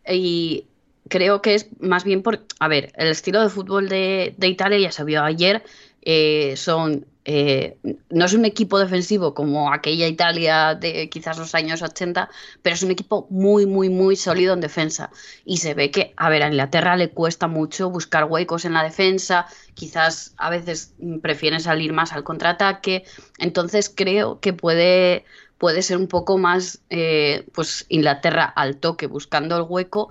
y 0.06 0.66
creo 1.08 1.42
que 1.42 1.54
es 1.54 1.68
más 1.80 2.04
bien 2.04 2.22
por, 2.22 2.44
a 2.60 2.68
ver, 2.68 2.92
el 2.96 3.08
estilo 3.08 3.42
de 3.42 3.48
fútbol 3.48 3.88
de, 3.88 4.34
Italia 4.42 4.78
ya 4.78 4.92
se 4.92 5.04
vio 5.04 5.22
ayer, 5.22 5.62
eh, 6.02 6.54
son 6.56 7.06
eh, 7.30 7.76
no 8.08 8.24
es 8.24 8.32
un 8.32 8.46
equipo 8.46 8.78
defensivo 8.78 9.34
como 9.34 9.70
aquella 9.70 10.08
Italia 10.08 10.74
de 10.74 11.10
quizás 11.10 11.36
los 11.36 11.54
años 11.54 11.82
80, 11.82 12.30
pero 12.62 12.74
es 12.74 12.82
un 12.82 12.90
equipo 12.90 13.26
muy, 13.28 13.66
muy, 13.66 13.90
muy 13.90 14.16
sólido 14.16 14.54
en 14.54 14.62
defensa. 14.62 15.10
Y 15.44 15.58
se 15.58 15.74
ve 15.74 15.90
que, 15.90 16.14
a 16.16 16.30
ver, 16.30 16.42
a 16.42 16.48
Inglaterra 16.48 16.96
le 16.96 17.10
cuesta 17.10 17.46
mucho 17.46 17.90
buscar 17.90 18.24
huecos 18.24 18.64
en 18.64 18.72
la 18.72 18.82
defensa, 18.82 19.44
quizás 19.74 20.32
a 20.38 20.48
veces 20.48 20.94
prefieren 21.20 21.60
salir 21.60 21.92
más 21.92 22.14
al 22.14 22.24
contraataque. 22.24 23.04
Entonces 23.36 23.92
creo 23.94 24.40
que 24.40 24.54
puede, 24.54 25.26
puede 25.58 25.82
ser 25.82 25.98
un 25.98 26.08
poco 26.08 26.38
más, 26.38 26.80
eh, 26.88 27.44
pues, 27.52 27.84
Inglaterra 27.90 28.44
al 28.44 28.78
toque, 28.78 29.06
buscando 29.06 29.54
el 29.58 29.66
hueco 29.68 30.08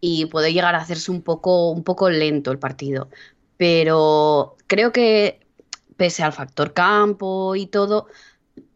y 0.00 0.26
puede 0.26 0.52
llegar 0.52 0.74
a 0.74 0.78
hacerse 0.78 1.12
un 1.12 1.22
poco, 1.22 1.70
un 1.70 1.84
poco 1.84 2.10
lento 2.10 2.50
el 2.50 2.58
partido. 2.58 3.08
Pero 3.56 4.56
creo 4.66 4.90
que 4.90 5.46
pese 5.98 6.22
al 6.22 6.32
factor 6.32 6.72
campo 6.72 7.54
y 7.56 7.66
todo, 7.66 8.06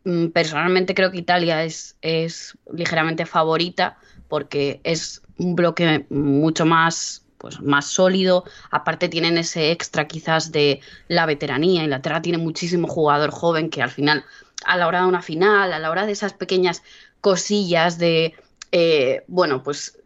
mm, 0.04 0.26
personalmente 0.28 0.94
creo 0.94 1.10
que 1.10 1.18
Italia 1.18 1.64
es, 1.64 1.96
es 2.02 2.58
ligeramente 2.70 3.24
favorita 3.24 3.96
porque 4.28 4.80
es 4.84 5.22
un 5.38 5.54
bloque 5.54 6.04
mucho 6.10 6.66
más, 6.66 7.24
pues, 7.38 7.60
más 7.60 7.86
sólido. 7.86 8.44
Aparte 8.70 9.08
tienen 9.08 9.38
ese 9.38 9.70
extra 9.70 10.06
quizás 10.06 10.52
de 10.52 10.80
la 11.08 11.24
veteranía. 11.26 11.84
Inglaterra 11.84 12.20
tiene 12.20 12.38
muchísimo 12.38 12.88
jugador 12.88 13.30
joven 13.30 13.70
que 13.70 13.82
al 13.82 13.90
final, 13.90 14.24
a 14.66 14.76
la 14.76 14.86
hora 14.88 15.02
de 15.02 15.06
una 15.06 15.22
final, 15.22 15.72
a 15.72 15.78
la 15.78 15.90
hora 15.90 16.06
de 16.06 16.12
esas 16.12 16.32
pequeñas 16.32 16.82
cosillas 17.20 17.98
de, 17.98 18.34
eh, 18.72 19.24
bueno, 19.28 19.62
pues 19.62 19.98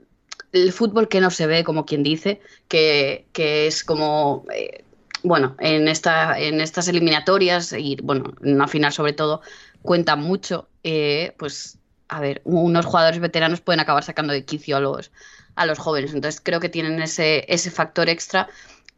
el 0.52 0.72
fútbol 0.72 1.08
que 1.08 1.20
no 1.20 1.30
se 1.30 1.46
ve, 1.46 1.64
como 1.64 1.86
quien 1.86 2.02
dice, 2.02 2.40
que, 2.68 3.26
es 3.34 3.84
como 3.84 4.44
eh, 4.54 4.84
bueno, 5.26 5.56
en, 5.58 5.88
esta, 5.88 6.38
en 6.38 6.60
estas 6.60 6.86
eliminatorias 6.86 7.72
y, 7.72 7.96
bueno, 8.00 8.34
en 8.42 8.54
una 8.54 8.68
final 8.68 8.92
sobre 8.92 9.12
todo, 9.12 9.42
cuenta 9.82 10.14
mucho, 10.14 10.68
eh, 10.84 11.34
pues, 11.36 11.78
a 12.08 12.20
ver, 12.20 12.42
unos 12.44 12.86
jugadores 12.86 13.18
veteranos 13.18 13.60
pueden 13.60 13.80
acabar 13.80 14.04
sacando 14.04 14.32
de 14.32 14.44
quicio 14.44 14.76
a 14.76 14.80
los, 14.80 15.10
a 15.56 15.66
los 15.66 15.80
jóvenes. 15.80 16.14
Entonces 16.14 16.40
creo 16.40 16.60
que 16.60 16.68
tienen 16.68 17.02
ese, 17.02 17.44
ese 17.48 17.72
factor 17.72 18.08
extra. 18.08 18.48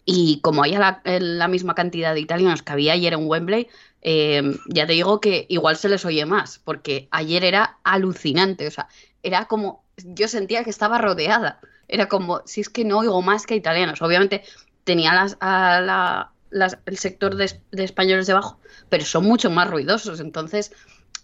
Y 0.04 0.40
como 0.42 0.62
hay 0.62 0.72
la, 0.72 1.00
la 1.04 1.48
misma 1.48 1.74
cantidad 1.74 2.12
de 2.12 2.20
italianos 2.20 2.62
que 2.62 2.72
había 2.72 2.92
ayer 2.92 3.14
en 3.14 3.26
Wembley, 3.26 3.68
eh, 4.02 4.54
ya 4.68 4.86
te 4.86 4.92
digo 4.92 5.20
que 5.20 5.46
igual 5.48 5.78
se 5.78 5.88
les 5.88 6.04
oye 6.04 6.26
más, 6.26 6.60
porque 6.62 7.08
ayer 7.10 7.42
era 7.42 7.78
alucinante. 7.84 8.66
O 8.66 8.70
sea, 8.70 8.88
era 9.22 9.46
como, 9.46 9.82
yo 9.96 10.28
sentía 10.28 10.62
que 10.62 10.70
estaba 10.70 10.98
rodeada. 10.98 11.60
Era 11.88 12.06
como, 12.06 12.42
si 12.44 12.60
es 12.60 12.68
que 12.68 12.84
no 12.84 12.98
oigo 12.98 13.22
más 13.22 13.46
que 13.46 13.56
italianos. 13.56 14.02
Obviamente 14.02 14.42
tenía 14.88 15.12
las, 15.12 15.36
a 15.42 16.32
el 16.86 16.96
sector 16.96 17.36
de, 17.36 17.52
españoles 17.72 18.26
debajo, 18.26 18.58
pero 18.88 19.04
son 19.04 19.24
mucho 19.24 19.50
más 19.50 19.68
ruidosos. 19.68 20.18
Entonces, 20.18 20.72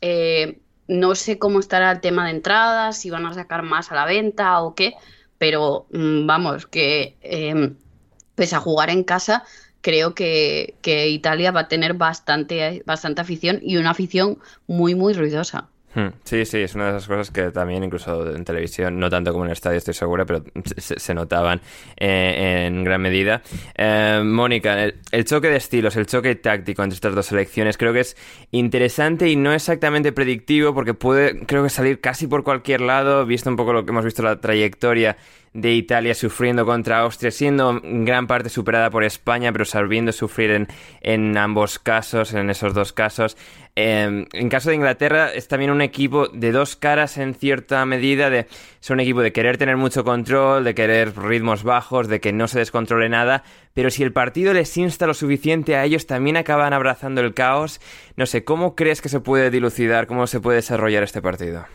eh, 0.02 0.60
no 0.86 1.14
sé 1.14 1.38
cómo 1.38 1.60
estará 1.60 1.90
el 1.92 2.02
tema 2.02 2.26
de 2.26 2.32
entradas, 2.32 2.98
si 2.98 3.08
van 3.08 3.24
a 3.24 3.32
sacar 3.32 3.62
más 3.62 3.90
a 3.90 3.94
la 3.94 4.04
venta 4.04 4.60
o 4.60 4.74
qué, 4.74 4.92
pero 5.38 5.86
mm, 5.92 6.26
vamos, 6.26 6.66
que 6.66 7.16
em, 7.22 7.76
pese 8.34 8.54
a 8.54 8.60
jugar 8.60 8.90
en 8.90 9.02
casa, 9.02 9.44
creo 9.80 10.14
que, 10.14 10.76
que, 10.82 11.08
Italia 11.08 11.50
va 11.50 11.60
a 11.60 11.68
tener 11.68 11.94
bastante, 11.94 12.82
bastante 12.84 13.22
afición 13.22 13.60
y 13.62 13.78
una 13.78 13.92
afición 13.92 14.40
muy, 14.66 14.94
muy 14.94 15.14
ruidosa. 15.14 15.70
Hmm. 15.95 16.09
Sí, 16.24 16.45
sí, 16.45 16.59
es 16.59 16.74
una 16.74 16.86
de 16.86 16.90
esas 16.90 17.07
cosas 17.07 17.30
que 17.30 17.53
también 17.53 17.84
incluso 17.84 18.34
en 18.34 18.45
televisión, 18.45 18.99
no 18.99 19.09
tanto 19.09 19.32
como 19.32 19.45
en 19.45 19.51
el 19.51 19.53
estadio 19.53 19.78
estoy 19.78 19.95
segura, 19.95 20.24
pero 20.26 20.42
se, 20.76 21.14
notaban 21.14 21.61
eh, 21.97 22.66
en 22.66 22.82
gran 22.82 23.01
medida. 23.01 23.42
Eh, 23.76 24.20
Mónica, 24.24 24.84
el, 24.84 25.24
choque 25.24 25.49
de 25.49 25.57
estilos, 25.57 25.95
el 25.97 26.07
choque 26.07 26.34
táctico 26.34 26.82
entre 26.82 26.97
estas 26.97 27.14
dos 27.14 27.26
selecciones 27.26 27.78
creo 27.78 27.92
que 27.92 28.01
es 28.01 28.16
interesante 28.51 29.28
y 29.28 29.36
no 29.36 29.53
exactamente 29.53 30.12
predictivo 30.12 30.74
porque 30.74 30.95
puede 30.95 31.47
creo 31.47 31.62
que 31.62 31.70
salir 31.70 32.01
casi 32.01 32.26
por 32.26 32.42
cualquier 32.42 32.80
lado, 32.80 33.24
visto 33.24 33.49
un 33.49 33.57
poco 33.57 33.72
lo 33.72 33.84
que 33.84 33.92
hemos 33.92 34.05
visto 34.05 34.22
la 34.22 34.40
trayectoria 34.40 35.16
de 35.55 35.72
Italia 35.72 36.14
sufriendo 36.14 36.66
contra 36.66 36.99
Austria, 37.01 37.30
siendo 37.30 37.80
en 37.82 38.05
gran 38.05 38.26
parte 38.26 38.49
superada 38.49 38.90
por 38.90 39.05
España, 39.05 39.53
pero 39.53 39.64
sabiendo 39.64 40.11
sufrir 40.11 40.51
en, 40.51 40.68
en 41.01 41.36
ambos 41.38 41.78
casos, 41.78 42.34
en 42.34 42.51
esos 42.51 42.74
dos 42.74 42.92
casos. 42.92 43.36
Em, 43.77 44.27
en 44.33 44.49
caso 44.49 44.68
de 44.68 44.77
Inglaterra 44.77 45.33
es 45.35 45.49
también 45.49 45.72
un 45.72 45.83
equipo 45.83 46.29
de 46.29 46.53
dos 46.53 46.77
caras 46.77 47.18
en 47.18 47.35
cierta 47.35 47.85
medida, 47.87 48.31
de, 48.31 48.47
es 48.81 48.91
un 48.91 49.01
equipo 49.01 49.20
de 49.20 49.33
querer 49.33 49.59
tener 49.59 49.77
mucho 49.77 50.05
control, 50.05 50.62
de 50.62 50.77
querer 50.77 51.16
ritmos 51.18 51.64
bajos, 51.64 52.07
de 52.07 52.20
que 52.20 52.33
no 52.33 52.47
se 52.47 52.61
descontrole 52.61 53.09
nada, 53.09 53.43
pero 53.72 53.91
si 53.91 54.05
el 54.05 54.12
partido 54.12 54.53
les 54.55 54.77
insta 54.77 55.09
lo 55.09 55.14
suficiente 55.14 55.75
a 55.75 55.85
ellos 55.85 56.07
también 56.07 56.37
acaban 56.37 56.72
abrazando 56.72 57.20
el 57.20 57.35
caos. 57.35 57.81
No 58.16 58.27
sé, 58.27 58.45
¿cómo 58.45 58.77
crees 58.77 59.01
que 59.01 59.09
se 59.09 59.18
puede 59.18 59.51
dilucidar, 59.51 60.07
cómo 60.07 60.29
se 60.29 60.39
puede 60.39 60.57
desarrollar 60.57 61.03
este 61.03 61.20
partido? 61.20 61.66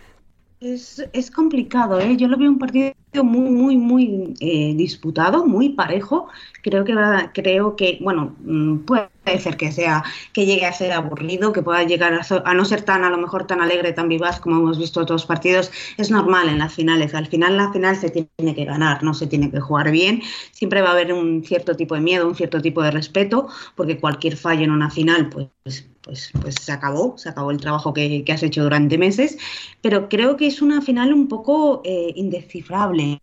Es, 0.61 1.01
es 1.13 1.31
complicado, 1.31 2.01
¿eh? 2.01 2.17
Yo 2.17 2.27
lo 2.27 2.35
veo 2.37 2.49
un 2.49 2.59
partido 2.59 2.93
muy, 3.23 3.49
muy, 3.49 3.77
muy 3.77 4.33
eh, 4.41 4.73
disputado, 4.75 5.45
muy 5.45 5.69
parejo. 5.69 6.27
Creo 6.61 6.83
que 6.83 6.93
creo 7.33 7.77
que, 7.77 7.97
bueno, 8.01 8.35
mm, 8.43 8.79
puede 8.79 9.09
ser 9.39 9.55
que 9.55 9.71
sea, 9.71 10.03
que 10.33 10.45
llegue 10.45 10.65
a 10.65 10.73
ser 10.73 10.91
aburrido, 10.91 11.53
que 11.53 11.61
pueda 11.61 11.83
llegar 11.83 12.13
a, 12.13 12.21
a, 12.43 12.53
no 12.53 12.65
ser 12.65 12.81
tan, 12.81 13.05
a 13.05 13.09
lo 13.09 13.17
mejor 13.17 13.47
tan 13.47 13.61
alegre, 13.61 13.93
tan 13.93 14.09
vivaz 14.09 14.41
como 14.41 14.57
hemos 14.57 14.77
visto 14.77 14.99
otros 14.99 15.25
partidos. 15.25 15.71
Es 15.97 16.11
normal 16.11 16.49
en 16.49 16.59
las 16.59 16.73
finales. 16.73 17.13
Al 17.13 17.27
final, 17.27 17.55
la 17.55 17.71
final 17.71 17.95
se 17.95 18.09
tiene 18.09 18.53
que 18.53 18.65
ganar, 18.65 19.01
no 19.01 19.13
se 19.13 19.27
tiene 19.27 19.49
que 19.49 19.61
jugar 19.61 19.91
bien. 19.91 20.21
Siempre 20.51 20.81
va 20.81 20.89
a 20.89 20.91
haber 20.91 21.13
un 21.13 21.41
cierto 21.45 21.75
tipo 21.75 21.95
de 21.95 22.01
miedo, 22.01 22.27
un 22.27 22.35
cierto 22.35 22.61
tipo 22.61 22.83
de 22.83 22.91
respeto, 22.91 23.47
porque 23.75 23.97
cualquier 23.97 24.35
fallo 24.35 24.65
en 24.65 24.71
una 24.71 24.89
final, 24.89 25.29
pues 25.29 25.87
pues, 26.09 26.31
pues 26.41 26.55
se 26.55 26.71
acabó, 26.71 27.15
se 27.19 27.29
acabó 27.29 27.51
el 27.51 27.59
trabajo 27.59 27.93
que, 27.93 28.23
que, 28.23 28.33
has 28.33 28.41
hecho 28.41 28.63
durante 28.63 28.97
meses, 28.97 29.37
pero 29.79 30.09
creo 30.09 30.37
que 30.37 30.47
es 30.47 30.59
una 30.59 30.81
final 30.81 31.13
un 31.13 31.27
poco 31.27 31.83
eh, 31.85 32.13
indescifrable. 32.15 33.21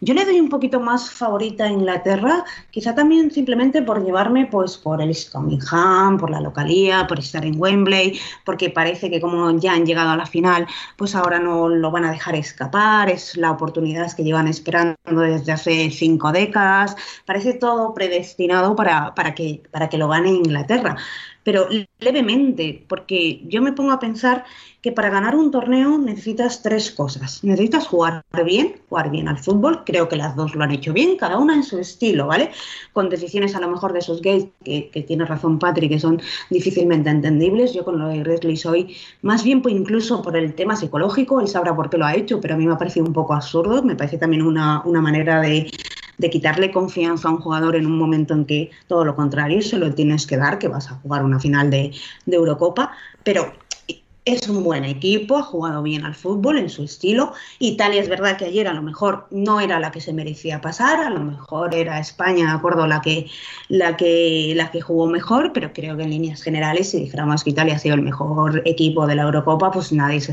Yo 0.00 0.14
le 0.14 0.24
doy 0.24 0.38
un 0.38 0.48
poquito 0.48 0.78
más 0.78 1.10
favorita 1.10 1.64
a 1.64 1.70
Inglaterra, 1.70 2.44
quizá 2.70 2.94
también 2.94 3.32
simplemente 3.32 3.82
por 3.82 4.04
llevarme 4.04 4.46
pues 4.46 4.76
por 4.76 5.02
el 5.02 5.08
Birmingham, 5.08 6.18
por 6.18 6.30
la 6.30 6.40
localía, 6.40 7.08
por 7.08 7.18
estar 7.18 7.44
en 7.44 7.60
Wembley, 7.60 8.20
porque 8.44 8.70
parece 8.70 9.10
que 9.10 9.20
como 9.20 9.50
ya 9.58 9.72
han 9.72 9.84
llegado 9.84 10.10
a 10.10 10.16
la 10.16 10.26
final, 10.26 10.68
pues 10.96 11.16
ahora 11.16 11.40
no 11.40 11.68
lo 11.68 11.90
van 11.90 12.04
a 12.04 12.12
dejar 12.12 12.36
escapar, 12.36 13.10
es 13.10 13.36
la 13.36 13.50
oportunidad 13.50 14.14
que 14.14 14.22
llevan 14.22 14.46
esperando 14.46 14.96
desde 15.04 15.50
hace 15.50 15.90
cinco 15.90 16.30
décadas, 16.30 16.94
parece 17.26 17.54
todo 17.54 17.92
predestinado 17.92 18.76
para, 18.76 19.16
para, 19.16 19.34
que, 19.34 19.64
para 19.72 19.88
que 19.88 19.98
lo 19.98 20.06
gane 20.06 20.30
Inglaterra 20.30 20.96
pero 21.42 21.68
levemente, 21.98 22.84
porque 22.88 23.42
yo 23.46 23.62
me 23.62 23.72
pongo 23.72 23.92
a 23.92 23.98
pensar 23.98 24.44
que 24.82 24.92
para 24.92 25.10
ganar 25.10 25.36
un 25.36 25.50
torneo 25.50 25.98
necesitas 25.98 26.62
tres 26.62 26.90
cosas. 26.90 27.44
Necesitas 27.44 27.86
jugar 27.86 28.24
bien, 28.44 28.76
jugar 28.88 29.10
bien 29.10 29.28
al 29.28 29.38
fútbol, 29.38 29.84
creo 29.84 30.08
que 30.08 30.16
las 30.16 30.36
dos 30.36 30.54
lo 30.54 30.64
han 30.64 30.70
hecho 30.70 30.92
bien, 30.92 31.16
cada 31.16 31.38
una 31.38 31.54
en 31.54 31.62
su 31.62 31.78
estilo, 31.78 32.26
¿vale? 32.26 32.50
Con 32.92 33.10
decisiones 33.10 33.54
a 33.54 33.60
lo 33.60 33.68
mejor 33.68 33.92
de 33.92 33.98
esos 33.98 34.22
gays, 34.22 34.46
que, 34.64 34.88
que 34.90 35.02
tiene 35.02 35.24
razón 35.26 35.58
Patrick, 35.58 35.90
que 35.90 36.00
son 36.00 36.20
difícilmente 36.48 37.10
entendibles. 37.10 37.74
Yo 37.74 37.84
con 37.84 37.98
lo 37.98 38.08
de 38.08 38.20
Gresley 38.20 38.56
soy 38.56 38.96
más 39.22 39.44
bien 39.44 39.60
pues, 39.60 39.74
incluso 39.74 40.22
por 40.22 40.36
el 40.36 40.54
tema 40.54 40.76
psicológico, 40.76 41.40
él 41.40 41.48
sabrá 41.48 41.74
por 41.76 41.90
qué 41.90 41.98
lo 41.98 42.06
ha 42.06 42.14
hecho, 42.14 42.40
pero 42.40 42.54
a 42.54 42.56
mí 42.56 42.66
me 42.66 42.72
ha 42.72 42.78
parecido 42.78 43.06
un 43.06 43.12
poco 43.12 43.34
absurdo, 43.34 43.82
me 43.82 43.96
parece 43.96 44.18
también 44.18 44.42
una, 44.42 44.82
una 44.84 45.00
manera 45.00 45.40
de, 45.40 45.70
de 46.20 46.28
quitarle 46.28 46.70
confianza 46.70 47.28
a 47.28 47.32
un 47.32 47.38
jugador 47.38 47.76
en 47.76 47.86
un 47.86 47.98
momento 47.98 48.34
en 48.34 48.44
que 48.44 48.70
todo 48.86 49.06
lo 49.06 49.16
contrario 49.16 49.62
se 49.62 49.78
lo 49.78 49.94
tienes 49.94 50.26
que 50.26 50.36
dar, 50.36 50.58
que 50.58 50.68
vas 50.68 50.90
a 50.90 50.96
jugar 50.96 51.24
una 51.24 51.40
final 51.40 51.70
de, 51.70 51.92
de 52.26 52.36
Eurocopa, 52.36 52.92
pero 53.24 53.52
es 54.24 54.48
un 54.48 54.62
buen 54.62 54.84
equipo, 54.84 55.38
ha 55.38 55.42
jugado 55.42 55.82
bien 55.82 56.04
al 56.04 56.14
fútbol 56.14 56.58
en 56.58 56.68
su 56.68 56.82
estilo. 56.82 57.32
Italia 57.58 58.00
es 58.00 58.08
verdad 58.08 58.36
que 58.36 58.44
ayer 58.44 58.68
a 58.68 58.74
lo 58.74 58.82
mejor 58.82 59.26
no 59.30 59.60
era 59.60 59.80
la 59.80 59.90
que 59.90 60.00
se 60.00 60.12
merecía 60.12 60.60
pasar, 60.60 61.00
a 61.00 61.10
lo 61.10 61.20
mejor 61.20 61.74
era 61.74 61.98
España, 61.98 62.46
de 62.46 62.52
acuerdo, 62.52 62.86
la 62.86 63.00
que, 63.00 63.26
la 63.68 63.96
que, 63.96 64.52
la 64.56 64.70
que 64.70 64.80
jugó 64.80 65.06
mejor, 65.06 65.52
pero 65.52 65.72
creo 65.72 65.96
que 65.96 66.02
en 66.02 66.10
líneas 66.10 66.42
generales, 66.42 66.90
si 66.90 67.00
dijéramos 67.00 67.44
que 67.44 67.50
Italia 67.50 67.76
ha 67.76 67.78
sido 67.78 67.94
el 67.94 68.02
mejor 68.02 68.62
equipo 68.64 69.06
de 69.06 69.14
la 69.14 69.22
Eurocopa, 69.22 69.70
pues 69.70 69.92
nadie 69.92 70.20
se, 70.20 70.32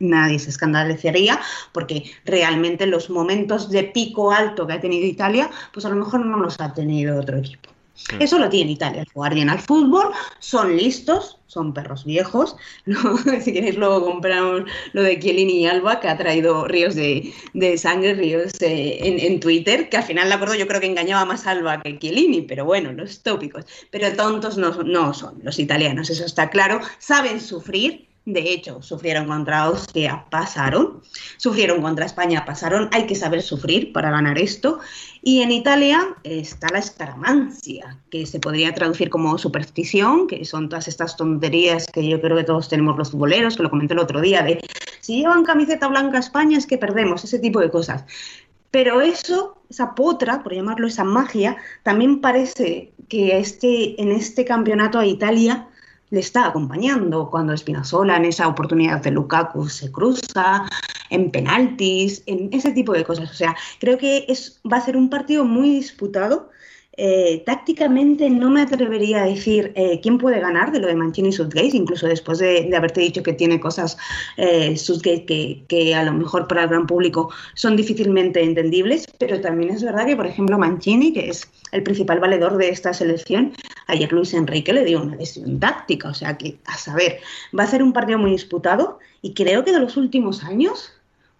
nadie 0.00 0.38
se 0.38 0.50
escandalizaría, 0.50 1.40
porque 1.72 2.04
realmente 2.24 2.86
los 2.86 3.10
momentos 3.10 3.70
de 3.70 3.84
pico 3.84 4.32
alto 4.32 4.66
que 4.66 4.74
ha 4.74 4.80
tenido 4.80 5.06
Italia, 5.06 5.50
pues 5.72 5.86
a 5.86 5.88
lo 5.88 5.96
mejor 5.96 6.24
no 6.24 6.38
los 6.38 6.60
ha 6.60 6.74
tenido 6.74 7.18
otro 7.18 7.38
equipo. 7.38 7.77
Eso 8.18 8.38
lo 8.38 8.48
tiene 8.48 8.72
Italia, 8.72 9.04
jugar 9.12 9.34
bien 9.34 9.50
al 9.50 9.58
fútbol, 9.58 10.12
son 10.38 10.76
listos, 10.76 11.38
son 11.46 11.74
perros 11.74 12.04
viejos. 12.04 12.56
¿no? 12.86 13.18
si 13.42 13.52
queréis 13.52 13.76
luego 13.76 14.04
compramos 14.04 14.62
lo 14.92 15.02
de 15.02 15.18
Chiellini 15.18 15.60
y 15.60 15.66
Alba, 15.66 16.00
que 16.00 16.08
ha 16.08 16.16
traído 16.16 16.66
ríos 16.66 16.94
de, 16.94 17.32
de 17.54 17.76
sangre, 17.76 18.14
ríos 18.14 18.52
eh, 18.60 18.98
en, 19.02 19.18
en, 19.20 19.40
Twitter, 19.40 19.88
que 19.88 19.96
al 19.96 20.04
final, 20.04 20.28
de 20.28 20.34
acuerdo, 20.34 20.54
yo 20.54 20.66
creo 20.66 20.80
que 20.80 20.86
engañaba 20.86 21.24
más 21.24 21.46
Alba 21.46 21.82
que 21.82 21.98
Chiellini, 21.98 22.42
pero 22.42 22.64
bueno, 22.64 22.92
los 22.92 23.22
tópicos. 23.22 23.66
Pero 23.90 24.14
tontos 24.14 24.56
no, 24.56 24.70
no 24.82 25.12
son 25.12 25.40
los 25.42 25.58
italianos, 25.58 26.10
eso 26.10 26.24
está 26.24 26.50
claro. 26.50 26.80
Saben 26.98 27.40
sufrir, 27.40 28.07
de 28.28 28.52
hecho, 28.52 28.82
sufrieron 28.82 29.26
contra 29.26 29.62
Austria, 29.62 30.26
pasaron. 30.28 31.00
Sufrieron 31.38 31.80
contra 31.80 32.04
España, 32.04 32.44
pasaron. 32.44 32.90
Hay 32.92 33.06
que 33.06 33.14
saber 33.14 33.40
sufrir 33.40 33.90
para 33.90 34.10
ganar 34.10 34.38
esto. 34.38 34.80
Y 35.22 35.40
en 35.40 35.50
Italia 35.50 36.14
está 36.24 36.68
la 36.70 36.78
escaramancia, 36.78 37.96
que 38.10 38.26
se 38.26 38.38
podría 38.38 38.74
traducir 38.74 39.08
como 39.08 39.38
superstición, 39.38 40.26
que 40.26 40.44
son 40.44 40.68
todas 40.68 40.88
estas 40.88 41.16
tonterías 41.16 41.86
que 41.86 42.06
yo 42.06 42.20
creo 42.20 42.36
que 42.36 42.44
todos 42.44 42.68
tenemos 42.68 42.98
los 42.98 43.12
futboleros, 43.12 43.56
que 43.56 43.62
lo 43.62 43.70
comenté 43.70 43.94
el 43.94 44.00
otro 44.00 44.20
día, 44.20 44.42
de 44.42 44.60
si 45.00 45.20
llevan 45.20 45.44
camiseta 45.44 45.88
blanca 45.88 46.18
a 46.18 46.20
España 46.20 46.58
es 46.58 46.66
que 46.66 46.76
perdemos, 46.76 47.24
ese 47.24 47.38
tipo 47.38 47.60
de 47.60 47.70
cosas. 47.70 48.04
Pero 48.70 49.00
eso, 49.00 49.56
esa 49.70 49.94
potra, 49.94 50.42
por 50.42 50.52
llamarlo 50.52 50.86
esa 50.86 51.04
magia, 51.04 51.56
también 51.82 52.20
parece 52.20 52.92
que 53.08 53.38
este, 53.38 54.00
en 54.02 54.12
este 54.12 54.44
campeonato 54.44 54.98
a 54.98 55.06
Italia 55.06 55.67
le 56.10 56.20
está 56.20 56.46
acompañando 56.46 57.28
cuando 57.30 57.52
Espinazola 57.52 58.16
en 58.16 58.24
esa 58.24 58.48
oportunidad 58.48 59.02
de 59.02 59.10
Lukaku 59.10 59.68
se 59.68 59.92
cruza, 59.92 60.66
en 61.10 61.30
penaltis, 61.30 62.22
en 62.26 62.48
ese 62.52 62.72
tipo 62.72 62.92
de 62.92 63.04
cosas. 63.04 63.30
O 63.30 63.34
sea, 63.34 63.56
creo 63.80 63.98
que 63.98 64.24
es, 64.28 64.60
va 64.70 64.78
a 64.78 64.84
ser 64.84 64.96
un 64.96 65.10
partido 65.10 65.44
muy 65.44 65.70
disputado. 65.70 66.50
Eh, 67.00 67.44
tácticamente 67.46 68.28
no 68.28 68.50
me 68.50 68.62
atrevería 68.62 69.22
a 69.22 69.26
decir 69.26 69.70
eh, 69.76 70.00
quién 70.02 70.18
puede 70.18 70.40
ganar 70.40 70.72
de 70.72 70.80
lo 70.80 70.88
de 70.88 70.96
Mancini 70.96 71.30
y 71.30 71.76
incluso 71.76 72.08
después 72.08 72.40
de, 72.40 72.68
haberte 72.76 73.00
dicho 73.00 73.22
que 73.22 73.32
tiene 73.32 73.60
cosas 73.60 73.96
eh, 74.36 74.74
que, 75.00 75.64
que, 75.68 75.94
a 75.94 76.02
lo 76.02 76.12
mejor 76.12 76.48
para 76.48 76.64
el 76.64 76.68
gran 76.68 76.88
público 76.88 77.30
son 77.54 77.76
difícilmente 77.76 78.42
entendibles, 78.42 79.06
pero 79.16 79.40
también 79.40 79.70
es 79.70 79.84
verdad 79.84 80.06
que, 80.06 80.16
por 80.16 80.26
ejemplo, 80.26 80.58
Mancini, 80.58 81.12
que 81.12 81.28
es 81.28 81.48
el 81.70 81.84
principal 81.84 82.18
valedor 82.18 82.56
de 82.56 82.70
esta 82.70 82.92
selección, 82.92 83.52
ayer 83.86 84.12
Luis 84.12 84.34
Enrique 84.34 84.72
le 84.72 84.84
dio 84.84 85.00
una 85.00 85.14
lesión 85.14 85.60
táctica, 85.60 86.08
o 86.08 86.14
sea 86.14 86.36
que, 86.36 86.58
a 86.66 86.76
saber, 86.76 87.20
va 87.56 87.62
a 87.62 87.68
ser 87.68 87.84
un 87.84 87.92
partido 87.92 88.18
muy 88.18 88.32
disputado 88.32 88.98
y 89.22 89.34
creo 89.34 89.62
que 89.62 89.70
de 89.70 89.78
los 89.78 89.96
últimos 89.96 90.42
años 90.42 90.97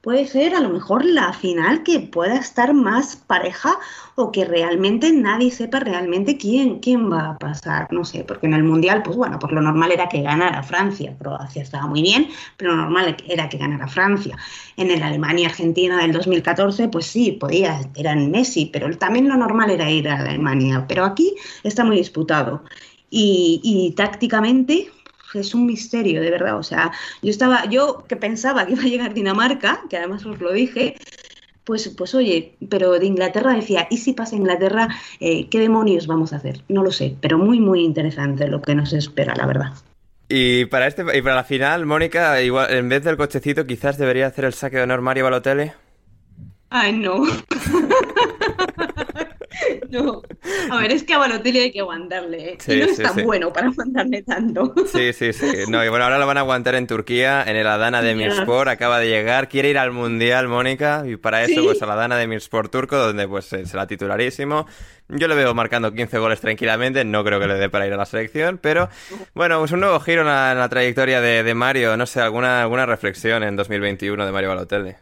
puede 0.09 0.27
ser 0.27 0.55
a 0.55 0.61
lo 0.61 0.71
mejor 0.71 1.05
la 1.05 1.35
final 1.35 1.83
que 1.83 2.01
pueda 2.01 2.37
estar 2.37 2.73
más 2.73 3.15
pareja 3.15 3.79
o 4.15 4.33
que 4.33 4.47
realmente 4.47 5.13
nadie 5.13 5.51
sepa 5.51 5.81
realmente 5.81 6.39
quién, 6.39 6.79
quién 6.79 7.13
va 7.13 7.33
a 7.33 7.39
pasar, 7.39 7.89
no 7.93 8.07
sé, 8.07 8.25
porque 8.25 8.47
en 8.47 8.55
el 8.55 8.65
Mundial, 8.65 9.03
pues 9.03 9.19
bueno, 9.19 9.39
pues 9.39 9.53
lo 9.53 9.61
normal 9.61 9.93
era 9.93 10.09
que 10.09 10.23
ganara 10.23 10.63
Francia, 10.63 11.15
Croacia 11.19 11.61
estaba 11.61 11.87
muy 11.87 12.01
bien, 12.01 12.29
pero 12.57 12.75
lo 12.75 12.79
normal 12.85 13.19
era 13.29 13.51
que 13.51 13.59
ganara 13.59 13.87
Francia. 13.87 14.35
En 14.79 14.91
el 14.91 15.03
Alemania-Argentina 15.03 15.99
del 15.99 16.13
2014, 16.13 16.89
pues 16.89 17.05
sí, 17.05 17.33
podía, 17.33 17.79
eran 17.95 18.31
Messi, 18.31 18.65
pero 18.65 18.89
también 18.97 19.29
lo 19.29 19.37
normal 19.37 19.69
era 19.69 19.91
ir 19.91 20.09
a 20.09 20.21
Alemania, 20.21 20.87
pero 20.89 21.05
aquí 21.05 21.35
está 21.65 21.85
muy 21.85 21.99
disputado. 21.99 22.65
Y 23.11 23.93
tácticamente, 23.95 24.91
es 25.35 25.55
un 25.55 25.67
misterio, 25.67 26.21
de 26.21 26.31
verdad. 26.31 26.59
O 26.59 26.63
sea, 26.63 26.93
yo 27.23 27.31
estaba, 27.31 27.67
yo 27.67 28.05
que 28.09 28.17
pensaba 28.17 28.67
que 28.67 28.73
iba 28.73 28.83
a 28.83 28.87
llegar 28.87 29.15
Dinamarca, 29.15 29.83
que 29.89 29.97
además 29.97 30.25
os 30.27 30.41
lo 30.41 30.53
dije, 30.53 30.97
pues, 31.65 31.89
pues 31.91 32.15
oye, 32.15 32.55
pero 32.71 32.99
de 32.99 33.07
Inglaterra 33.07 33.55
decía, 33.55 33.87
¿y 33.91 33.99
si 33.99 34.15
pasa 34.15 34.37
Inglaterra, 34.37 34.89
eh, 35.21 35.49
qué 35.51 35.59
demonios 35.59 36.07
vamos 36.07 36.33
a 36.33 36.37
hacer? 36.37 36.63
No 36.69 36.83
lo 36.83 36.93
sé, 36.93 37.15
pero 37.21 37.37
muy, 37.37 37.61
muy 37.61 37.85
interesante 37.85 38.49
lo 38.49 38.63
que 38.63 38.75
nos 38.75 38.93
espera, 38.93 39.35
la 39.37 39.47
verdad. 39.47 39.73
Y 40.31 40.67
para 40.67 40.87
este 40.87 41.03
y 41.17 41.23
para 41.23 41.37
la 41.37 41.45
final, 41.45 41.87
Mónica, 41.87 42.43
igual 42.43 42.73
en 42.73 42.89
vez 42.89 43.05
del 43.05 43.17
cochecito, 43.17 43.67
quizás 43.67 43.97
debería 43.97 44.27
hacer 44.27 44.45
el 44.45 44.53
saque 44.53 44.77
de 44.77 44.83
honor 44.83 45.01
Mario 45.01 45.25
Balotelli. 45.25 45.73
Ay, 46.71 46.93
no. 46.93 47.23
No. 49.91 50.23
A 50.71 50.81
ver, 50.81 50.93
es 50.93 51.03
que 51.03 51.15
a 51.15 51.19
Balotelli 51.19 51.59
hay 51.59 51.73
que 51.73 51.81
aguantarle. 51.81 52.51
¿eh? 52.51 52.59
Sí, 52.61 52.73
y 52.75 52.81
no 52.81 52.85
es 52.85 52.97
sí, 52.97 53.03
tan 53.03 53.15
sí. 53.15 53.23
bueno 53.23 53.53
para 53.53 53.69
aguantarle 53.69 54.23
tanto. 54.23 54.75
Sí, 54.93 55.13
sí, 55.13 55.33
sí. 55.33 55.47
No, 55.69 55.85
y 55.85 55.89
bueno, 55.89 56.05
ahora 56.05 56.19
lo 56.19 56.27
van 56.27 56.37
a 56.37 56.41
aguantar 56.41 56.75
en 56.75 56.87
Turquía, 56.87 57.43
en 57.47 57.57
el 57.57 57.67
Adana 57.67 58.03
de 58.03 58.15
Mirspor. 58.15 58.69
Acaba 58.69 58.99
de 58.99 59.09
llegar. 59.09 59.49
Quiere 59.49 59.71
ir 59.71 59.79
al 59.79 59.93
Mundial, 59.93 60.49
Mónica. 60.49 61.05
Y 61.07 61.17
para 61.17 61.45
eso, 61.45 61.65
pues 61.65 61.81
al 61.83 61.91
Adana 61.91 62.17
de 62.17 62.27
Mirspor 62.27 62.69
turco, 62.69 62.97
donde 62.97 63.27
pues 63.27 63.47
será 63.47 63.87
titularísimo. 63.87 64.67
Yo 65.09 65.27
le 65.27 65.35
veo 65.35 65.55
marcando 65.55 65.93
15 65.93 66.19
goles 66.19 66.41
tranquilamente. 66.41 67.05
No 67.05 67.25
creo 67.25 67.41
que 67.41 67.47
le 67.47 67.55
dé 67.55 67.71
para 67.71 67.87
ir 67.87 67.93
a 67.93 67.97
la 67.97 68.07
selección. 68.07 68.59
Pero 68.59 68.89
bueno, 69.35 69.59
pues 69.59 69.73
un 69.73 69.81
nuevo 69.81 69.99
giro 70.01 70.21
en 70.21 70.29
la, 70.29 70.53
en 70.53 70.59
la 70.59 70.69
trayectoria 70.69 71.21
de, 71.21 71.43
de 71.43 71.55
Mario. 71.55 71.97
No 71.97 72.07
sé, 72.07 72.21
alguna, 72.21 72.63
alguna 72.63 72.85
reflexión 72.87 73.43
en 73.43 73.57
2021 73.57 74.27
de 74.27 74.33
Mario 74.33 74.51
Balotelli. 74.51 74.95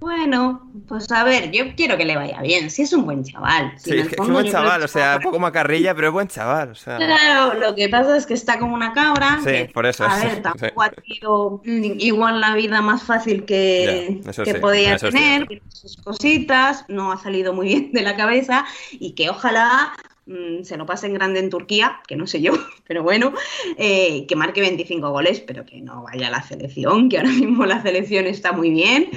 Bueno, 0.00 0.70
pues 0.86 1.10
a 1.10 1.24
ver, 1.24 1.50
yo 1.50 1.74
quiero 1.76 1.96
que 1.96 2.04
le 2.04 2.16
vaya 2.16 2.40
bien. 2.40 2.70
Si 2.70 2.82
es 2.82 2.92
un 2.92 3.04
buen 3.04 3.24
chaval. 3.24 3.72
Si 3.76 3.90
sí, 3.90 3.98
es 3.98 4.08
que 4.08 4.14
es 4.14 4.20
un 4.20 4.32
buen 4.32 4.50
chaval, 4.50 4.82
o 4.82 4.88
sea, 4.88 5.16
un 5.16 5.22
poco 5.22 5.38
macarrilla, 5.38 5.94
pero 5.94 6.08
es 6.08 6.12
buen 6.12 6.28
chaval. 6.28 6.70
O 6.70 6.74
sea... 6.74 6.96
Claro, 6.96 7.54
lo 7.54 7.74
que 7.74 7.88
pasa 7.88 8.16
es 8.16 8.26
que 8.26 8.34
está 8.34 8.58
como 8.58 8.74
una 8.74 8.92
cabra. 8.92 9.38
Sí, 9.38 9.50
que, 9.50 9.70
por 9.72 9.86
eso. 9.86 10.04
A 10.04 10.16
ver, 10.18 10.42
tampoco 10.42 10.82
sí. 10.82 10.88
ha 10.88 10.90
tenido 10.90 11.60
igual 11.64 12.40
la 12.40 12.54
vida 12.54 12.80
más 12.80 13.02
fácil 13.02 13.44
que, 13.44 14.20
que 14.24 14.44
sí, 14.44 14.54
podía 14.60 14.96
tener. 14.96 15.46
Sus 15.68 15.96
cositas, 15.96 16.84
no 16.88 17.12
ha 17.12 17.18
salido 17.18 17.52
muy 17.52 17.66
bien 17.68 17.92
de 17.92 18.02
la 18.02 18.16
cabeza 18.16 18.64
y 18.92 19.12
que 19.12 19.30
ojalá 19.30 19.92
mm, 20.28 20.62
se 20.62 20.76
lo 20.76 20.86
pase 20.86 21.06
en 21.06 21.14
grande 21.14 21.40
en 21.40 21.50
Turquía, 21.50 22.00
que 22.06 22.16
no 22.16 22.26
sé 22.26 22.40
yo, 22.40 22.52
pero 22.86 23.02
bueno, 23.02 23.32
eh, 23.76 24.26
que 24.26 24.36
marque 24.36 24.60
25 24.60 25.10
goles, 25.10 25.40
pero 25.40 25.64
que 25.64 25.80
no 25.80 26.02
vaya 26.02 26.30
la 26.30 26.42
selección, 26.42 27.08
que 27.08 27.18
ahora 27.18 27.30
mismo 27.30 27.66
la 27.66 27.82
selección 27.82 28.26
está 28.26 28.52
muy 28.52 28.70
bien. 28.70 29.10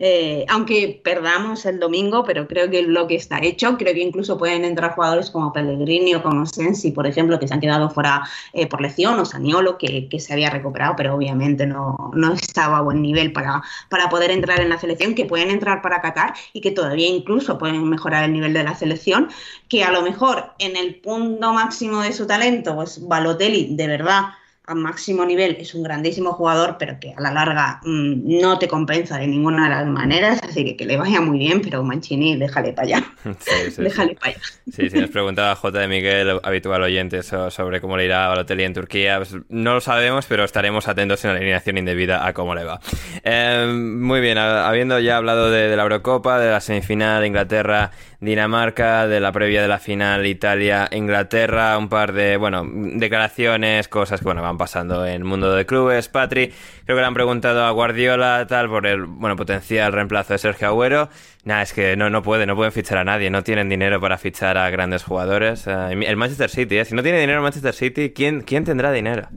Eh, 0.00 0.46
aunque 0.48 1.00
perdamos 1.02 1.66
el 1.66 1.80
domingo, 1.80 2.22
pero 2.22 2.46
creo 2.46 2.70
que 2.70 2.82
lo 2.82 3.08
que 3.08 3.16
está 3.16 3.40
hecho, 3.40 3.76
creo 3.76 3.92
que 3.92 4.00
incluso 4.00 4.38
pueden 4.38 4.64
entrar 4.64 4.94
jugadores 4.94 5.28
como 5.28 5.52
Pellegrini 5.52 6.14
o 6.14 6.22
como 6.22 6.46
Sensi, 6.46 6.92
por 6.92 7.08
ejemplo, 7.08 7.40
que 7.40 7.48
se 7.48 7.54
han 7.54 7.60
quedado 7.60 7.90
fuera 7.90 8.22
eh, 8.52 8.68
por 8.68 8.80
lesión, 8.80 9.18
o 9.18 9.24
Saniolo, 9.24 9.76
que, 9.76 10.08
que, 10.08 10.20
se 10.20 10.32
había 10.32 10.50
recuperado, 10.50 10.94
pero 10.96 11.16
obviamente 11.16 11.66
no, 11.66 12.12
no 12.14 12.32
estaba 12.32 12.78
a 12.78 12.82
buen 12.82 13.02
nivel 13.02 13.32
para, 13.32 13.60
para 13.88 14.08
poder 14.08 14.30
entrar 14.30 14.60
en 14.60 14.68
la 14.68 14.78
selección, 14.78 15.16
que 15.16 15.24
pueden 15.24 15.50
entrar 15.50 15.82
para 15.82 16.00
Qatar 16.00 16.32
y 16.52 16.60
que 16.60 16.70
todavía 16.70 17.08
incluso 17.08 17.58
pueden 17.58 17.88
mejorar 17.88 18.22
el 18.24 18.32
nivel 18.32 18.52
de 18.52 18.62
la 18.62 18.76
selección, 18.76 19.28
que 19.68 19.82
a 19.82 19.90
lo 19.90 20.02
mejor 20.02 20.47
en 20.58 20.76
el 20.76 20.96
punto 20.96 21.52
máximo 21.52 22.02
de 22.02 22.12
su 22.12 22.26
talento, 22.26 22.74
pues 22.74 23.06
Balotelli, 23.06 23.74
de 23.76 23.86
verdad, 23.86 24.22
a 24.66 24.74
máximo 24.74 25.24
nivel 25.24 25.56
es 25.58 25.74
un 25.74 25.82
grandísimo 25.82 26.32
jugador, 26.34 26.76
pero 26.78 27.00
que 27.00 27.14
a 27.16 27.20
la 27.22 27.32
larga 27.32 27.80
mmm, 27.84 28.40
no 28.40 28.58
te 28.58 28.68
compensa 28.68 29.16
de 29.16 29.26
ninguna 29.26 29.64
de 29.64 29.70
las 29.70 29.86
maneras, 29.86 30.40
así 30.42 30.62
que 30.64 30.76
que 30.76 30.84
le 30.84 30.98
vaya 30.98 31.22
muy 31.22 31.38
bien, 31.38 31.62
pero 31.62 31.82
Mancini, 31.82 32.36
déjale 32.36 32.72
para 32.74 32.86
allá. 32.88 33.04
Sí, 33.40 33.70
sí, 33.70 33.82
déjale 33.82 34.10
sí. 34.10 34.14
para 34.16 34.32
allá. 34.32 34.40
Sí, 34.70 34.90
sí, 34.90 35.00
nos 35.00 35.08
preguntaba 35.08 35.56
J. 35.56 35.78
de 35.78 35.88
Miguel, 35.88 36.40
habitual 36.42 36.82
oyente, 36.82 37.22
so- 37.22 37.50
sobre 37.50 37.80
cómo 37.80 37.96
le 37.96 38.04
irá 38.04 38.26
a 38.26 38.28
Balotelli 38.28 38.64
en 38.64 38.74
Turquía. 38.74 39.16
Pues 39.16 39.34
no 39.48 39.72
lo 39.72 39.80
sabemos, 39.80 40.26
pero 40.26 40.44
estaremos 40.44 40.86
atentos 40.86 41.24
en 41.24 41.30
la 41.32 41.38
alineación 41.38 41.78
indebida 41.78 42.26
a 42.26 42.34
cómo 42.34 42.54
le 42.54 42.64
va. 42.64 42.78
Eh, 43.24 43.66
muy 43.74 44.20
bien, 44.20 44.36
habiendo 44.36 44.98
ya 45.00 45.16
hablado 45.16 45.50
de, 45.50 45.68
de 45.68 45.76
la 45.76 45.82
Eurocopa, 45.84 46.38
de 46.38 46.50
la 46.50 46.60
semifinal 46.60 47.24
Inglaterra, 47.24 47.90
Dinamarca, 48.20 49.06
de 49.06 49.20
la 49.20 49.30
previa 49.30 49.62
de 49.62 49.68
la 49.68 49.78
final 49.78 50.26
Italia, 50.26 50.88
Inglaterra, 50.90 51.78
un 51.78 51.88
par 51.88 52.12
de, 52.12 52.36
bueno, 52.36 52.66
declaraciones, 52.68 53.86
cosas 53.86 54.18
que, 54.18 54.24
bueno, 54.24 54.42
van 54.42 54.58
pasando 54.58 55.06
en 55.06 55.12
el 55.12 55.24
mundo 55.24 55.54
de 55.54 55.64
clubes. 55.66 56.08
Patri, 56.08 56.52
creo 56.84 56.96
que 56.96 57.00
le 57.00 57.06
han 57.06 57.14
preguntado 57.14 57.64
a 57.64 57.70
Guardiola, 57.70 58.44
tal, 58.48 58.68
por 58.68 58.88
el, 58.88 59.04
bueno, 59.04 59.36
potencial 59.36 59.92
reemplazo 59.92 60.32
de 60.32 60.38
Sergio 60.38 60.66
Agüero. 60.66 61.10
Nada, 61.44 61.62
es 61.62 61.72
que 61.72 61.96
no, 61.96 62.10
no 62.10 62.22
puede, 62.22 62.44
no 62.44 62.56
pueden 62.56 62.72
fichar 62.72 62.98
a 62.98 63.04
nadie, 63.04 63.30
no 63.30 63.44
tienen 63.44 63.68
dinero 63.68 64.00
para 64.00 64.18
fichar 64.18 64.58
a 64.58 64.68
grandes 64.70 65.04
jugadores. 65.04 65.68
Eh, 65.68 65.90
el 65.92 66.16
Manchester 66.16 66.50
City, 66.50 66.78
¿eh? 66.78 66.84
si 66.84 66.96
no 66.96 67.04
tiene 67.04 67.20
dinero 67.20 67.40
Manchester 67.40 67.72
City, 67.72 68.10
¿quién, 68.10 68.40
quién 68.40 68.64
tendrá 68.64 68.90
dinero? 68.90 69.28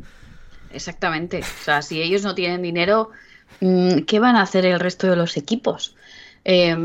Exactamente. 0.73 1.41
O 1.41 1.63
sea, 1.63 1.83
si 1.83 2.01
ellos 2.01 2.23
no 2.23 2.33
tienen 2.33 2.63
dinero, 2.63 3.11
mm, 3.59 3.99
¿qué 4.07 4.19
van 4.19 4.35
a 4.35 4.41
hacer 4.41 4.65
el 4.65 4.79
resto 4.79 5.07
de 5.07 5.15
los 5.15 5.37
equipos? 5.37 5.95
Eh, 6.43 6.75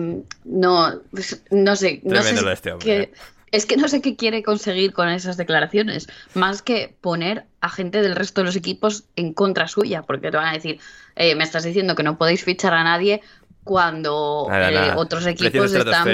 no, 0.45 1.01
pues, 1.11 1.43
no 1.51 1.77
sé. 1.77 2.01
No 2.05 2.23
sé 2.23 2.31
este 2.31 3.03
¿eh? 3.03 3.13
es 3.53 3.65
que 3.65 3.77
no 3.77 3.89
sé 3.89 4.03
qué 4.03 4.17
quiere 4.17 4.43
conseguir 4.43 4.93
con 4.93 5.09
esas 5.09 5.37
declaraciones, 5.37 6.09
más 6.35 6.61
que 6.63 6.95
poner 7.01 7.47
a 7.61 7.71
gente 7.71 8.03
del 8.03 8.17
resto 8.17 8.41
de 8.43 8.47
los 8.47 8.57
equipos 8.57 9.05
en 9.17 9.33
contra 9.33 9.67
suya, 9.69 10.03
porque 10.03 10.31
te 10.31 10.37
van 10.37 10.49
a 10.49 10.53
decir, 10.53 10.79
eh, 11.15 11.35
me 11.37 11.45
estás 11.45 11.65
diciendo 11.65 11.95
que 11.95 12.03
no 12.03 12.19
podéis 12.19 12.45
fichar 12.45 12.75
a 12.75 12.85
nadie 12.85 13.23
cuando 13.65 14.47
Nada, 14.49 14.71
eh, 14.71 14.75
nada. 14.75 14.97
otros 14.97 15.27
equipos 15.27 15.73
están... 15.75 16.05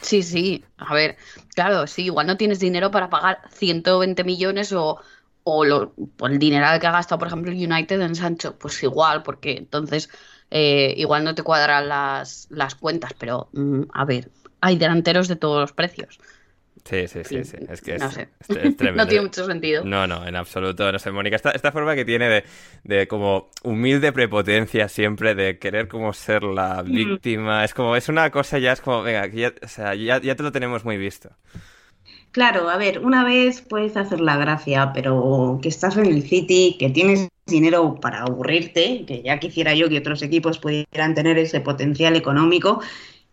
Sí, 0.00 0.22
sí, 0.22 0.64
a 0.78 0.92
ver, 0.94 1.16
claro, 1.54 1.86
sí, 1.86 2.04
igual 2.06 2.26
no 2.26 2.36
tienes 2.36 2.58
dinero 2.58 2.90
para 2.90 3.08
pagar 3.08 3.38
120 3.52 4.24
millones 4.24 4.72
o, 4.72 5.00
o 5.44 5.64
lo- 5.64 5.94
o 6.18 6.26
el 6.26 6.38
dineral 6.40 6.80
que 6.80 6.86
ha 6.88 6.92
gastado, 6.92 7.20
por 7.20 7.28
ejemplo, 7.28 7.52
el 7.52 7.56
United 7.72 8.00
en 8.00 8.16
Sancho, 8.16 8.56
pues 8.58 8.82
igual, 8.82 9.22
porque 9.22 9.52
entonces 9.56 10.10
eh, 10.52 10.94
igual 10.96 11.24
no 11.24 11.34
te 11.34 11.42
cuadran 11.42 11.88
las, 11.88 12.46
las 12.50 12.74
cuentas, 12.74 13.12
pero 13.18 13.48
mm, 13.52 13.82
a 13.92 14.04
ver, 14.04 14.30
hay 14.60 14.76
delanteros 14.76 15.28
de 15.28 15.36
todos 15.36 15.60
los 15.60 15.72
precios. 15.72 16.18
Sí, 16.84 17.06
sí, 17.06 17.22
sí, 17.24 17.44
sí. 17.44 17.56
Es 17.68 17.80
que 17.80 17.94
es, 17.94 18.02
No 18.02 18.10
sé. 18.10 18.28
es- 18.40 18.56
es 18.56 18.76
tremendo. 18.76 19.04
No 19.04 19.08
tiene 19.08 19.24
mucho 19.24 19.46
sentido. 19.46 19.84
No, 19.84 20.06
no, 20.06 20.26
en 20.26 20.34
absoluto. 20.36 20.90
No 20.90 20.98
sé, 20.98 21.10
Mónica, 21.12 21.36
esta, 21.36 21.50
esta 21.52 21.70
forma 21.72 21.94
que 21.94 22.04
tiene 22.04 22.28
de, 22.28 22.44
de 22.84 23.06
como 23.08 23.50
humilde 23.62 24.12
prepotencia 24.12 24.88
siempre, 24.88 25.34
de 25.34 25.58
querer 25.58 25.88
como 25.88 26.12
ser 26.12 26.42
la 26.42 26.82
víctima, 26.82 27.64
es 27.64 27.72
como, 27.74 27.94
es 27.96 28.08
una 28.08 28.30
cosa 28.30 28.58
ya, 28.58 28.72
es 28.72 28.80
como, 28.80 29.02
venga, 29.02 29.30
que 29.30 29.36
ya, 29.36 29.52
o 29.62 29.68
sea, 29.68 29.94
ya, 29.94 30.20
ya 30.20 30.34
te 30.34 30.42
lo 30.42 30.50
tenemos 30.52 30.84
muy 30.84 30.96
visto. 30.98 31.30
Claro, 32.30 32.68
a 32.70 32.76
ver, 32.78 33.00
una 33.00 33.24
vez 33.24 33.60
puedes 33.60 33.96
hacer 33.96 34.20
la 34.20 34.36
gracia, 34.38 34.92
pero 34.94 35.58
que 35.62 35.68
estás 35.68 35.96
en 35.98 36.06
el 36.06 36.22
City, 36.22 36.76
que 36.78 36.88
tienes 36.90 37.28
dinero 37.52 38.00
para 38.00 38.22
aburrirte, 38.22 39.04
que 39.06 39.22
ya 39.22 39.38
quisiera 39.38 39.74
yo 39.74 39.88
que 39.88 39.98
otros 39.98 40.22
equipos 40.22 40.58
pudieran 40.58 41.14
tener 41.14 41.38
ese 41.38 41.60
potencial 41.60 42.16
económico 42.16 42.80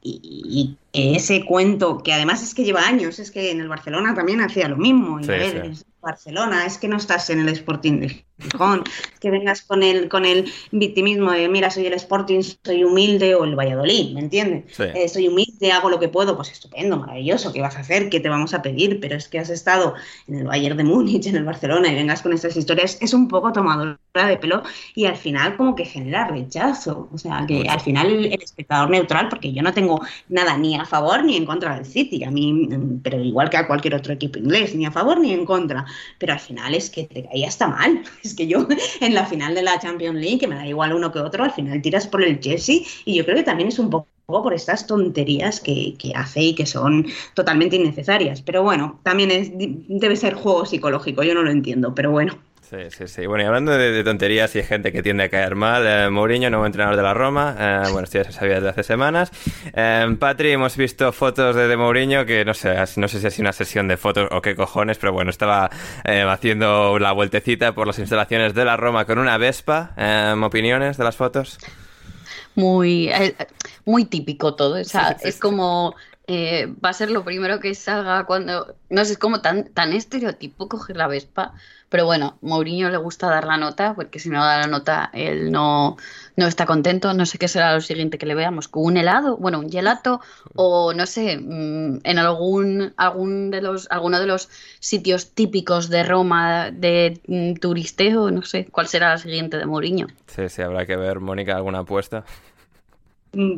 y, 0.04 0.20
y 0.24 0.78
ese 0.94 1.46
cuento, 1.46 2.00
que 2.00 2.14
además 2.14 2.42
es 2.44 2.54
que 2.56 2.64
lleva 2.64 2.82
años, 2.88 3.20
es 3.20 3.32
que 3.32 3.52
en 3.52 3.60
el 3.62 3.68
Barcelona 3.68 4.14
también 4.16 4.42
hacía 4.42 4.68
lo 4.68 4.78
mismo, 4.78 5.20
y 5.20 5.24
Sí, 5.24 5.32
a 5.32 5.38
ver, 5.38 5.62
sí. 5.66 5.72
es 5.72 5.86
Barcelona, 6.02 6.66
es 6.66 6.78
que 6.78 6.88
no 6.88 6.98
estás 6.98 7.30
en 7.30 7.42
el 7.42 7.50
Sporting 7.50 8.00
de 8.00 8.26
Gijón, 8.40 8.84
que 9.20 9.30
vengas 9.30 9.62
con 9.64 9.84
el, 9.84 10.08
con 10.08 10.24
el 10.26 10.50
victimismo 10.72 11.32
de, 11.34 11.50
mira, 11.50 11.70
soy 11.70 11.86
el 11.88 11.94
Sporting, 11.94 12.42
soy 12.64 12.86
humilde, 12.86 13.36
o 13.36 13.44
el 13.44 13.56
Valladolid, 13.60 14.14
¿me 14.14 14.22
entiendes? 14.22 14.64
Sí. 14.76 14.84
Eh, 14.96 15.10
soy 15.10 15.28
humilde, 15.28 15.74
hago 15.74 15.90
lo 15.90 16.00
que 16.00 16.08
puedo, 16.08 16.38
pues 16.38 16.50
estupendo, 16.52 16.96
maravilloso, 16.98 17.52
¿qué 17.52 17.60
vas 17.62 17.76
a 17.76 17.82
hacer? 17.82 18.10
¿Qué 18.10 18.22
te 18.22 18.30
vamos 18.30 18.54
a 18.54 18.62
pedir? 18.62 19.02
Pero 19.02 19.18
es 19.18 19.28
que 19.28 19.40
has 19.40 19.50
estado 19.50 19.94
en 20.28 20.36
el 20.36 20.46
Bayern 20.46 20.78
de 20.78 20.86
Múnich, 20.86 21.28
en 21.28 21.36
el 21.36 21.44
Barcelona, 21.44 21.90
y 21.92 21.96
vengas 21.96 22.22
con 22.22 22.32
estas 22.32 22.56
historias, 22.56 22.98
es 23.02 23.14
un 23.14 23.28
poco 23.28 23.52
tomadora 23.52 23.98
de 24.14 24.38
pelo 24.38 24.64
y 24.96 25.06
al 25.06 25.18
final 25.18 25.58
como 25.58 25.76
que 25.76 25.84
genera 25.86 26.26
rechazo. 26.28 27.10
O 27.14 27.18
sea, 27.18 27.46
que 27.46 27.56
Mucho. 27.56 27.72
al 27.72 27.80
final 27.82 28.08
el, 28.08 28.26
el 28.28 28.42
espectador 28.42 28.90
neutral, 28.90 29.28
porque 29.28 29.52
yo 29.52 29.62
no 29.62 29.74
tengo 29.74 30.02
nada 30.30 30.58
ni 30.58 30.79
a 30.80 30.86
favor 30.86 31.24
ni 31.24 31.36
en 31.36 31.46
contra 31.46 31.76
del 31.76 31.86
City, 31.86 32.24
a 32.24 32.32
mí, 32.32 32.54
mm, 32.54 33.02
pero 33.02 33.20
igual 33.20 33.50
que 33.50 33.58
a 33.58 33.68
cualquier 33.68 33.96
otro 33.96 34.14
equipo 34.14 34.40
inglés, 34.40 34.76
ni 34.76 34.86
a 34.86 34.92
favor 34.92 35.20
ni 35.20 35.32
en 35.32 35.46
contra, 35.46 35.86
pero 36.18 36.34
al 36.34 36.40
final 36.40 36.74
es 36.76 36.90
que 36.90 37.06
te 37.06 37.24
caía 37.26 37.48
hasta 37.48 37.68
mal. 37.68 38.04
Es 38.24 38.34
que 38.36 38.48
yo 38.48 38.68
en 39.02 39.14
la 39.14 39.26
final 39.26 39.56
de 39.56 39.64
la 39.64 39.80
Champions 39.80 40.20
League, 40.20 40.40
que 40.40 40.48
me 40.48 40.56
da 40.56 40.68
igual 40.68 40.94
uno 40.94 41.12
que 41.12 41.20
otro, 41.20 41.44
al 41.44 41.52
final 41.52 41.82
tiras 41.82 42.08
por 42.08 42.24
el 42.24 42.40
Chelsea 42.40 42.82
y 43.06 43.16
yo 43.16 43.26
creo 43.26 43.38
que 43.38 43.44
también 43.44 43.70
es 43.70 43.80
un 43.80 43.90
poco 43.90 44.08
por 44.28 44.54
estas 44.54 44.86
tonterías 44.86 45.60
que, 45.60 45.96
que 45.98 46.14
hace 46.16 46.42
y 46.42 46.56
que 46.56 46.66
son 46.66 47.08
totalmente 47.34 47.76
innecesarias. 47.78 48.42
Pero 48.42 48.64
bueno, 48.64 49.00
también 49.04 49.32
es, 49.32 49.52
debe 49.54 50.16
ser 50.16 50.36
juego 50.36 50.66
psicológico, 50.66 51.24
yo 51.24 51.34
no 51.34 51.44
lo 51.44 51.52
entiendo, 51.52 51.96
pero 51.96 52.12
bueno. 52.12 52.38
Sí, 52.70 52.78
sí, 52.92 53.08
sí. 53.08 53.26
Bueno, 53.26 53.44
y 53.44 53.48
hablando 53.48 53.72
de, 53.72 53.92
de 53.92 54.04
tonterías 54.04 54.56
y 54.56 54.62
gente 54.62 54.92
que 54.92 55.02
tiende 55.02 55.24
a 55.24 55.30
caer 55.30 55.56
mal, 55.56 55.88
eh, 55.88 56.08
Mourinho, 56.12 56.52
nuevo 56.52 56.68
entrenador 56.68 56.98
de 56.98 57.02
la 57.02 57.16
Roma, 57.16 57.56
eh, 57.58 57.80
bueno, 57.92 58.02
esto 58.04 58.20
ya 58.20 58.26
se 58.26 58.32
sabía 58.32 58.56
desde 58.56 58.70
hace 58.70 58.84
semanas. 58.84 59.32
Eh, 59.74 60.16
Patri, 60.20 60.52
hemos 60.52 60.78
visto 60.78 61.12
fotos 61.12 61.56
de, 61.56 61.68
de 61.68 61.78
Mourinho 61.78 62.28
que 62.28 62.46
no 62.46 62.54
sé, 62.54 62.76
no 62.98 63.08
sé 63.08 63.20
si 63.20 63.26
ha 63.26 63.32
sido 63.32 63.44
una 63.46 63.54
sesión 63.54 63.88
de 63.88 63.98
fotos 63.98 64.28
o 64.32 64.42
qué 64.44 64.56
cojones, 64.56 65.00
pero 65.00 65.14
bueno, 65.14 65.32
estaba 65.32 65.72
eh, 66.04 66.22
haciendo 66.30 67.00
la 67.00 67.12
vueltecita 67.12 67.74
por 67.74 67.88
las 67.88 67.98
instalaciones 67.98 68.54
de 68.54 68.66
la 68.66 68.78
Roma 68.78 69.06
con 69.06 69.18
una 69.18 69.38
Vespa. 69.40 69.94
Eh, 69.98 70.36
¿Opiniones 70.40 70.98
de 70.98 71.04
las 71.04 71.16
fotos? 71.16 71.58
muy, 72.56 73.10
eh, 73.10 73.36
muy 73.86 74.06
típico 74.06 74.56
todo. 74.56 74.80
O 74.82 74.84
sea, 74.84 75.16
Sí, 75.16 75.16
sí, 75.16 75.30
es 75.30 75.36
sí. 75.36 75.40
como 75.40 75.96
eh, 76.32 76.68
va 76.86 76.90
a 76.90 76.94
ser 76.94 77.10
lo 77.10 77.24
primero 77.24 77.60
que 77.60 77.74
salga 77.74 78.24
cuando. 78.26 78.76
No 78.92 79.04
sé, 79.04 79.14
es 79.14 79.18
como 79.18 79.42
tan, 79.42 79.64
tan 79.74 79.94
estereotipo 79.94 80.70
coger 80.70 80.96
la 80.96 81.08
Vespa. 81.08 81.56
Pero 81.90 82.06
bueno, 82.06 82.38
Mourinho 82.42 82.92
le 82.92 82.98
gusta 82.98 83.28
dar 83.28 83.48
la 83.48 83.58
nota, 83.58 83.96
porque 83.96 84.20
si 84.20 84.30
no 84.30 84.46
da 84.46 84.60
la 84.60 84.68
nota, 84.68 85.10
él 85.12 85.52
no, 85.52 85.98
no 86.36 86.46
está 86.46 86.68
contento. 86.68 87.16
No 87.16 87.26
sé 87.26 87.40
qué 87.40 87.48
será 87.48 87.74
lo 87.74 87.82
siguiente 87.82 88.20
que 88.20 88.28
le 88.28 88.36
veamos, 88.36 88.68
con 88.68 88.84
un 88.84 88.98
helado, 88.98 89.38
bueno, 89.38 89.58
un 89.58 89.72
gelato, 89.72 90.22
o 90.54 90.94
no 90.94 91.08
sé, 91.08 91.40
mm, 91.40 92.02
en 92.04 92.20
algún, 92.20 92.94
algún 92.96 93.50
de 93.50 93.64
los, 93.64 93.90
alguno 93.90 94.20
de 94.20 94.28
los 94.28 94.50
sitios 94.80 95.32
típicos 95.32 95.90
de 95.90 96.04
Roma 96.04 96.70
de 96.70 97.20
mm, 97.26 97.54
turisteo, 97.56 98.30
no 98.30 98.44
sé, 98.44 98.68
cuál 98.70 98.88
será 98.88 99.10
la 99.10 99.18
siguiente 99.18 99.58
de 99.58 99.66
Mourinho. 99.66 100.06
Sí, 100.28 100.48
sí, 100.48 100.62
habrá 100.62 100.86
que 100.86 100.96
ver, 100.96 101.20
Mónica, 101.20 101.56
alguna 101.56 101.80
apuesta. 101.80 102.24
Mm, 103.32 103.58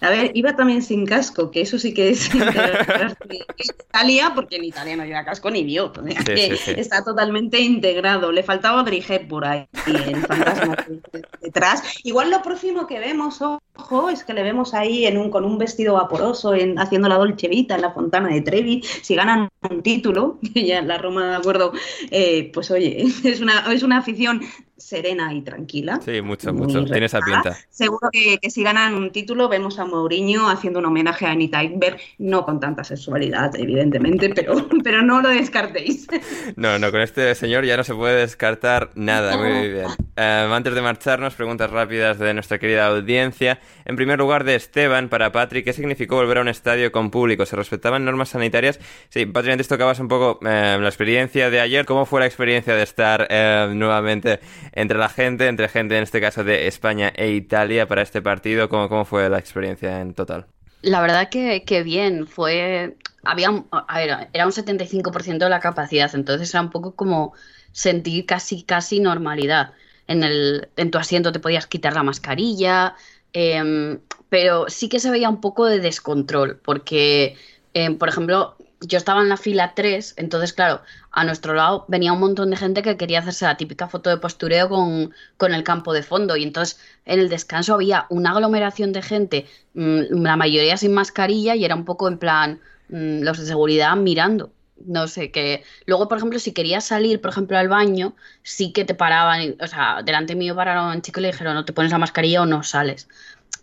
A 0.00 0.10
ver, 0.10 0.30
iba 0.34 0.54
también 0.54 0.82
sin 0.82 1.04
casco, 1.06 1.50
que 1.50 1.62
eso 1.62 1.78
sí 1.78 1.92
que 1.94 2.10
es 2.10 2.30
Italia, 3.88 4.32
porque 4.34 4.56
en 4.56 4.64
Italia 4.64 4.96
no 4.96 5.04
lleva 5.04 5.24
casco 5.24 5.50
ni 5.50 5.64
vio. 5.64 5.86
o 5.90 5.94
sea, 5.94 6.04
Sí, 6.04 6.24
que 6.24 6.56
sí, 6.56 6.56
sí. 6.56 6.74
Está 6.76 7.02
totalmente 7.04 7.58
integrado. 7.60 8.30
Le 8.32 8.42
faltaba 8.42 8.80
Audrey 8.80 9.04
Hepburn 9.06 9.44
ahí, 9.46 9.66
el 9.86 10.16
fantasma 10.26 10.76
detrás. 11.54 11.82
Igual 12.02 12.30
lo 12.30 12.42
próximo 12.42 12.86
que 12.86 12.98
vemos, 12.98 13.40
ojo, 13.40 14.10
es 14.10 14.24
que 14.24 14.34
le 14.34 14.42
vemos 14.42 14.74
ahí 14.74 15.06
en 15.06 15.16
un, 15.16 15.30
con 15.30 15.44
un 15.44 15.56
vestido 15.56 15.94
vaporoso, 15.94 16.54
en, 16.54 16.78
haciendo 16.78 17.08
la 17.08 17.16
Dolce 17.16 17.48
Vita 17.48 17.76
en 17.76 17.82
la 17.82 17.92
Fontana 17.92 18.28
de 18.28 18.40
Trevi. 18.40 18.82
Si 18.82 19.14
ganan 19.14 19.48
un 19.70 19.82
título, 19.82 20.38
que 20.54 20.66
ya 20.66 20.78
en 20.78 20.88
la 20.88 20.98
Roma, 20.98 21.30
de 21.30 21.36
acuerdo, 21.36 21.72
eh, 22.10 22.50
pues 22.52 22.70
oye, 22.70 23.02
es 23.24 23.40
una, 23.40 23.72
es 23.72 23.82
una 23.82 23.98
afición 23.98 24.40
serena 24.76 25.32
y 25.32 25.42
tranquila. 25.42 26.00
Sí, 26.04 26.20
mucho, 26.20 26.52
mucho. 26.52 26.84
Tiene 26.84 27.06
esa 27.06 27.20
pinta. 27.20 27.56
Seguro 27.70 28.10
que, 28.12 28.38
que 28.38 28.50
si 28.50 28.62
ganan 28.62 28.94
un 28.94 29.12
título 29.12 29.48
vemos 29.48 29.78
a 29.78 29.84
Mourinho 29.84 30.48
haciendo 30.48 30.80
un 30.80 30.86
homenaje 30.86 31.26
a 31.26 31.30
Anita 31.30 31.62
Ekberg, 31.62 31.98
no 32.18 32.44
con 32.44 32.60
tanta 32.60 32.82
sexualidad, 32.82 33.54
evidentemente, 33.56 34.30
pero, 34.30 34.68
pero 34.84 35.02
no 35.02 35.22
lo 35.22 35.28
descartéis. 35.28 36.08
No, 36.56 36.78
no, 36.78 36.90
con 36.90 37.00
este 37.00 37.34
señor 37.34 37.64
ya 37.64 37.76
no 37.76 37.84
se 37.84 37.94
puede 37.94 38.20
descartar 38.20 38.90
nada. 38.94 39.36
Muy 39.36 39.68
bien. 39.68 39.86
Eh, 40.16 40.48
antes 40.52 40.74
de 40.74 40.82
marcharnos, 40.82 41.34
preguntas 41.44 41.70
rápidas 41.70 42.18
de 42.18 42.32
nuestra 42.32 42.58
querida 42.58 42.86
audiencia. 42.86 43.60
En 43.84 43.96
primer 43.96 44.18
lugar, 44.18 44.44
de 44.44 44.54
Esteban 44.54 45.10
para 45.10 45.30
Patrick, 45.30 45.66
¿qué 45.66 45.74
significó 45.74 46.16
volver 46.16 46.38
a 46.38 46.40
un 46.40 46.48
estadio 46.48 46.90
con 46.90 47.10
público? 47.10 47.44
¿Se 47.44 47.54
respetaban 47.54 48.02
normas 48.02 48.30
sanitarias? 48.30 48.80
Sí, 49.10 49.26
Patrick, 49.26 49.52
antes 49.52 49.68
tocabas 49.68 50.00
un 50.00 50.08
poco 50.08 50.40
eh, 50.48 50.78
la 50.80 50.88
experiencia 50.88 51.50
de 51.50 51.60
ayer. 51.60 51.84
¿Cómo 51.84 52.06
fue 52.06 52.20
la 52.20 52.26
experiencia 52.26 52.74
de 52.74 52.82
estar 52.82 53.26
eh, 53.28 53.68
nuevamente 53.74 54.40
entre 54.72 54.96
la 54.96 55.10
gente, 55.10 55.46
entre 55.46 55.68
gente 55.68 55.98
en 55.98 56.04
este 56.04 56.18
caso 56.18 56.44
de 56.44 56.66
España 56.66 57.12
e 57.14 57.32
Italia 57.32 57.86
para 57.86 58.00
este 58.00 58.22
partido? 58.22 58.70
¿Cómo, 58.70 58.88
cómo 58.88 59.04
fue 59.04 59.28
la 59.28 59.38
experiencia 59.38 60.00
en 60.00 60.14
total? 60.14 60.46
La 60.80 61.02
verdad 61.02 61.28
que, 61.28 61.62
que 61.64 61.82
bien, 61.82 62.26
fue... 62.26 62.96
Había, 63.22 63.50
a 63.70 63.98
ver, 63.98 64.28
era 64.32 64.46
un 64.46 64.52
75% 64.52 65.36
de 65.36 65.50
la 65.50 65.60
capacidad, 65.60 66.10
entonces 66.14 66.54
era 66.54 66.62
un 66.62 66.70
poco 66.70 66.94
como 66.94 67.34
sentir 67.72 68.24
casi, 68.24 68.62
casi 68.62 69.00
normalidad. 69.00 69.72
En, 70.06 70.22
el, 70.22 70.68
en 70.76 70.90
tu 70.90 70.98
asiento 70.98 71.32
te 71.32 71.40
podías 71.40 71.66
quitar 71.66 71.94
la 71.94 72.02
mascarilla, 72.02 72.94
em, 73.32 74.00
pero 74.28 74.66
sí 74.68 74.88
que 74.88 75.00
se 75.00 75.10
veía 75.10 75.28
un 75.30 75.40
poco 75.40 75.66
de 75.66 75.80
descontrol, 75.80 76.58
porque, 76.64 77.36
em, 77.74 77.96
por 77.98 78.08
ejemplo, 78.08 78.56
yo 78.80 78.98
estaba 78.98 79.22
en 79.22 79.28
la 79.28 79.36
fila 79.36 79.72
3, 79.74 80.14
entonces, 80.16 80.52
claro, 80.52 80.82
a 81.10 81.24
nuestro 81.24 81.54
lado 81.54 81.84
venía 81.88 82.12
un 82.12 82.20
montón 82.20 82.50
de 82.50 82.56
gente 82.56 82.82
que 82.82 82.96
quería 82.96 83.20
hacerse 83.20 83.44
la 83.44 83.56
típica 83.56 83.88
foto 83.88 84.10
de 84.10 84.18
postureo 84.18 84.68
con, 84.68 85.14
con 85.36 85.54
el 85.54 85.62
campo 85.64 85.92
de 85.92 86.02
fondo. 86.02 86.36
Y 86.36 86.42
entonces 86.42 86.78
en 87.04 87.20
el 87.20 87.28
descanso 87.28 87.74
había 87.74 88.06
una 88.10 88.30
aglomeración 88.32 88.92
de 88.92 89.02
gente, 89.02 89.46
mmm, 89.74 90.22
la 90.22 90.36
mayoría 90.36 90.76
sin 90.76 90.92
mascarilla, 90.94 91.54
y 91.56 91.64
era 91.64 91.74
un 91.74 91.84
poco 91.84 92.08
en 92.08 92.18
plan 92.18 92.60
mmm, 92.88 93.22
los 93.22 93.38
de 93.38 93.46
seguridad 93.46 93.96
mirando. 93.96 94.52
No 94.76 95.06
sé, 95.06 95.30
que 95.30 95.62
luego, 95.86 96.08
por 96.08 96.18
ejemplo, 96.18 96.38
si 96.38 96.52
querías 96.52 96.84
salir, 96.84 97.20
por 97.20 97.30
ejemplo, 97.30 97.56
al 97.56 97.68
baño, 97.68 98.14
sí 98.42 98.72
que 98.72 98.84
te 98.84 98.94
paraban, 98.94 99.56
o 99.60 99.66
sea, 99.66 100.02
delante 100.04 100.34
mío 100.34 100.54
pararon 100.54 101.00
chico 101.00 101.20
y 101.20 101.22
le 101.22 101.32
dijeron, 101.32 101.54
no 101.54 101.64
te 101.64 101.72
pones 101.72 101.92
la 101.92 101.98
mascarilla 101.98 102.42
o 102.42 102.46
no 102.46 102.62
sales. 102.62 103.08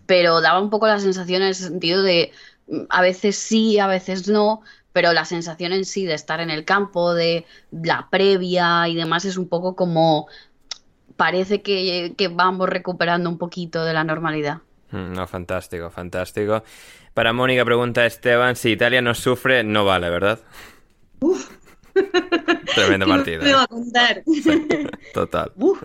Pero 0.06 0.42
daba 0.42 0.60
un 0.60 0.70
poco 0.70 0.88
la 0.88 1.00
sensación 1.00 1.42
en 1.42 1.50
el 1.50 1.56
sentido 1.56 2.02
de, 2.02 2.32
a 2.90 3.02
veces 3.02 3.36
sí, 3.36 3.78
a 3.80 3.88
veces 3.88 4.28
no, 4.28 4.62
pero 4.94 5.14
la 5.14 5.26
sensación 5.26 5.74
en 5.74 5.86
sí 5.86 6.06
de 6.06 6.14
estar 6.14 6.40
en 6.40 6.50
el 6.50 6.66
campo, 6.66 7.14
de 7.14 7.46
la 7.72 8.08
previa 8.10 8.88
y 8.88 8.96
demás 8.96 9.26
es 9.26 9.38
un 9.38 9.48
poco 9.48 9.76
como 9.76 10.28
parece 11.16 11.62
que, 11.62 12.16
vamos 12.32 12.70
recuperando 12.70 13.30
un 13.30 13.38
poquito 13.38 13.86
de 13.86 13.94
la 13.94 14.04
normalidad. 14.04 14.60
No, 14.92 15.26
fantástico, 15.28 15.90
fantástico. 15.90 16.64
Para 17.14 17.32
Mónica 17.32 17.64
pregunta 17.64 18.06
Esteban, 18.06 18.56
si 18.56 18.72
Italia 18.72 19.02
no 19.02 19.14
sufre, 19.14 19.64
no 19.64 19.86
vale, 19.86 20.10
¿verdad? 20.10 20.40
Uf. 21.22 21.50
Tremendo 22.76 23.06
partido. 23.08 23.42
Contar. 23.70 24.24
Sí, 24.26 24.68
total. 25.14 25.52
Uf. 25.56 25.84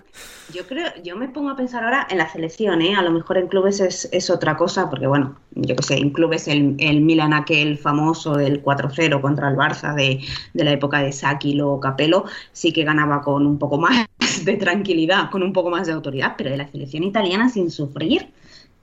Yo 0.54 0.64
creo, 0.66 0.86
yo 1.02 1.16
me 1.16 1.28
pongo 1.28 1.50
a 1.50 1.56
pensar 1.56 1.82
ahora 1.84 2.06
en 2.08 2.18
la 2.18 2.30
selección, 2.30 2.80
¿eh? 2.80 2.94
A 2.94 3.02
lo 3.02 3.10
mejor 3.10 3.36
en 3.36 3.48
clubes 3.48 3.80
es, 3.80 4.08
es 4.12 4.30
otra 4.30 4.56
cosa, 4.56 4.88
porque 4.88 5.06
bueno, 5.06 5.36
yo 5.52 5.74
qué 5.74 5.82
sé, 5.82 5.96
en 5.96 6.10
clubes 6.10 6.46
el, 6.46 6.76
el 6.78 7.00
Milan 7.00 7.34
aquel 7.34 7.76
famoso 7.76 8.36
del 8.36 8.62
4-0 8.62 9.20
contra 9.20 9.48
el 9.50 9.56
Barça 9.56 9.94
de, 9.94 10.20
de, 10.54 10.64
la 10.64 10.70
época 10.70 11.00
de 11.00 11.12
Saki 11.12 11.60
o 11.60 11.80
Capello, 11.80 12.24
sí 12.52 12.72
que 12.72 12.84
ganaba 12.84 13.22
con 13.22 13.44
un 13.44 13.58
poco 13.58 13.76
más 13.78 14.06
de 14.44 14.56
tranquilidad, 14.56 15.30
con 15.30 15.42
un 15.42 15.52
poco 15.52 15.70
más 15.70 15.86
de 15.88 15.92
autoridad, 15.92 16.34
pero 16.38 16.50
de 16.50 16.58
la 16.58 16.68
selección 16.68 17.02
italiana 17.02 17.48
sin 17.48 17.70
sufrir. 17.70 18.28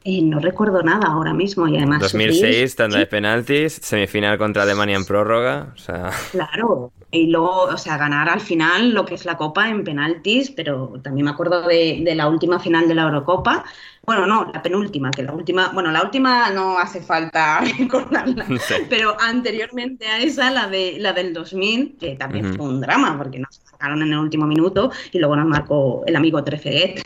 Eh, 0.05 0.21
no 0.21 0.39
recuerdo 0.39 0.83
nada 0.83 1.07
ahora 1.07 1.33
mismo 1.33 1.67
y 1.67 1.77
además 1.77 2.01
2006 2.01 2.39
sufrir, 2.39 2.75
tanda 2.75 2.99
de 2.99 3.05
penaltis 3.07 3.79
semifinal 3.81 4.37
contra 4.37 4.63
Alemania 4.63 4.97
en 4.97 5.05
prórroga 5.05 5.71
o 5.73 5.77
sea 5.77 6.11
Claro, 6.31 6.91
y 7.13 7.27
luego, 7.27 7.65
o 7.65 7.77
sea, 7.77 7.95
ganar 7.97 8.27
al 8.27 8.41
final 8.41 8.91
lo 8.91 9.05
que 9.05 9.13
es 9.13 9.23
la 9.23 9.37
Copa 9.37 9.69
en 9.69 9.83
penaltis, 9.83 10.49
pero 10.49 10.99
también 11.03 11.25
me 11.25 11.31
acuerdo 11.31 11.61
de, 11.67 12.01
de, 12.03 12.15
la 12.15 12.27
última 12.27 12.59
final 12.59 12.87
de 12.87 12.95
la 12.95 13.03
Eurocopa. 13.03 13.63
Bueno, 14.03 14.25
no, 14.25 14.49
la 14.51 14.63
penúltima, 14.63 15.11
que 15.11 15.21
la 15.21 15.31
última, 15.31 15.69
bueno, 15.73 15.91
la 15.91 16.01
última 16.01 16.49
no 16.49 16.79
hace 16.79 17.01
falta 17.03 17.61
recordarla, 17.79 18.47
Sí. 18.59 18.73
pero 18.89 19.15
anteriormente 19.21 20.07
a 20.07 20.19
esa, 20.21 20.49
la 20.49 20.67
de 20.67 20.95
la 20.99 21.13
del 21.13 21.33
2000, 21.33 21.97
que 21.99 22.15
también 22.15 22.55
fue 22.55 22.65
un 22.65 22.81
drama, 22.81 23.15
porque 23.15 23.37
nos 23.37 23.61
sacaron 23.63 24.01
en 24.01 24.11
el 24.11 24.17
último 24.17 24.47
minuto 24.47 24.91
y 25.11 25.19
luego 25.19 25.35
nos 25.35 25.45
marcó 25.45 26.03
el 26.07 26.15
amigo 26.15 26.43
Trezeguet. 26.43 26.99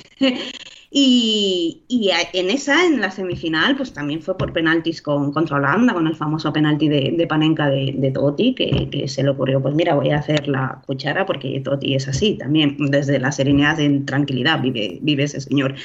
Y, 0.89 1.83
y 1.89 2.09
en 2.33 2.49
esa, 2.49 2.85
en 2.85 3.01
la 3.01 3.11
semifinal, 3.11 3.75
pues 3.75 3.91
también 3.93 4.21
fue 4.21 4.37
por 4.37 4.53
penaltis 4.53 5.01
con, 5.01 5.33
contra 5.33 5.57
Holanda, 5.57 5.93
con 5.93 6.07
el 6.07 6.15
famoso 6.15 6.53
penalti 6.53 6.87
de, 6.87 7.13
de 7.17 7.27
Panenka 7.27 7.69
de, 7.69 7.93
de 7.97 8.11
Totti, 8.11 8.55
que, 8.55 8.89
que 8.89 9.07
se 9.07 9.23
le 9.23 9.29
ocurrió, 9.29 9.61
pues 9.61 9.75
mira, 9.75 9.95
voy 9.95 10.11
a 10.11 10.19
hacer 10.19 10.47
la 10.47 10.81
cuchara 10.85 11.25
porque 11.25 11.59
Totti 11.59 11.95
es 11.95 12.07
así, 12.07 12.35
también 12.37 12.77
desde 12.79 13.19
la 13.19 13.31
serenidad 13.33 13.79
en 13.79 14.05
tranquilidad 14.05 14.61
vive, 14.61 14.99
vive 15.01 15.23
ese 15.23 15.41
señor. 15.41 15.75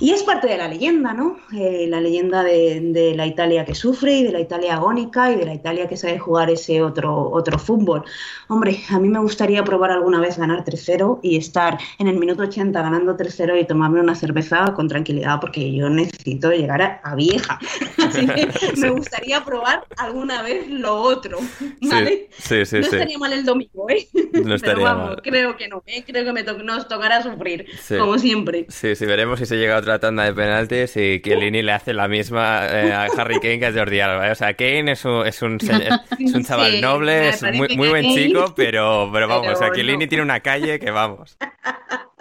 Y 0.00 0.10
es 0.10 0.24
parte 0.24 0.48
de 0.48 0.56
la 0.58 0.66
leyenda, 0.66 1.12
¿no? 1.14 1.38
Eh, 1.56 1.86
la 1.88 2.00
leyenda 2.00 2.42
de, 2.42 2.80
de 2.80 3.14
la 3.14 3.26
Italia 3.26 3.64
que 3.64 3.76
sufre 3.76 4.12
y 4.18 4.24
de 4.24 4.32
la 4.32 4.40
Italia 4.40 4.74
agónica 4.74 5.30
y 5.30 5.36
de 5.36 5.46
la 5.46 5.54
Italia 5.54 5.86
que 5.88 5.96
sabe 5.96 6.18
jugar 6.18 6.50
ese 6.50 6.82
otro, 6.82 7.30
otro 7.30 7.58
fútbol. 7.60 8.02
Hombre, 8.48 8.80
a 8.90 8.98
mí 8.98 9.08
me 9.08 9.20
gustaría 9.20 9.62
probar 9.62 9.92
alguna 9.92 10.20
vez 10.20 10.36
ganar 10.36 10.64
3-0 10.64 11.20
y 11.22 11.36
estar 11.36 11.78
en 11.98 12.08
el 12.08 12.18
minuto 12.18 12.42
80 12.42 12.82
ganando 12.82 13.16
3-0 13.16 13.56
y 13.60 13.66
tomarme 13.66 14.00
una 14.00 14.16
cerveza 14.16 14.72
con 14.74 14.88
tranquilidad 14.88 15.38
porque 15.40 15.72
yo 15.72 15.88
necesito 15.88 16.50
llegar 16.50 16.82
a, 16.82 17.00
a 17.04 17.14
vieja. 17.14 17.58
Así 18.04 18.26
que 18.26 18.48
me 18.76 18.90
gustaría 18.90 19.44
probar 19.44 19.84
alguna 19.96 20.42
vez 20.42 20.68
lo 20.68 20.96
otro, 20.96 21.38
¿vale? 21.82 22.28
sí 22.38 22.66
sí 22.66 22.80
no 22.80 22.86
estaría 22.86 23.18
mal 23.18 23.32
el 23.32 23.44
domingo, 23.44 23.88
¿eh? 23.88 24.08
no 24.12 24.20
Pero 24.32 24.54
estaría 24.56 24.84
vamos, 24.84 25.06
mal 25.10 25.22
creo 25.22 25.56
que 25.56 25.68
no, 25.68 25.82
¿eh? 25.86 26.02
Creo 26.04 26.24
que 26.24 26.32
me 26.32 26.42
to- 26.42 26.62
nos 26.62 26.88
tocará 26.88 27.22
sufrir, 27.22 27.66
como 27.96 28.18
siempre. 28.18 28.66
Sí, 28.68 28.94
sí, 28.96 29.06
veremos 29.06 29.38
si 29.38 29.46
se 29.46 29.56
llega 29.56 29.76
a 29.76 29.82
otra 29.84 29.98
tanda 29.98 30.24
de 30.24 30.32
penaltis 30.32 30.96
y 30.96 31.20
Chiellini 31.20 31.62
le 31.62 31.72
hace 31.72 31.92
la 31.92 32.08
misma 32.08 32.66
eh, 32.70 32.92
a 32.92 33.04
Harry 33.04 33.38
Kane 33.38 33.58
que 33.58 33.66
a 33.66 33.72
Jordi 33.72 34.00
Alba. 34.00 34.28
¿eh? 34.28 34.32
O 34.32 34.34
sea, 34.34 34.54
Kane 34.54 34.92
es 34.92 35.04
un, 35.04 35.26
es 35.26 35.42
un, 35.42 35.58
es 35.60 35.70
un 36.34 36.44
chaval 36.44 36.72
Sí, 36.72 36.80
noble, 36.80 37.28
es 37.28 37.42
muy, 37.42 37.76
muy 37.76 37.88
buen 37.88 38.04
chico, 38.14 38.54
pero, 38.56 39.10
pero 39.12 39.28
vamos, 39.28 39.46
Pero 39.46 39.56
o 39.56 39.58
sea, 39.58 39.72
Chiellini 39.72 40.04
no. 40.04 40.08
tiene 40.08 40.24
una 40.24 40.40
calle 40.40 40.80
que 40.80 40.90
vamos. 40.90 41.36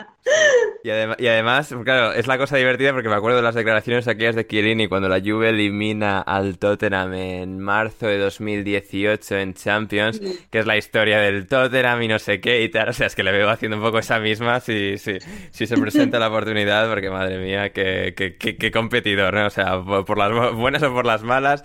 Y, 0.86 0.90
adem- 0.90 1.16
y 1.18 1.28
además, 1.28 1.74
claro, 1.86 2.12
es 2.14 2.28
la 2.28 2.38
cosa 2.38 2.58
divertida 2.58 2.92
porque 2.92 3.08
me 3.08 3.16
acuerdo 3.16 3.38
de 3.38 3.44
las 3.44 3.56
declaraciones 3.56 4.08
aquellas 4.08 4.36
de 4.36 4.46
Chiellini 4.46 4.88
cuando 4.88 5.08
la 5.08 5.20
Juve 5.22 5.50
elimina 5.50 6.20
al 6.22 6.58
Tottenham 6.58 7.14
en 7.14 7.60
marzo 7.60 8.08
de 8.08 8.18
2018 8.18 9.38
en 9.38 9.54
Champions, 9.54 10.22
que 10.50 10.60
es 10.60 10.66
la 10.66 10.76
historia 10.78 11.20
del 11.20 11.48
Tottenham 11.48 12.02
y 12.02 12.08
no 12.10 12.20
sé 12.20 12.42
qué 12.42 12.64
y 12.64 12.70
tal. 12.70 12.90
O 12.90 12.94
sea, 12.94 13.08
es 13.08 13.16
que 13.16 13.24
le 13.24 13.32
veo 13.32 13.50
haciendo 13.50 13.78
un 13.78 13.84
poco 13.84 14.00
esa 14.00 14.20
misma 14.20 14.60
si, 14.60 14.98
si, 14.98 15.18
si 15.52 15.68
se 15.68 15.78
presenta 15.78 16.20
la 16.20 16.28
oportunidad, 16.28 16.90
porque 16.90 17.10
madre 17.10 17.38
mía, 17.38 17.70
qué, 17.72 18.14
qué, 18.16 18.36
qué- 18.36 18.58
qué 18.58 18.72
competidor, 18.72 19.34
¿no? 19.34 19.48
O 19.48 19.50
sea, 19.50 19.82
por 19.82 20.04
por 20.06 20.18
las 20.18 20.32
bu- 20.32 20.54
buenas 20.56 20.84
o 20.84 20.94
por 20.94 21.06
las 21.06 21.24
malas, 21.24 21.64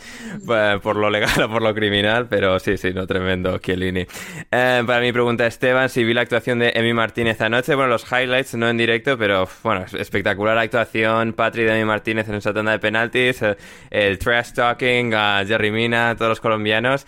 eh, 0.49 0.79
por 0.83 0.95
lo 0.97 1.11
legal 1.11 1.43
o 1.43 1.49
por 1.51 1.63
lo 1.63 1.75
criminal, 1.75 2.29
pero 2.29 2.59
sí, 2.61 2.77
sí, 2.77 2.93
no, 2.95 3.07
tremendo, 3.07 3.59
Chiellini. 3.59 4.07
Eh, 4.53 4.83
para 4.87 5.01
mi 5.01 5.13
pregunta, 5.13 5.47
Esteban, 5.47 5.89
si 5.89 6.05
vi 6.05 6.15
la 6.15 6.21
actuación 6.23 6.61
de 6.61 6.71
Emi 6.75 6.93
Martínez 6.95 7.41
anoche, 7.41 7.75
bueno, 7.75 7.91
los 7.91 8.05
highlights, 8.11 8.47
no 8.55 8.68
en 8.68 8.76
directo, 8.76 9.16
pero 9.18 9.49
bueno, 9.62 9.84
espectacular 9.99 10.57
actuación, 10.59 11.32
Patri 11.32 11.64
de 11.64 11.74
Emi 11.76 11.84
Martínez 11.84 12.28
en 12.28 12.36
esa 12.36 12.53
tanda 12.55 12.72
de 12.72 12.78
penaltis, 12.78 13.42
eh, 13.42 13.57
el 13.90 14.18
trash 14.18 14.53
talking 14.53 15.12
a 15.14 15.44
Jerry 15.46 15.70
Mina, 15.70 16.14
todos 16.16 16.30
los 16.30 16.40
colombianos. 16.40 17.07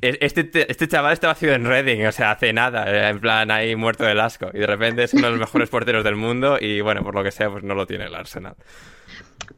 E- 0.00 0.18
Este, 0.20 0.42
te- 0.44 0.70
este 0.70 0.88
chaval 0.88 1.12
estaba 1.12 1.32
haciendo 1.34 1.54
en 1.56 1.64
Reading, 1.66 2.06
o 2.06 2.12
sea, 2.12 2.32
hace 2.32 2.52
nada, 2.52 2.84
eh, 2.90 3.08
en 3.10 3.20
plan 3.20 3.50
ahí 3.52 3.76
muerto 3.76 4.04
del 4.04 4.18
asco, 4.20 4.50
y 4.52 4.58
de 4.58 4.66
repente 4.66 5.04
es 5.04 5.14
uno 5.14 5.26
de 5.26 5.30
los 5.30 5.38
mejores 5.40 5.68
porteros 5.68 6.02
del 6.02 6.16
mundo 6.16 6.58
y 6.60 6.80
bueno, 6.80 7.02
por 7.04 7.14
lo 7.14 7.22
que 7.22 7.30
sea, 7.30 7.48
pues 7.50 7.62
no 7.62 7.74
lo 7.74 7.86
tiene 7.86 8.06
el 8.06 8.14
Arsenal. 8.14 8.54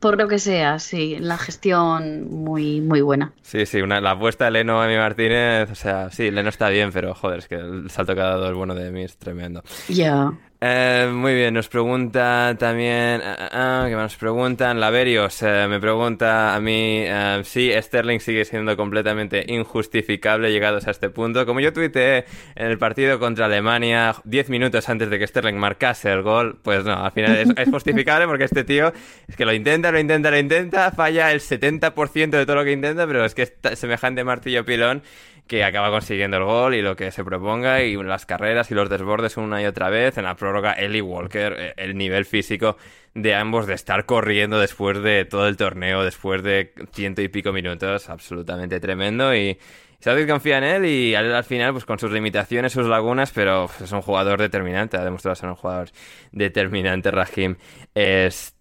Por 0.01 0.19
lo 0.19 0.29
que 0.29 0.39
sea, 0.39 0.79
sí, 0.81 1.17
la 1.21 1.39
gestión 1.39 2.29
muy, 2.29 2.81
muy 2.81 3.01
buena. 3.01 3.33
Sí, 3.43 3.65
sí, 3.65 3.81
una, 3.81 4.01
la 4.01 4.13
apuesta 4.13 4.47
de 4.47 4.51
Leno 4.51 4.81
a 4.83 4.87
Emi 4.87 4.99
Martínez, 4.99 5.71
o 5.71 5.75
sea, 5.75 6.11
sí, 6.11 6.31
Leno 6.31 6.49
está 6.49 6.69
bien, 6.69 6.91
pero 6.93 7.15
joder, 7.15 7.39
es 7.39 7.49
que 7.49 7.55
el 7.57 7.89
salto 7.91 8.15
que 8.15 8.21
ha 8.21 8.25
dado 8.25 8.49
el 8.49 8.55
bueno 8.55 8.75
de 8.75 8.89
Emi 8.89 9.05
es 9.05 9.17
tremendo. 9.17 9.63
Ya. 9.89 10.33
Eh, 10.67 11.11
muy 11.13 11.35
bien, 11.35 11.53
nos 11.53 11.69
pregunta 11.69 12.57
también, 12.59 13.21
ah, 13.23 13.37
ah, 13.39 13.83
ah, 13.83 13.87
¿qué 13.87 13.97
más 13.97 14.05
nos 14.05 14.17
preguntan? 14.17 14.81
Laverios, 14.81 15.43
eh, 15.43 15.67
me 15.69 15.79
pregunta 15.79 16.55
a 16.55 16.61
mí 16.61 17.05
eh, 17.07 17.43
si 17.45 17.71
Sterling 17.71 18.19
sigue 18.19 18.47
siendo 18.47 18.75
completamente 18.75 19.45
injustificable 19.47 20.51
llegados 20.51 20.87
a 20.87 20.93
este 20.93 21.11
punto. 21.11 21.45
Como 21.45 21.61
yo 21.61 21.71
tuiteé 21.75 22.25
en 22.55 22.71
el 22.71 22.79
partido 22.79 23.19
contra 23.19 23.45
Alemania 23.45 24.15
10 24.25 24.49
minutos 24.49 24.89
antes 24.89 25.11
de 25.11 25.19
que 25.19 25.27
Sterling 25.27 25.57
marcase 25.57 26.11
el 26.11 26.23
gol, 26.23 26.59
pues 26.63 26.83
no, 26.83 26.95
al 26.95 27.13
final 27.13 27.37
es, 27.37 27.51
es 27.55 27.69
justificable 27.69 28.27
porque 28.27 28.45
este 28.45 28.65
tío 28.65 28.91
es 29.29 29.37
que 29.37 29.45
lo 29.45 29.53
intenta, 29.53 29.93
lo 29.93 29.99
intenta, 30.01 30.31
lo 30.31 30.39
intenta, 30.39 30.93
falla 30.93 31.31
el 31.31 31.41
70% 31.41 32.31
de 32.31 32.47
todo 32.47 32.57
lo 32.57 32.65
que 32.65 32.73
intenta, 32.73 33.07
pero 33.07 33.23
es 33.27 33.35
que 33.35 33.43
es 33.43 33.79
semejante 33.79 34.25
martillo 34.25 34.65
pilón 34.65 35.03
que 35.47 35.65
acaba 35.65 35.91
consiguiendo 35.91 36.39
el 36.39 36.45
gol 36.45 36.75
y 36.75 36.83
lo 36.83 36.97
que 36.97 37.11
se 37.11 37.25
proponga 37.25 37.83
y 37.83 37.97
las 38.03 38.27
carreras 38.27 38.71
y 38.71 38.75
los 38.75 38.89
desbordes 38.89 39.37
una 39.37 39.61
y 39.63 39.67
otra 39.67 39.91
vez. 39.91 40.17
En 40.17 40.25
la 40.25 40.37
prórroga, 40.37 40.73
Ellie 40.73 41.03
Walker, 41.03 41.55
eh, 41.59 41.75
el 41.77 41.97
nivel 41.97 42.25
físico 42.25 42.77
de 43.15 43.35
ambos 43.35 43.67
de 43.67 43.75
estar 43.75 44.07
corriendo 44.07 44.59
después 44.59 45.03
de 45.03 45.25
todo 45.25 45.47
el 45.47 45.57
torneo, 45.57 46.03
después 46.03 46.43
de 46.43 46.73
ciento 46.93 47.23
y 47.23 47.29
pico 47.29 47.53
minutos, 47.53 48.09
absolutamente 48.09 48.81
tremendo 48.81 49.35
y 49.35 49.59
Southgate 50.05 50.29
confía 50.29 50.59
en 50.59 50.65
él 50.65 50.85
y 50.85 51.15
al, 51.15 51.35
al 51.35 51.45
final, 51.45 51.73
pues 51.73 51.87
con 51.87 51.99
sus 51.99 52.11
limitaciones, 52.11 52.73
sus 52.73 52.87
lagunas, 52.87 53.31
pero 53.33 53.71
es 53.83 53.91
un 53.91 54.03
jugador 54.03 54.39
determinante, 54.39 54.99
ha 54.99 55.05
demostrado 55.05 55.35
ser 55.35 55.49
un 55.49 55.55
jugador 55.55 55.89
determinante, 56.31 57.11
Raheem 57.11 57.57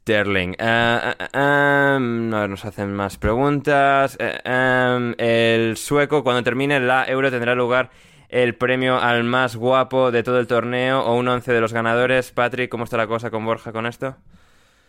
Sterling. 0.04 0.56
Ah, 0.60 1.16
ah, 1.18 1.30
ah, 1.32 1.98
no 1.98 2.48
nos 2.50 2.66
hacen 2.66 2.94
más 2.94 3.18
preguntas. 3.18 4.18
Eh, 4.20 5.14
el 5.18 5.78
sueco, 5.78 6.26
cuando 6.26 6.44
termine 6.44 6.82
la 6.82 7.06
Euro, 7.08 7.32
tendrá 7.32 7.56
lugar 7.56 7.90
el 8.28 8.54
premio 8.56 9.00
al 9.00 9.24
más 9.24 9.56
guapo 9.56 10.12
de 10.12 10.22
todo 10.22 10.40
el 10.40 10.48
torneo 10.48 11.06
o 11.06 11.16
un 11.16 11.30
once 11.30 11.54
de 11.54 11.62
los 11.62 11.72
ganadores. 11.72 12.32
Patrick, 12.32 12.70
¿cómo 12.70 12.84
está 12.84 12.98
la 12.98 13.08
cosa 13.08 13.32
con 13.32 13.46
Borja 13.46 13.72
con 13.72 13.86
esto? 13.86 14.18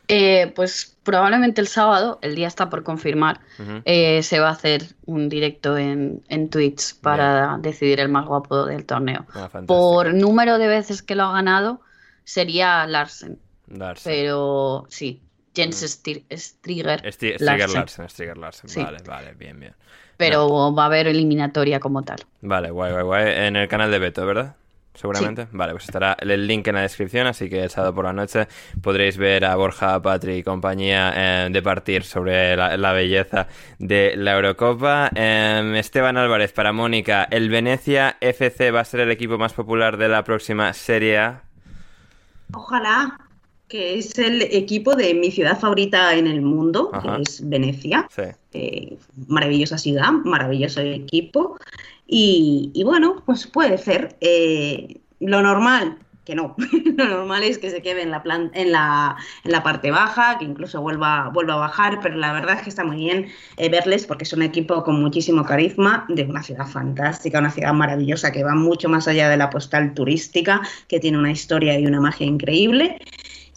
Eh, 0.08 0.52
pues 0.56 0.98
probablemente 1.04 1.60
el 1.60 1.68
sábado, 1.68 2.18
el 2.20 2.34
día 2.34 2.48
está 2.48 2.68
por 2.68 2.82
confirmar, 2.82 3.40
eh, 3.84 4.22
se 4.22 4.40
va 4.40 4.48
a 4.48 4.52
hacer 4.52 4.82
un 5.06 5.28
directo 5.28 5.78
en, 5.78 6.24
en 6.28 6.50
Twitch 6.50 7.00
para 7.00 7.56
decidir 7.58 8.00
el 8.00 8.08
más 8.08 8.26
guapo 8.26 8.66
del 8.66 8.84
torneo. 8.84 9.26
Ah. 9.32 9.48
Por 9.66 10.12
número 10.12 10.58
de 10.58 10.66
veces 10.66 11.02
que 11.02 11.14
lo 11.14 11.22
ha 11.22 11.32
ganado, 11.32 11.80
sería 12.24 12.84
Larsen. 12.86 13.38
Larsen. 13.68 14.12
Pero 14.12 14.86
sí, 14.88 15.20
Jens 15.54 15.82
Stir- 15.82 16.24
Striger. 16.30 17.12
Striger 17.12 17.40
Larsen. 17.40 17.74
Larsen, 17.80 18.08
Striger 18.08 18.36
Larsen. 18.36 18.68
Sí. 18.70 18.82
Vale, 18.82 18.98
vale, 19.06 19.34
bien, 19.34 19.58
bien. 19.60 19.74
Pero 20.16 20.72
va 20.74 20.84
a 20.84 20.86
haber 20.86 21.08
eliminatoria 21.08 21.80
como 21.80 22.02
tal. 22.02 22.18
Vale, 22.40 22.70
guay, 22.70 22.92
guay, 22.92 23.04
guay. 23.04 23.32
En 23.46 23.56
el 23.56 23.66
canal 23.68 23.90
de 23.90 23.98
Beto, 23.98 24.24
¿verdad? 24.24 24.54
Seguramente. 24.94 25.48
Vale, 25.50 25.72
pues 25.72 25.86
estará 25.86 26.16
el 26.20 26.46
link 26.46 26.68
en 26.68 26.76
la 26.76 26.82
descripción, 26.82 27.26
así 27.26 27.50
que 27.50 27.64
el 27.64 27.68
sábado 27.70 27.92
por 27.96 28.04
la 28.04 28.12
noche 28.12 28.46
podréis 28.80 29.16
ver 29.16 29.44
a 29.44 29.56
Borja, 29.56 30.00
Patri 30.00 30.36
y 30.36 30.42
compañía 30.44 31.12
eh, 31.46 31.48
departir 31.50 32.04
sobre 32.04 32.56
la, 32.56 32.76
la 32.76 32.92
belleza 32.92 33.48
de 33.80 34.14
la 34.16 34.34
Eurocopa. 34.36 35.10
Eh, 35.12 35.72
Esteban 35.78 36.16
Álvarez 36.16 36.52
para 36.52 36.72
Mónica, 36.72 37.26
el 37.28 37.50
Venecia 37.50 38.18
FC 38.20 38.70
va 38.70 38.80
a 38.80 38.84
ser 38.84 39.00
el 39.00 39.10
equipo 39.10 39.36
más 39.36 39.52
popular 39.52 39.96
de 39.96 40.06
la 40.08 40.22
próxima 40.22 40.72
Serie 40.74 41.18
A. 41.18 41.42
Ojalá, 42.52 43.18
que 43.74 43.98
es 43.98 44.16
el 44.20 44.40
equipo 44.42 44.94
de 44.94 45.14
mi 45.14 45.32
ciudad 45.32 45.58
favorita 45.58 46.14
en 46.14 46.28
el 46.28 46.42
mundo, 46.42 46.90
Ajá. 46.92 47.16
que 47.16 47.22
es 47.22 47.48
Venecia. 47.48 48.06
Sí. 48.14 48.22
Eh, 48.52 48.96
maravillosa 49.26 49.78
ciudad, 49.78 50.12
maravilloso 50.12 50.80
equipo. 50.80 51.58
Y, 52.06 52.70
y 52.72 52.84
bueno, 52.84 53.24
pues 53.26 53.48
puede 53.48 53.76
ser. 53.78 54.16
Eh, 54.20 55.00
lo 55.18 55.42
normal, 55.42 55.98
que 56.24 56.36
no. 56.36 56.54
lo 56.96 57.04
normal 57.08 57.42
es 57.42 57.58
que 57.58 57.68
se 57.68 57.82
quede 57.82 58.02
en 58.02 58.12
la, 58.12 58.22
plan- 58.22 58.52
en 58.54 58.70
la, 58.70 59.16
en 59.42 59.50
la 59.50 59.64
parte 59.64 59.90
baja, 59.90 60.38
que 60.38 60.44
incluso 60.44 60.80
vuelva, 60.80 61.30
vuelva 61.34 61.54
a 61.54 61.58
bajar, 61.66 61.98
pero 62.00 62.14
la 62.14 62.32
verdad 62.32 62.54
es 62.58 62.62
que 62.62 62.68
está 62.70 62.84
muy 62.84 62.98
bien 62.98 63.26
eh, 63.56 63.68
verles 63.70 64.06
porque 64.06 64.22
es 64.22 64.32
un 64.32 64.42
equipo 64.42 64.84
con 64.84 65.00
muchísimo 65.02 65.44
carisma, 65.44 66.06
de 66.08 66.22
una 66.22 66.44
ciudad 66.44 66.68
fantástica, 66.68 67.40
una 67.40 67.50
ciudad 67.50 67.72
maravillosa 67.72 68.30
que 68.30 68.44
va 68.44 68.54
mucho 68.54 68.88
más 68.88 69.08
allá 69.08 69.28
de 69.28 69.36
la 69.36 69.50
postal 69.50 69.94
turística, 69.94 70.60
que 70.86 71.00
tiene 71.00 71.18
una 71.18 71.32
historia 71.32 71.76
y 71.76 71.86
una 71.86 72.00
magia 72.00 72.24
increíble. 72.26 72.98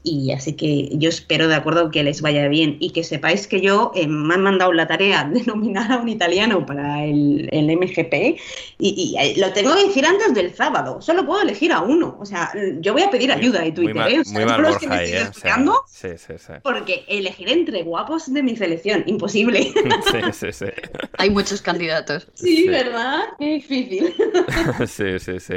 Y 0.04 0.32
así 0.32 0.54
que 0.54 0.90
yo 0.94 1.10
espero, 1.10 1.48
de 1.50 1.56
acuerdo, 1.56 1.92
que 1.92 2.02
les 2.04 2.22
vaya 2.22 2.48
bien 2.48 2.78
y 2.80 2.92
que 2.92 3.04
sepáis 3.04 3.46
que 3.48 3.60
yo 3.60 3.92
eh, 3.94 4.08
me 4.08 4.36
han 4.36 4.42
mandado 4.44 4.72
la 4.72 4.88
tarea 4.88 5.26
de 5.26 5.44
nominar 5.44 5.92
a 5.92 5.98
un 5.98 6.08
italiano 6.08 6.66
para 6.66 7.04
el, 7.04 7.50
el 7.52 7.66
MGP 7.76 8.14
y, 8.14 8.38
y, 8.80 9.16
eh, 9.20 9.34
lo 9.38 9.52
tengo 9.52 9.76
que 9.76 9.88
decir 9.88 10.06
antes 10.06 10.34
del 10.34 10.54
sábado. 10.56 11.02
Solo 11.02 11.26
puedo 11.26 11.42
elegir 11.42 11.74
a 11.74 11.82
uno. 11.82 12.16
O 12.22 12.26
sea, 12.26 12.52
yo 12.80 12.94
voy 12.94 13.02
a 13.04 13.10
pedir 13.10 13.32
ayuda 13.32 13.60
de 13.60 13.66
Muy 13.66 13.74
Twitter, 13.74 14.08
¿eh? 14.12 14.20
O 14.22 14.24
sea, 14.24 14.34
muy 14.34 14.46
mal 14.46 14.56
todos 14.58 14.70
los 14.70 14.78
que 14.78 14.88
me 14.88 14.96
ahí, 14.96 15.12
¿eh? 15.12 15.26
Sí, 15.88 16.10
sí, 16.18 16.34
sí. 16.38 16.54
porque 16.64 17.04
elegir 17.10 17.50
entre 17.50 17.84
guapos 17.84 18.32
de 18.34 18.44
mi 18.44 18.56
selección, 18.56 19.04
imposible. 19.08 19.74
Sí, 20.12 20.20
sí, 20.32 20.48
sí. 20.54 20.66
Hay 21.18 21.30
muchos 21.32 21.62
candidatos. 21.62 22.28
sí, 22.34 22.58
Sí. 22.58 22.68
¿verdad? 22.70 23.20
Qué 23.40 23.46
difícil. 23.56 24.14
sí, 24.88 25.20
sí, 25.20 25.40
sí. 25.40 25.56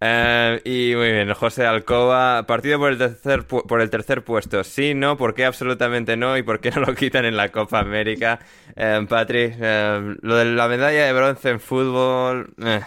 Eh, 0.00 0.60
y 0.64 0.94
muy 0.96 1.12
bien, 1.12 1.32
José 1.34 1.64
Alcoba, 1.66 2.46
partido 2.46 2.78
por 2.78 2.92
el 2.92 2.98
tercer 2.98 3.46
pu- 3.46 3.64
por 3.74 3.80
el 3.80 3.90
tercer 3.90 4.22
puesto. 4.22 4.62
Sí, 4.62 4.94
no, 4.94 5.16
¿por 5.16 5.34
qué 5.34 5.44
absolutamente 5.44 6.16
no? 6.16 6.36
¿Y 6.38 6.44
por 6.44 6.60
qué 6.60 6.70
no 6.70 6.82
lo 6.82 6.94
quitan 6.94 7.24
en 7.24 7.36
la 7.36 7.50
Copa 7.50 7.80
América? 7.80 8.38
Eh, 8.76 9.04
Patrick, 9.08 9.56
eh, 9.60 10.14
lo 10.22 10.36
de 10.36 10.44
la 10.44 10.68
medalla 10.68 11.06
de 11.06 11.12
bronce 11.12 11.50
en 11.50 11.58
fútbol. 11.58 12.54
eh, 12.62 12.82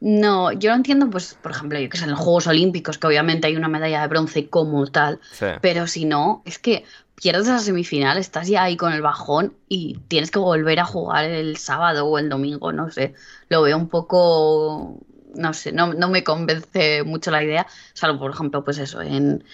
No, 0.00 0.50
yo 0.52 0.70
lo 0.70 0.76
entiendo, 0.76 1.08
pues, 1.10 1.34
por 1.34 1.52
ejemplo, 1.52 1.78
yo 1.78 1.88
que 1.88 1.96
sé, 1.96 2.04
en 2.04 2.10
los 2.10 2.18
Juegos 2.20 2.48
Olímpicos, 2.48 2.98
que 2.98 3.06
obviamente 3.06 3.46
hay 3.46 3.56
una 3.56 3.68
medalla 3.68 4.02
de 4.02 4.08
bronce 4.08 4.48
como 4.50 4.86
tal, 4.88 5.20
sí. 5.30 5.46
pero 5.60 5.86
si 5.86 6.04
no, 6.04 6.42
es 6.44 6.58
que 6.58 6.84
pierdes 7.14 7.46
la 7.46 7.60
semifinal, 7.60 8.18
estás 8.18 8.48
ya 8.48 8.64
ahí 8.64 8.76
con 8.76 8.92
el 8.92 9.00
bajón 9.02 9.56
y 9.68 9.98
tienes 10.08 10.32
que 10.32 10.40
volver 10.40 10.80
a 10.80 10.84
jugar 10.86 11.26
el 11.26 11.56
sábado 11.56 12.06
o 12.06 12.18
el 12.18 12.28
domingo, 12.28 12.72
no 12.72 12.90
sé, 12.90 13.14
lo 13.48 13.62
veo 13.62 13.76
un 13.76 13.88
poco, 13.88 14.98
no 15.34 15.52
sé, 15.52 15.72
no, 15.72 15.92
no 15.94 16.08
me 16.08 16.24
convence 16.24 17.02
mucho 17.04 17.30
la 17.30 17.42
idea, 17.42 17.66
salvo, 17.92 18.18
por 18.18 18.32
ejemplo, 18.32 18.64
pues 18.64 18.78
eso, 18.78 19.00
en, 19.00 19.44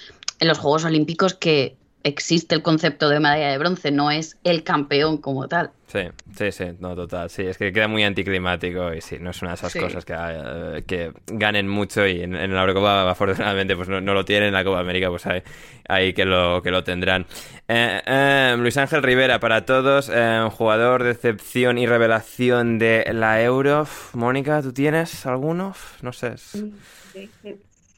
en 0.41 0.49
los 0.49 0.59
Juegos 0.59 0.85
Olímpicos 0.85 1.35
que 1.35 1.76
existe 2.05 2.55
el 2.55 2.62
concepto 2.62 3.09
de 3.09 3.20
medalla 3.20 3.51
de 3.51 3.59
bronce, 3.59 3.90
no 3.90 4.11
es 4.11 4.36
el 4.44 4.62
campeón 4.62 5.18
como 5.18 5.49
tal. 5.49 5.70
Sí, 5.88 6.01
sí, 6.36 6.53
sí, 6.53 6.64
no, 6.80 6.94
total. 6.94 7.30
Sí, 7.30 7.42
es 7.42 7.57
que 7.57 7.72
queda 7.72 7.88
muy 7.88 8.05
anticlimático 8.05 8.92
y 8.92 9.01
sí, 9.01 9.16
no 9.18 9.30
es 9.30 9.40
una 9.40 9.53
de 9.53 9.55
esas 9.55 9.72
Sí. 9.72 9.78
cosas 9.80 10.05
que, 10.05 10.14
eh, 10.16 10.84
que 10.86 11.12
ganen 11.26 11.66
mucho 11.66 12.07
y 12.07 12.20
en, 12.22 12.34
en 12.36 12.55
la 12.55 12.61
Eurocopa 12.61 13.11
afortunadamente 13.11 13.74
pues 13.74 13.88
no, 13.88 13.99
no 14.01 14.12
lo 14.12 14.24
tienen, 14.24 14.49
en 14.49 14.55
la 14.55 14.64
Copa 14.64 14.80
América 14.80 15.09
pues 15.09 15.24
ahí, 15.26 15.42
ahí 15.88 16.12
que, 16.12 16.26
lo, 16.26 16.62
que 16.62 16.70
lo 16.70 16.84
tendrán. 16.84 17.26
Eh, 17.66 18.03
eh, 18.05 18.57
Luis 18.59 18.76
Ángel 18.76 19.03
Rivera, 19.03 19.40
para 19.40 19.64
todos, 19.64 20.11
eh, 20.14 20.46
jugador 20.53 21.05
de 21.05 21.12
excepción 21.12 21.78
y 21.78 21.86
revelación 21.86 22.78
de 22.78 23.07
la 23.14 23.42
Euro. 23.42 23.86
Mónica, 24.12 24.61
¿tú 24.61 24.72
tienes 24.74 25.24
alguno? 25.24 25.74
No 26.03 26.12
sé. 26.12 26.34
es- 26.34 26.64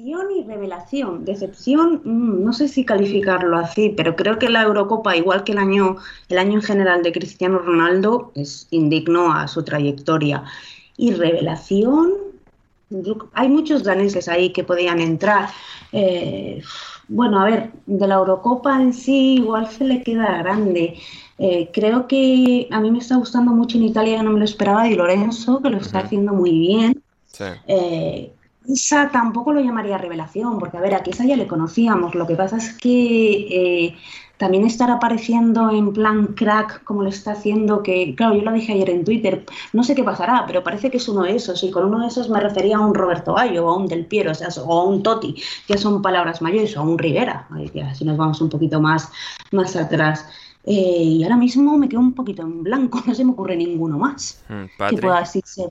Decepción 0.01 0.31
y 0.35 0.45
revelación. 0.45 1.25
Decepción, 1.27 2.01
mm, 2.05 2.43
no 2.43 2.55
sé 2.55 2.69
si 2.69 2.87
calificarlo 2.87 3.59
así, 3.59 3.93
pero 3.95 4.17
creo 4.17 4.39
que 4.39 4.49
la 4.49 4.63
Eurocopa, 4.63 5.15
igual 5.15 5.45
que 5.45 5.53
el 5.53 5.59
año, 5.59 5.97
el 6.31 6.39
año 6.39 6.55
en 6.55 6.63
general 6.63 7.03
de 7.03 7.13
Cristiano 7.13 7.59
Ronaldo, 7.59 8.33
es 8.35 8.67
indigno 8.71 9.31
a 9.31 9.47
su 9.47 9.63
trayectoria. 9.63 10.45
Y 10.97 11.13
revelación, 11.13 12.15
hay 13.35 13.49
muchos 13.51 13.85
daneses 13.85 14.27
ahí 14.29 14.55
que 14.55 14.65
podían 14.65 15.01
entrar. 15.01 15.51
Eh, 15.93 16.63
bueno, 17.09 17.39
a 17.39 17.45
ver, 17.45 17.71
de 17.85 18.07
la 18.07 18.15
Eurocopa 18.15 18.81
en 18.81 18.95
sí 18.95 19.35
igual 19.35 19.69
se 19.69 19.85
le 19.85 20.03
queda 20.03 20.39
grande. 20.39 20.95
Eh, 21.37 21.69
creo 21.75 22.07
que 22.07 22.69
a 22.71 22.81
mí 22.81 22.91
me 22.91 23.01
está 23.01 23.17
gustando 23.17 23.53
mucho 23.53 23.77
en 23.77 23.85
Italia, 23.85 24.17
que 24.17 24.23
no 24.23 24.33
me 24.33 24.39
lo 24.39 24.47
esperaba, 24.47 24.85
Di 24.85 24.95
Lorenzo, 24.95 25.61
que 25.61 25.69
lo 25.69 25.77
está 25.77 25.99
haciendo 25.99 26.33
muy 26.33 26.59
bien. 26.59 27.03
Sí. 27.27 27.45
Eh, 27.67 28.33
Kisa 28.71 29.11
tampoco 29.11 29.53
lo 29.53 29.61
llamaría 29.61 29.99
revelación, 29.99 30.61
porque 30.61 30.77
a 30.77 30.81
ver, 30.81 30.95
a 30.95 31.03
Kisa 31.03 31.25
ya 31.25 31.37
le 31.37 31.49
conocíamos. 31.49 32.15
Lo 32.15 32.25
que 32.25 32.37
pasa 32.37 32.57
es 32.57 32.73
que 32.75 33.87
eh, 33.87 33.97
también 34.37 34.65
estar 34.65 34.89
apareciendo 34.93 35.71
en 35.71 35.93
plan 35.93 36.27
crack, 36.29 36.85
como 36.85 37.03
lo 37.03 37.09
está 37.09 37.33
haciendo, 37.33 37.83
que 37.83 38.15
claro, 38.15 38.37
yo 38.37 38.43
lo 38.43 38.53
dije 38.53 38.73
ayer 38.73 38.91
en 38.91 39.05
Twitter, 39.05 39.45
no 39.73 39.83
sé 39.83 39.97
qué 39.97 40.05
pasará, 40.05 40.45
pero 40.47 40.63
parece 40.63 40.89
que 40.89 40.99
es 40.99 41.09
uno 41.09 41.23
de 41.23 41.35
esos. 41.35 41.65
Y 41.65 41.73
con 41.73 41.85
uno 41.85 42.01
de 42.01 42.07
esos 42.07 42.31
me 42.31 42.39
refería 42.39 42.77
a 42.77 42.81
un 42.81 42.95
Roberto 42.95 43.33
Bayo, 43.33 43.67
o 43.67 43.71
a 43.71 43.77
un 43.77 43.89
Del 43.89 44.07
Piero, 44.07 44.31
o, 44.31 44.35
sea, 44.35 44.49
o 44.65 44.81
a 44.81 44.85
un 44.85 45.03
Totti, 45.03 45.35
que 45.67 45.77
son 45.77 46.01
palabras 46.01 46.41
mayores, 46.41 46.77
o 46.77 46.81
a 46.81 46.83
un 46.85 46.97
Rivera, 46.97 47.49
así 47.91 48.05
nos 48.05 48.17
vamos 48.17 48.41
un 48.41 48.51
poquito 48.51 48.81
más, 48.81 49.11
más 49.51 49.75
atrás. 49.75 50.27
Eh, 50.65 51.03
y 51.19 51.23
ahora 51.25 51.37
mismo 51.37 51.77
me 51.77 51.89
quedo 51.89 52.01
un 52.01 52.13
poquito 52.15 52.43
en 52.43 52.63
blanco, 52.63 53.03
no 53.07 53.15
se 53.15 53.25
me 53.25 53.33
ocurre 53.33 53.57
ninguno 53.57 53.99
más 53.99 54.43
Mm, 54.49 54.67
que 54.89 54.97
pueda 54.99 55.19
así 55.19 55.41
ser 55.45 55.71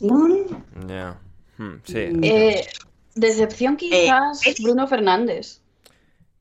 revelación. 0.00 0.64
Ya. 0.88 1.10
Mm, 1.10 1.31
sí. 1.84 2.08
Eh, 2.22 2.66
decepción 3.14 3.76
quizás 3.76 4.46
Eh, 4.46 4.54
Bruno 4.62 4.86
Fernández. 4.86 5.60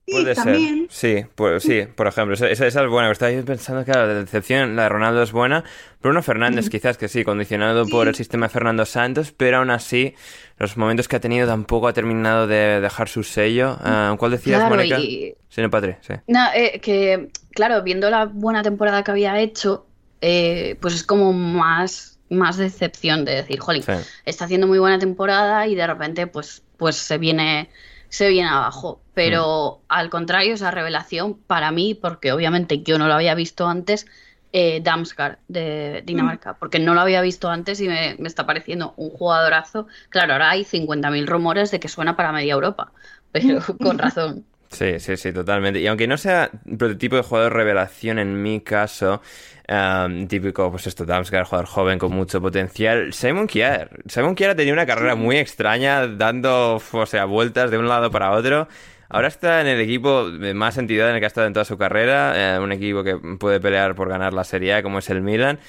Sí, 0.08 0.14
Puede 0.14 0.36
también. 0.36 0.88
ser. 0.90 1.22
Sí, 1.24 1.28
pues, 1.36 1.64
sí, 1.64 1.84
por 1.96 2.08
ejemplo, 2.08 2.34
esa, 2.34 2.50
es 2.50 2.90
buena. 2.90 3.10
Estaba 3.12 3.32
yo 3.32 3.46
pensando 3.46 3.86
que 3.86 3.92
la 3.92 4.08
decepción, 4.08 4.76
la 4.76 4.84
de 4.84 4.90
Ronaldo 4.90 5.22
es 5.22 5.32
buena. 5.32 5.64
Bruno 6.02 6.22
Fernández, 6.24 6.70
quizás 6.70 6.98
que 6.98 7.08
sí, 7.08 7.24
condicionado 7.24 7.86
por 7.86 8.08
el 8.08 8.16
sistema 8.16 8.48
de 8.48 8.50
Fernando 8.50 8.86
Santos, 8.86 9.32
pero 9.32 9.58
aún 9.58 9.70
así, 9.70 10.16
los 10.58 10.76
momentos 10.76 11.08
que 11.08 11.18
ha 11.18 11.20
tenido 11.22 11.48
tampoco 11.48 11.88
ha 11.88 11.94
terminado 11.94 12.48
de 12.48 12.82
dejar 12.82 13.08
su 13.10 13.24
sello. 13.24 13.78
Ah, 13.80 14.16
¿Cuál 14.18 14.32
decías, 14.32 14.60
Claro, 14.60 14.76
Mónica? 14.76 15.00
y 15.00 15.36
Sí, 15.48 15.62
no, 15.62 15.70
Patri, 15.70 15.96
sí. 16.02 16.16
No, 16.28 16.48
eh, 16.56 16.80
que, 16.82 17.30
claro, 17.52 17.84
viendo 17.84 18.10
la 18.10 18.26
buena 18.26 18.64
temporada 18.64 19.04
que 19.04 19.12
había 19.12 19.40
hecho, 19.40 19.86
eh, 20.20 20.78
pues 20.82 20.96
es 20.96 21.04
como 21.04 21.32
más, 21.32 22.20
más 22.32 22.58
decepción 22.58 23.26
de 23.26 23.36
decir, 23.36 23.60
jolín, 23.60 23.84
Sí. 23.84 23.94
está 24.26 24.46
haciendo 24.46 24.66
muy 24.68 24.80
buena 24.80 24.98
temporada 24.98 25.68
y 25.68 25.76
de 25.76 25.86
repente, 25.86 26.26
pues, 26.28 26.64
pues 26.78 26.96
se 26.96 27.18
viene, 27.20 27.70
se 28.10 28.30
viene 28.30 28.50
abajo. 28.50 29.02
Pero 29.14 29.82
al 29.88 30.10
contrario, 30.10 30.54
esa 30.56 30.72
revelación 30.72 31.36
para 31.36 31.72
mí, 31.72 31.94
porque 31.94 32.32
obviamente 32.32 32.82
yo 32.82 32.98
no 32.98 33.08
lo 33.08 33.14
había 33.14 33.36
visto 33.36 33.68
antes, 33.68 34.08
eh, 34.54 34.82
Damsgaard 34.84 35.38
de 35.48 36.02
Dinamarca, 36.06 36.56
porque 36.56 36.80
no 36.80 36.94
lo 36.94 37.02
había 37.02 37.22
visto 37.22 37.50
antes 37.50 37.80
y 37.80 37.88
me, 37.88 38.16
me 38.20 38.28
está 38.28 38.46
pareciendo 38.46 38.94
un 38.98 39.10
jugadorazo. 39.12 39.88
Claro, 40.10 40.34
ahora 40.34 40.50
hay 40.50 40.64
50.000 40.66 41.26
rumores 41.26 41.72
de 41.72 41.80
que 41.80 41.88
suena 41.88 42.16
para 42.18 42.32
media 42.32 42.54
Europa, 42.54 42.92
pero 43.32 43.60
con 43.82 43.98
razón. 44.00 44.46
Sí, 44.72 45.00
sí, 45.00 45.18
sí, 45.18 45.34
totalmente. 45.34 45.82
Y 45.82 45.88
aunque 45.88 46.08
no 46.08 46.18
sea 46.18 46.50
prototipo 46.78 47.18
de 47.18 47.24
jugador 47.24 47.54
revelación 47.54 48.20
en 48.20 48.42
mi 48.42 48.62
caso, 48.62 49.22
um, 49.68 50.28
típico, 50.28 50.72
pues 50.72 50.88
esto, 50.88 51.06
Damsgaard, 51.06 51.46
jugador 51.46 51.68
joven 51.68 52.00
con 52.00 52.14
mucho 52.14 52.42
potencial, 52.42 53.12
Simon 53.12 53.48
Kier. 53.48 53.90
Simon 54.08 54.34
Kier 54.34 54.52
ha 54.52 54.56
tenido 54.56 54.74
una 54.74 54.86
carrera 54.86 55.16
muy 55.16 55.38
extraña, 55.38 56.08
dando, 56.08 56.82
o 56.92 57.06
sea, 57.06 57.26
vueltas 57.26 57.70
de 57.70 57.78
un 57.78 57.90
lado 57.90 58.12
para 58.12 58.32
otro. 58.32 58.70
Ahora 59.10 59.28
está 59.28 59.60
en 59.60 59.68
el 59.68 59.82
equipo 59.82 60.32
de 60.32 60.54
más 60.54 60.78
entidad 60.78 61.10
en 61.10 61.16
el 61.16 61.20
que 61.20 61.26
ha 61.26 61.28
estado 61.28 61.48
en 61.48 61.54
toda 61.54 61.66
su 61.66 61.78
carrera, 61.78 62.56
eh, 62.56 62.60
un 62.60 62.72
equipo 62.72 63.04
que 63.04 63.18
puede 63.18 63.60
pelear 63.60 63.94
por 63.94 64.08
ganar 64.08 64.32
la 64.32 64.46
Serie 64.46 64.76
A 64.76 64.84
como 64.84 65.00
es 65.00 65.10
el 65.10 65.22
Milan. 65.22 65.60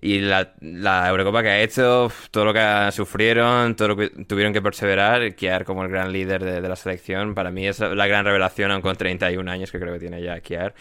Y 0.00 0.20
la, 0.20 0.54
la 0.60 1.08
Eurocopa 1.08 1.42
que 1.42 1.48
ha 1.48 1.60
hecho, 1.60 2.10
todo 2.30 2.44
lo 2.46 2.52
que 2.52 2.90
sufrieron, 2.92 3.74
todo 3.74 3.88
lo 3.88 3.96
que 3.96 4.08
tuvieron 4.24 4.52
que 4.52 4.62
perseverar, 4.62 5.34
Kiar 5.34 5.64
como 5.64 5.82
el 5.82 5.90
gran 5.90 6.12
líder 6.12 6.44
de, 6.44 6.60
de, 6.60 6.68
la 6.68 6.76
selección, 6.76 7.34
para 7.34 7.50
mí 7.50 7.66
es 7.66 7.80
la 7.80 8.06
gran 8.06 8.24
revelación, 8.24 8.70
aun 8.70 8.82
con 8.82 8.96
31 8.96 9.50
años 9.50 9.72
que 9.72 9.80
creo 9.80 9.92
que 9.92 10.00
tiene 10.00 10.22
ya 10.22 10.40
Kiar. 10.40 10.74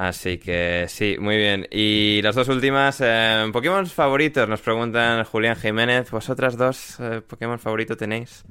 Así 0.00 0.38
que 0.38 0.86
sí, 0.88 1.16
muy 1.20 1.36
bien. 1.36 1.66
Y 1.70 2.22
las 2.22 2.34
dos 2.34 2.48
últimas, 2.48 3.02
eh, 3.04 3.50
Pokémon 3.52 3.86
favoritos, 3.86 4.48
nos 4.48 4.62
preguntan 4.62 5.24
Julián 5.24 5.56
Jiménez. 5.56 6.10
¿Vosotras 6.10 6.56
dos 6.56 6.98
eh, 7.00 7.20
Pokémon 7.20 7.58
favorito 7.58 7.98
tenéis? 7.98 8.44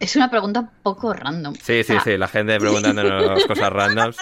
Es 0.00 0.16
una 0.16 0.30
pregunta 0.30 0.60
un 0.60 0.70
poco 0.82 1.12
random. 1.12 1.54
Sí, 1.54 1.62
sí, 1.62 1.80
O 1.80 1.84
sea, 1.84 2.00
sí, 2.00 2.16
la 2.16 2.28
gente 2.28 2.58
preguntándonos 2.58 3.44
cosas 3.46 3.70
randoms. 3.70 4.16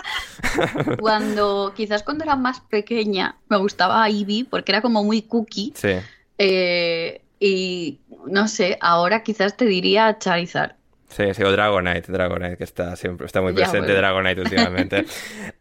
Cuando, 1.01 1.73
quizás 1.77 2.03
cuando 2.03 2.25
era 2.25 2.37
más 2.37 2.61
pequeña, 2.61 3.37
me 3.49 3.59
gustaba 3.59 4.09
Eevee 4.09 4.47
porque 4.49 4.73
era 4.73 4.81
como 4.81 5.05
muy 5.05 5.23
cookie. 5.23 5.73
Sí. 5.75 5.97
eh, 6.39 7.23
y 7.39 8.01
no 8.27 8.49
sé, 8.49 8.79
ahora 8.81 9.23
quizás 9.23 9.57
te 9.57 9.67
diría 9.67 10.19
Charizard. 10.19 10.77
Sí, 11.17 11.33
sí, 11.33 11.43
o 11.45 11.51
Dragonite, 11.51 12.13
Dragonite, 12.13 12.59
que 12.59 12.65
está 12.65 12.95
siempre, 12.95 13.25
está 13.27 13.41
muy 13.41 13.53
Ya, 13.53 13.57
presente 13.57 13.87
bueno. 13.93 13.97
Dragonite 13.97 14.41
últimamente. 14.43 15.05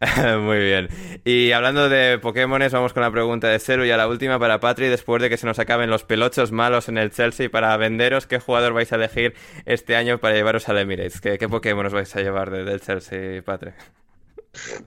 muy 0.38 0.58
bien. 0.58 0.88
Y 1.24 1.52
hablando 1.52 1.88
de 1.88 2.18
Pokémones, 2.18 2.72
vamos 2.72 2.92
con 2.92 3.02
la 3.02 3.10
pregunta 3.10 3.48
de 3.48 3.58
Cero 3.58 3.86
y 3.86 3.90
a 3.90 3.96
la 3.96 4.06
última 4.06 4.38
para 4.38 4.60
Patri, 4.60 4.88
después 4.88 5.22
de 5.22 5.30
que 5.30 5.38
se 5.38 5.46
nos 5.46 5.58
acaben 5.58 5.88
los 5.88 6.04
pelochos 6.04 6.52
malos 6.52 6.90
en 6.90 6.98
el 6.98 7.10
Chelsea 7.10 7.48
para 7.48 7.74
venderos, 7.78 8.26
¿qué 8.26 8.38
jugador 8.38 8.74
vais 8.74 8.92
a 8.92 8.96
elegir 8.96 9.34
este 9.64 9.96
año 9.96 10.18
para 10.18 10.34
llevaros 10.34 10.68
al 10.68 10.76
Emirates? 10.78 11.22
¿Qué, 11.22 11.38
qué 11.38 11.48
Pokémon 11.48 11.86
os 11.86 11.94
vais 11.94 12.14
a 12.14 12.20
llevar 12.20 12.50
de- 12.50 12.64
del 12.64 12.80
Chelsea, 12.82 13.40
Patri? 13.42 13.70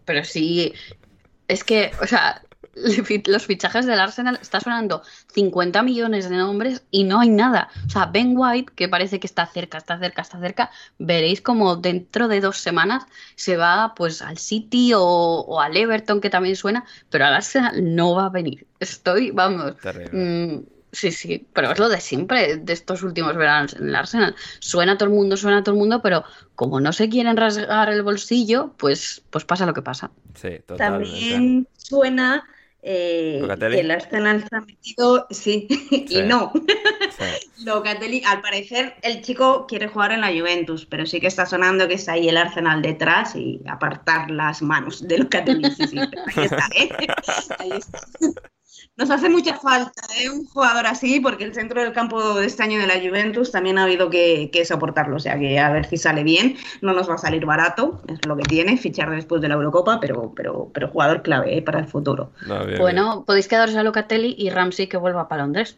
Pero 0.05 0.23
sí, 0.23 0.73
es 1.47 1.63
que, 1.63 1.91
o 2.01 2.07
sea, 2.07 2.41
los 3.27 3.45
fichajes 3.45 3.85
del 3.85 3.99
Arsenal 3.99 4.39
está 4.41 4.59
sonando 4.59 5.01
50 5.33 5.81
millones 5.83 6.29
de 6.29 6.35
nombres 6.37 6.83
y 6.91 7.03
no 7.03 7.19
hay 7.19 7.29
nada. 7.29 7.69
O 7.87 7.89
sea, 7.89 8.05
Ben 8.05 8.33
White, 8.35 8.73
que 8.75 8.87
parece 8.87 9.19
que 9.19 9.27
está 9.27 9.45
cerca, 9.45 9.77
está 9.77 9.99
cerca, 9.99 10.21
está 10.21 10.39
cerca, 10.39 10.71
veréis 10.97 11.41
como 11.41 11.75
dentro 11.75 12.27
de 12.27 12.41
dos 12.41 12.57
semanas 12.57 13.05
se 13.35 13.57
va 13.57 13.93
pues 13.95 14.21
al 14.21 14.37
City 14.37 14.93
o, 14.93 15.01
o 15.01 15.59
al 15.59 15.75
Everton, 15.75 16.21
que 16.21 16.29
también 16.29 16.55
suena, 16.55 16.85
pero 17.09 17.25
al 17.25 17.33
Arsenal 17.33 17.95
no 17.95 18.15
va 18.15 18.25
a 18.25 18.29
venir. 18.29 18.67
Estoy, 18.79 19.31
vamos, 19.31 19.77
Terrible. 19.77 20.57
mm, 20.57 20.63
sí, 20.91 21.11
sí, 21.11 21.47
pero 21.53 21.71
es 21.71 21.79
lo 21.79 21.89
de 21.89 21.99
siempre, 21.99 22.57
de 22.57 22.73
estos 22.73 23.03
últimos 23.03 23.35
veranos 23.35 23.73
en 23.73 23.89
el 23.89 23.95
Arsenal. 23.95 24.35
Suena 24.59 24.93
a 24.93 24.97
todo 24.97 25.09
el 25.09 25.15
mundo, 25.15 25.37
suena 25.37 25.59
a 25.59 25.63
todo 25.63 25.75
el 25.75 25.79
mundo, 25.79 26.01
pero 26.01 26.23
como 26.55 26.79
no 26.79 26.93
se 26.93 27.09
quieren 27.09 27.37
rasgar 27.37 27.89
el 27.89 28.03
bolsillo, 28.03 28.73
pues, 28.77 29.21
pues 29.29 29.45
pasa 29.45 29.65
lo 29.65 29.73
que 29.73 29.81
pasa. 29.81 30.11
Sí, 30.35 30.59
totalmente. 30.65 31.09
También 31.09 31.67
suena 31.77 32.45
eh, 32.81 33.45
que 33.59 33.79
el 33.79 33.91
Arsenal 33.91 34.45
se 34.47 34.55
ha 34.55 34.61
metido, 34.61 35.27
sí, 35.29 35.67
Sí. 35.89 36.05
y 36.09 36.21
no. 36.23 36.51
Sí. 36.53 37.25
Locatelli, 37.65 38.23
al 38.25 38.41
parecer 38.41 38.95
el 39.01 39.21
chico 39.21 39.65
quiere 39.67 39.87
jugar 39.87 40.11
en 40.13 40.21
la 40.21 40.29
Juventus, 40.29 40.85
pero 40.85 41.05
sí 41.05 41.19
que 41.19 41.27
está 41.27 41.45
sonando 41.45 41.87
que 41.87 41.95
está 41.95 42.13
ahí 42.13 42.29
el 42.29 42.37
Arsenal 42.37 42.81
detrás 42.81 43.35
y 43.35 43.61
apartar 43.67 44.31
las 44.31 44.61
manos 44.61 45.05
de 45.07 45.17
Locatelli. 45.19 45.69
Sí, 45.71 45.87
sí, 45.87 45.97
ahí 45.99 46.45
está, 46.45 46.69
¿eh? 46.75 46.89
Ahí 47.59 47.71
está. 47.71 47.99
Nos 48.97 49.09
hace 49.09 49.29
mucha 49.29 49.57
falta 49.57 50.01
¿eh? 50.19 50.29
un 50.29 50.45
jugador 50.45 50.85
así, 50.87 51.19
porque 51.19 51.43
el 51.45 51.53
centro 51.53 51.81
del 51.81 51.93
campo 51.93 52.35
de 52.35 52.45
este 52.45 52.63
año 52.63 52.79
de 52.79 52.87
la 52.87 52.99
Juventus 52.99 53.51
también 53.51 53.77
ha 53.77 53.83
habido 53.83 54.09
que, 54.09 54.49
que 54.51 54.65
soportarlo. 54.65 55.15
O 55.17 55.19
sea 55.19 55.37
que 55.39 55.59
a 55.59 55.69
ver 55.71 55.85
si 55.85 55.97
sale 55.97 56.23
bien. 56.23 56.57
No 56.81 56.93
nos 56.93 57.09
va 57.09 57.15
a 57.15 57.17
salir 57.17 57.45
barato, 57.45 58.01
es 58.07 58.25
lo 58.25 58.35
que 58.37 58.45
tiene, 58.45 58.77
fichar 58.77 59.09
después 59.11 59.41
de 59.41 59.47
la 59.47 59.55
Eurocopa, 59.55 59.99
pero, 59.99 60.33
pero, 60.35 60.71
pero 60.73 60.89
jugador 60.89 61.21
clave 61.23 61.57
¿eh? 61.57 61.61
para 61.61 61.79
el 61.79 61.87
futuro. 61.87 62.31
No, 62.41 62.65
bien, 62.65 62.77
Bueno, 62.77 63.23
podéis 63.25 63.47
quedaros 63.47 63.75
a 63.75 63.83
Locatelli 63.83 64.35
y 64.37 64.49
Ramsey 64.49 64.87
que 64.87 64.97
vuelva 64.97 65.27
para 65.27 65.43
Londres. 65.43 65.77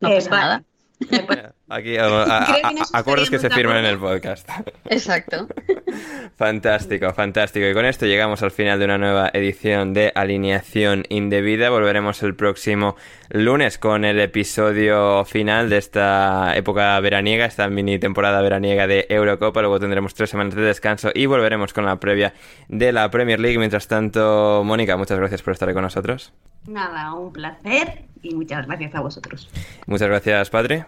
No 0.00 0.08
Eh, 0.08 0.14
pasa 0.16 0.30
vale. 0.30 0.64
nada. 1.10 1.54
Aquí 1.70 1.96
a- 1.98 2.06
a- 2.06 2.42
a- 2.44 2.72
acuerdos 2.98 3.28
que 3.30 3.38
se 3.38 3.50
firman 3.50 3.78
en 3.78 3.84
el 3.86 3.98
podcast. 3.98 4.48
Exacto. 4.86 5.46
Fantástico, 6.36 7.12
fantástico. 7.14 7.66
Y 7.66 7.74
con 7.74 7.84
esto 7.84 8.06
llegamos 8.06 8.42
al 8.42 8.52
final 8.52 8.78
de 8.78 8.84
una 8.84 8.98
nueva 8.98 9.30
edición 9.32 9.92
de 9.94 10.12
Alineación 10.14 11.02
Indebida. 11.08 11.70
Volveremos 11.70 12.22
el 12.22 12.36
próximo 12.36 12.94
lunes 13.30 13.78
con 13.78 14.04
el 14.04 14.20
episodio 14.20 15.24
final 15.24 15.68
de 15.68 15.78
esta 15.78 16.52
época 16.56 17.00
veraniega, 17.00 17.44
esta 17.46 17.68
mini 17.68 17.98
temporada 17.98 18.40
veraniega 18.40 18.86
de 18.86 19.06
Eurocopa. 19.08 19.60
Luego 19.62 19.80
tendremos 19.80 20.14
tres 20.14 20.30
semanas 20.30 20.54
de 20.54 20.62
descanso 20.62 21.10
y 21.12 21.26
volveremos 21.26 21.72
con 21.72 21.84
la 21.86 21.98
previa 21.98 22.34
de 22.68 22.92
la 22.92 23.10
Premier 23.10 23.40
League. 23.40 23.58
Mientras 23.58 23.88
tanto, 23.88 24.62
Mónica, 24.64 24.96
muchas 24.96 25.18
gracias 25.18 25.42
por 25.42 25.54
estar 25.54 25.72
con 25.72 25.82
nosotros. 25.82 26.32
nada, 26.66 27.12
un 27.14 27.32
placer 27.32 28.04
y 28.22 28.34
muchas 28.34 28.64
gracias 28.66 28.94
a 28.94 29.00
vosotros. 29.00 29.50
Muchas 29.86 30.06
gracias, 30.08 30.50
Patri. 30.50 30.84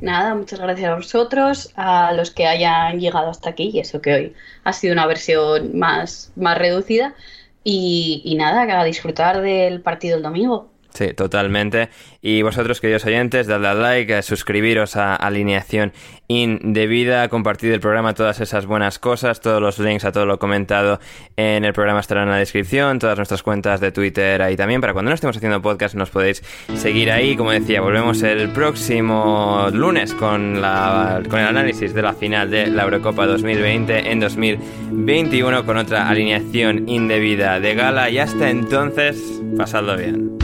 Nada, 0.00 0.34
muchas 0.34 0.60
gracias 0.60 0.90
a 0.90 0.94
vosotros, 0.96 1.72
a 1.76 2.12
los 2.12 2.30
que 2.30 2.46
hayan 2.46 3.00
llegado 3.00 3.30
hasta 3.30 3.50
aquí, 3.50 3.70
y 3.72 3.80
eso 3.80 4.00
que 4.00 4.14
hoy 4.14 4.34
ha 4.64 4.72
sido 4.72 4.92
una 4.92 5.06
versión 5.06 5.78
más, 5.78 6.32
más 6.36 6.58
reducida. 6.58 7.14
Y, 7.64 8.22
y 8.24 8.34
nada, 8.36 8.62
a 8.80 8.84
disfrutar 8.84 9.40
del 9.40 9.80
partido 9.80 10.16
el 10.16 10.22
domingo. 10.22 10.73
Sí, 10.94 11.12
totalmente. 11.12 11.88
Y 12.22 12.42
vosotros, 12.42 12.80
queridos 12.80 13.04
oyentes, 13.04 13.48
dadle 13.48 13.66
al 13.66 13.82
like, 13.82 14.22
suscribiros 14.22 14.94
a 14.94 15.16
Alineación 15.16 15.92
Indebida, 16.28 17.28
compartid 17.28 17.72
el 17.72 17.80
programa, 17.80 18.14
todas 18.14 18.40
esas 18.40 18.64
buenas 18.64 19.00
cosas, 19.00 19.40
todos 19.40 19.60
los 19.60 19.78
links 19.80 20.04
a 20.04 20.12
todo 20.12 20.24
lo 20.24 20.38
comentado 20.38 21.00
en 21.36 21.64
el 21.64 21.72
programa 21.72 22.00
estarán 22.00 22.24
en 22.24 22.30
la 22.30 22.38
descripción, 22.38 22.98
todas 23.00 23.18
nuestras 23.18 23.42
cuentas 23.42 23.80
de 23.80 23.90
Twitter 23.92 24.40
ahí 24.40 24.56
también, 24.56 24.80
para 24.80 24.92
cuando 24.92 25.10
no 25.10 25.16
estemos 25.16 25.36
haciendo 25.36 25.60
podcast 25.60 25.96
nos 25.96 26.10
podéis 26.10 26.42
seguir 26.76 27.10
ahí. 27.10 27.36
Como 27.36 27.50
decía, 27.50 27.80
volvemos 27.80 28.22
el 28.22 28.48
próximo 28.50 29.66
lunes 29.72 30.14
con, 30.14 30.62
la, 30.62 31.22
con 31.28 31.40
el 31.40 31.46
análisis 31.46 31.92
de 31.92 32.02
la 32.02 32.14
final 32.14 32.50
de 32.50 32.68
la 32.68 32.84
Eurocopa 32.84 33.26
2020 33.26 34.12
en 34.12 34.20
2021 34.20 35.66
con 35.66 35.76
otra 35.76 36.08
alineación 36.08 36.88
indebida 36.88 37.58
de 37.58 37.74
gala 37.74 38.08
y 38.10 38.18
hasta 38.18 38.48
entonces, 38.48 39.42
pasadlo 39.58 39.96
bien. 39.96 40.43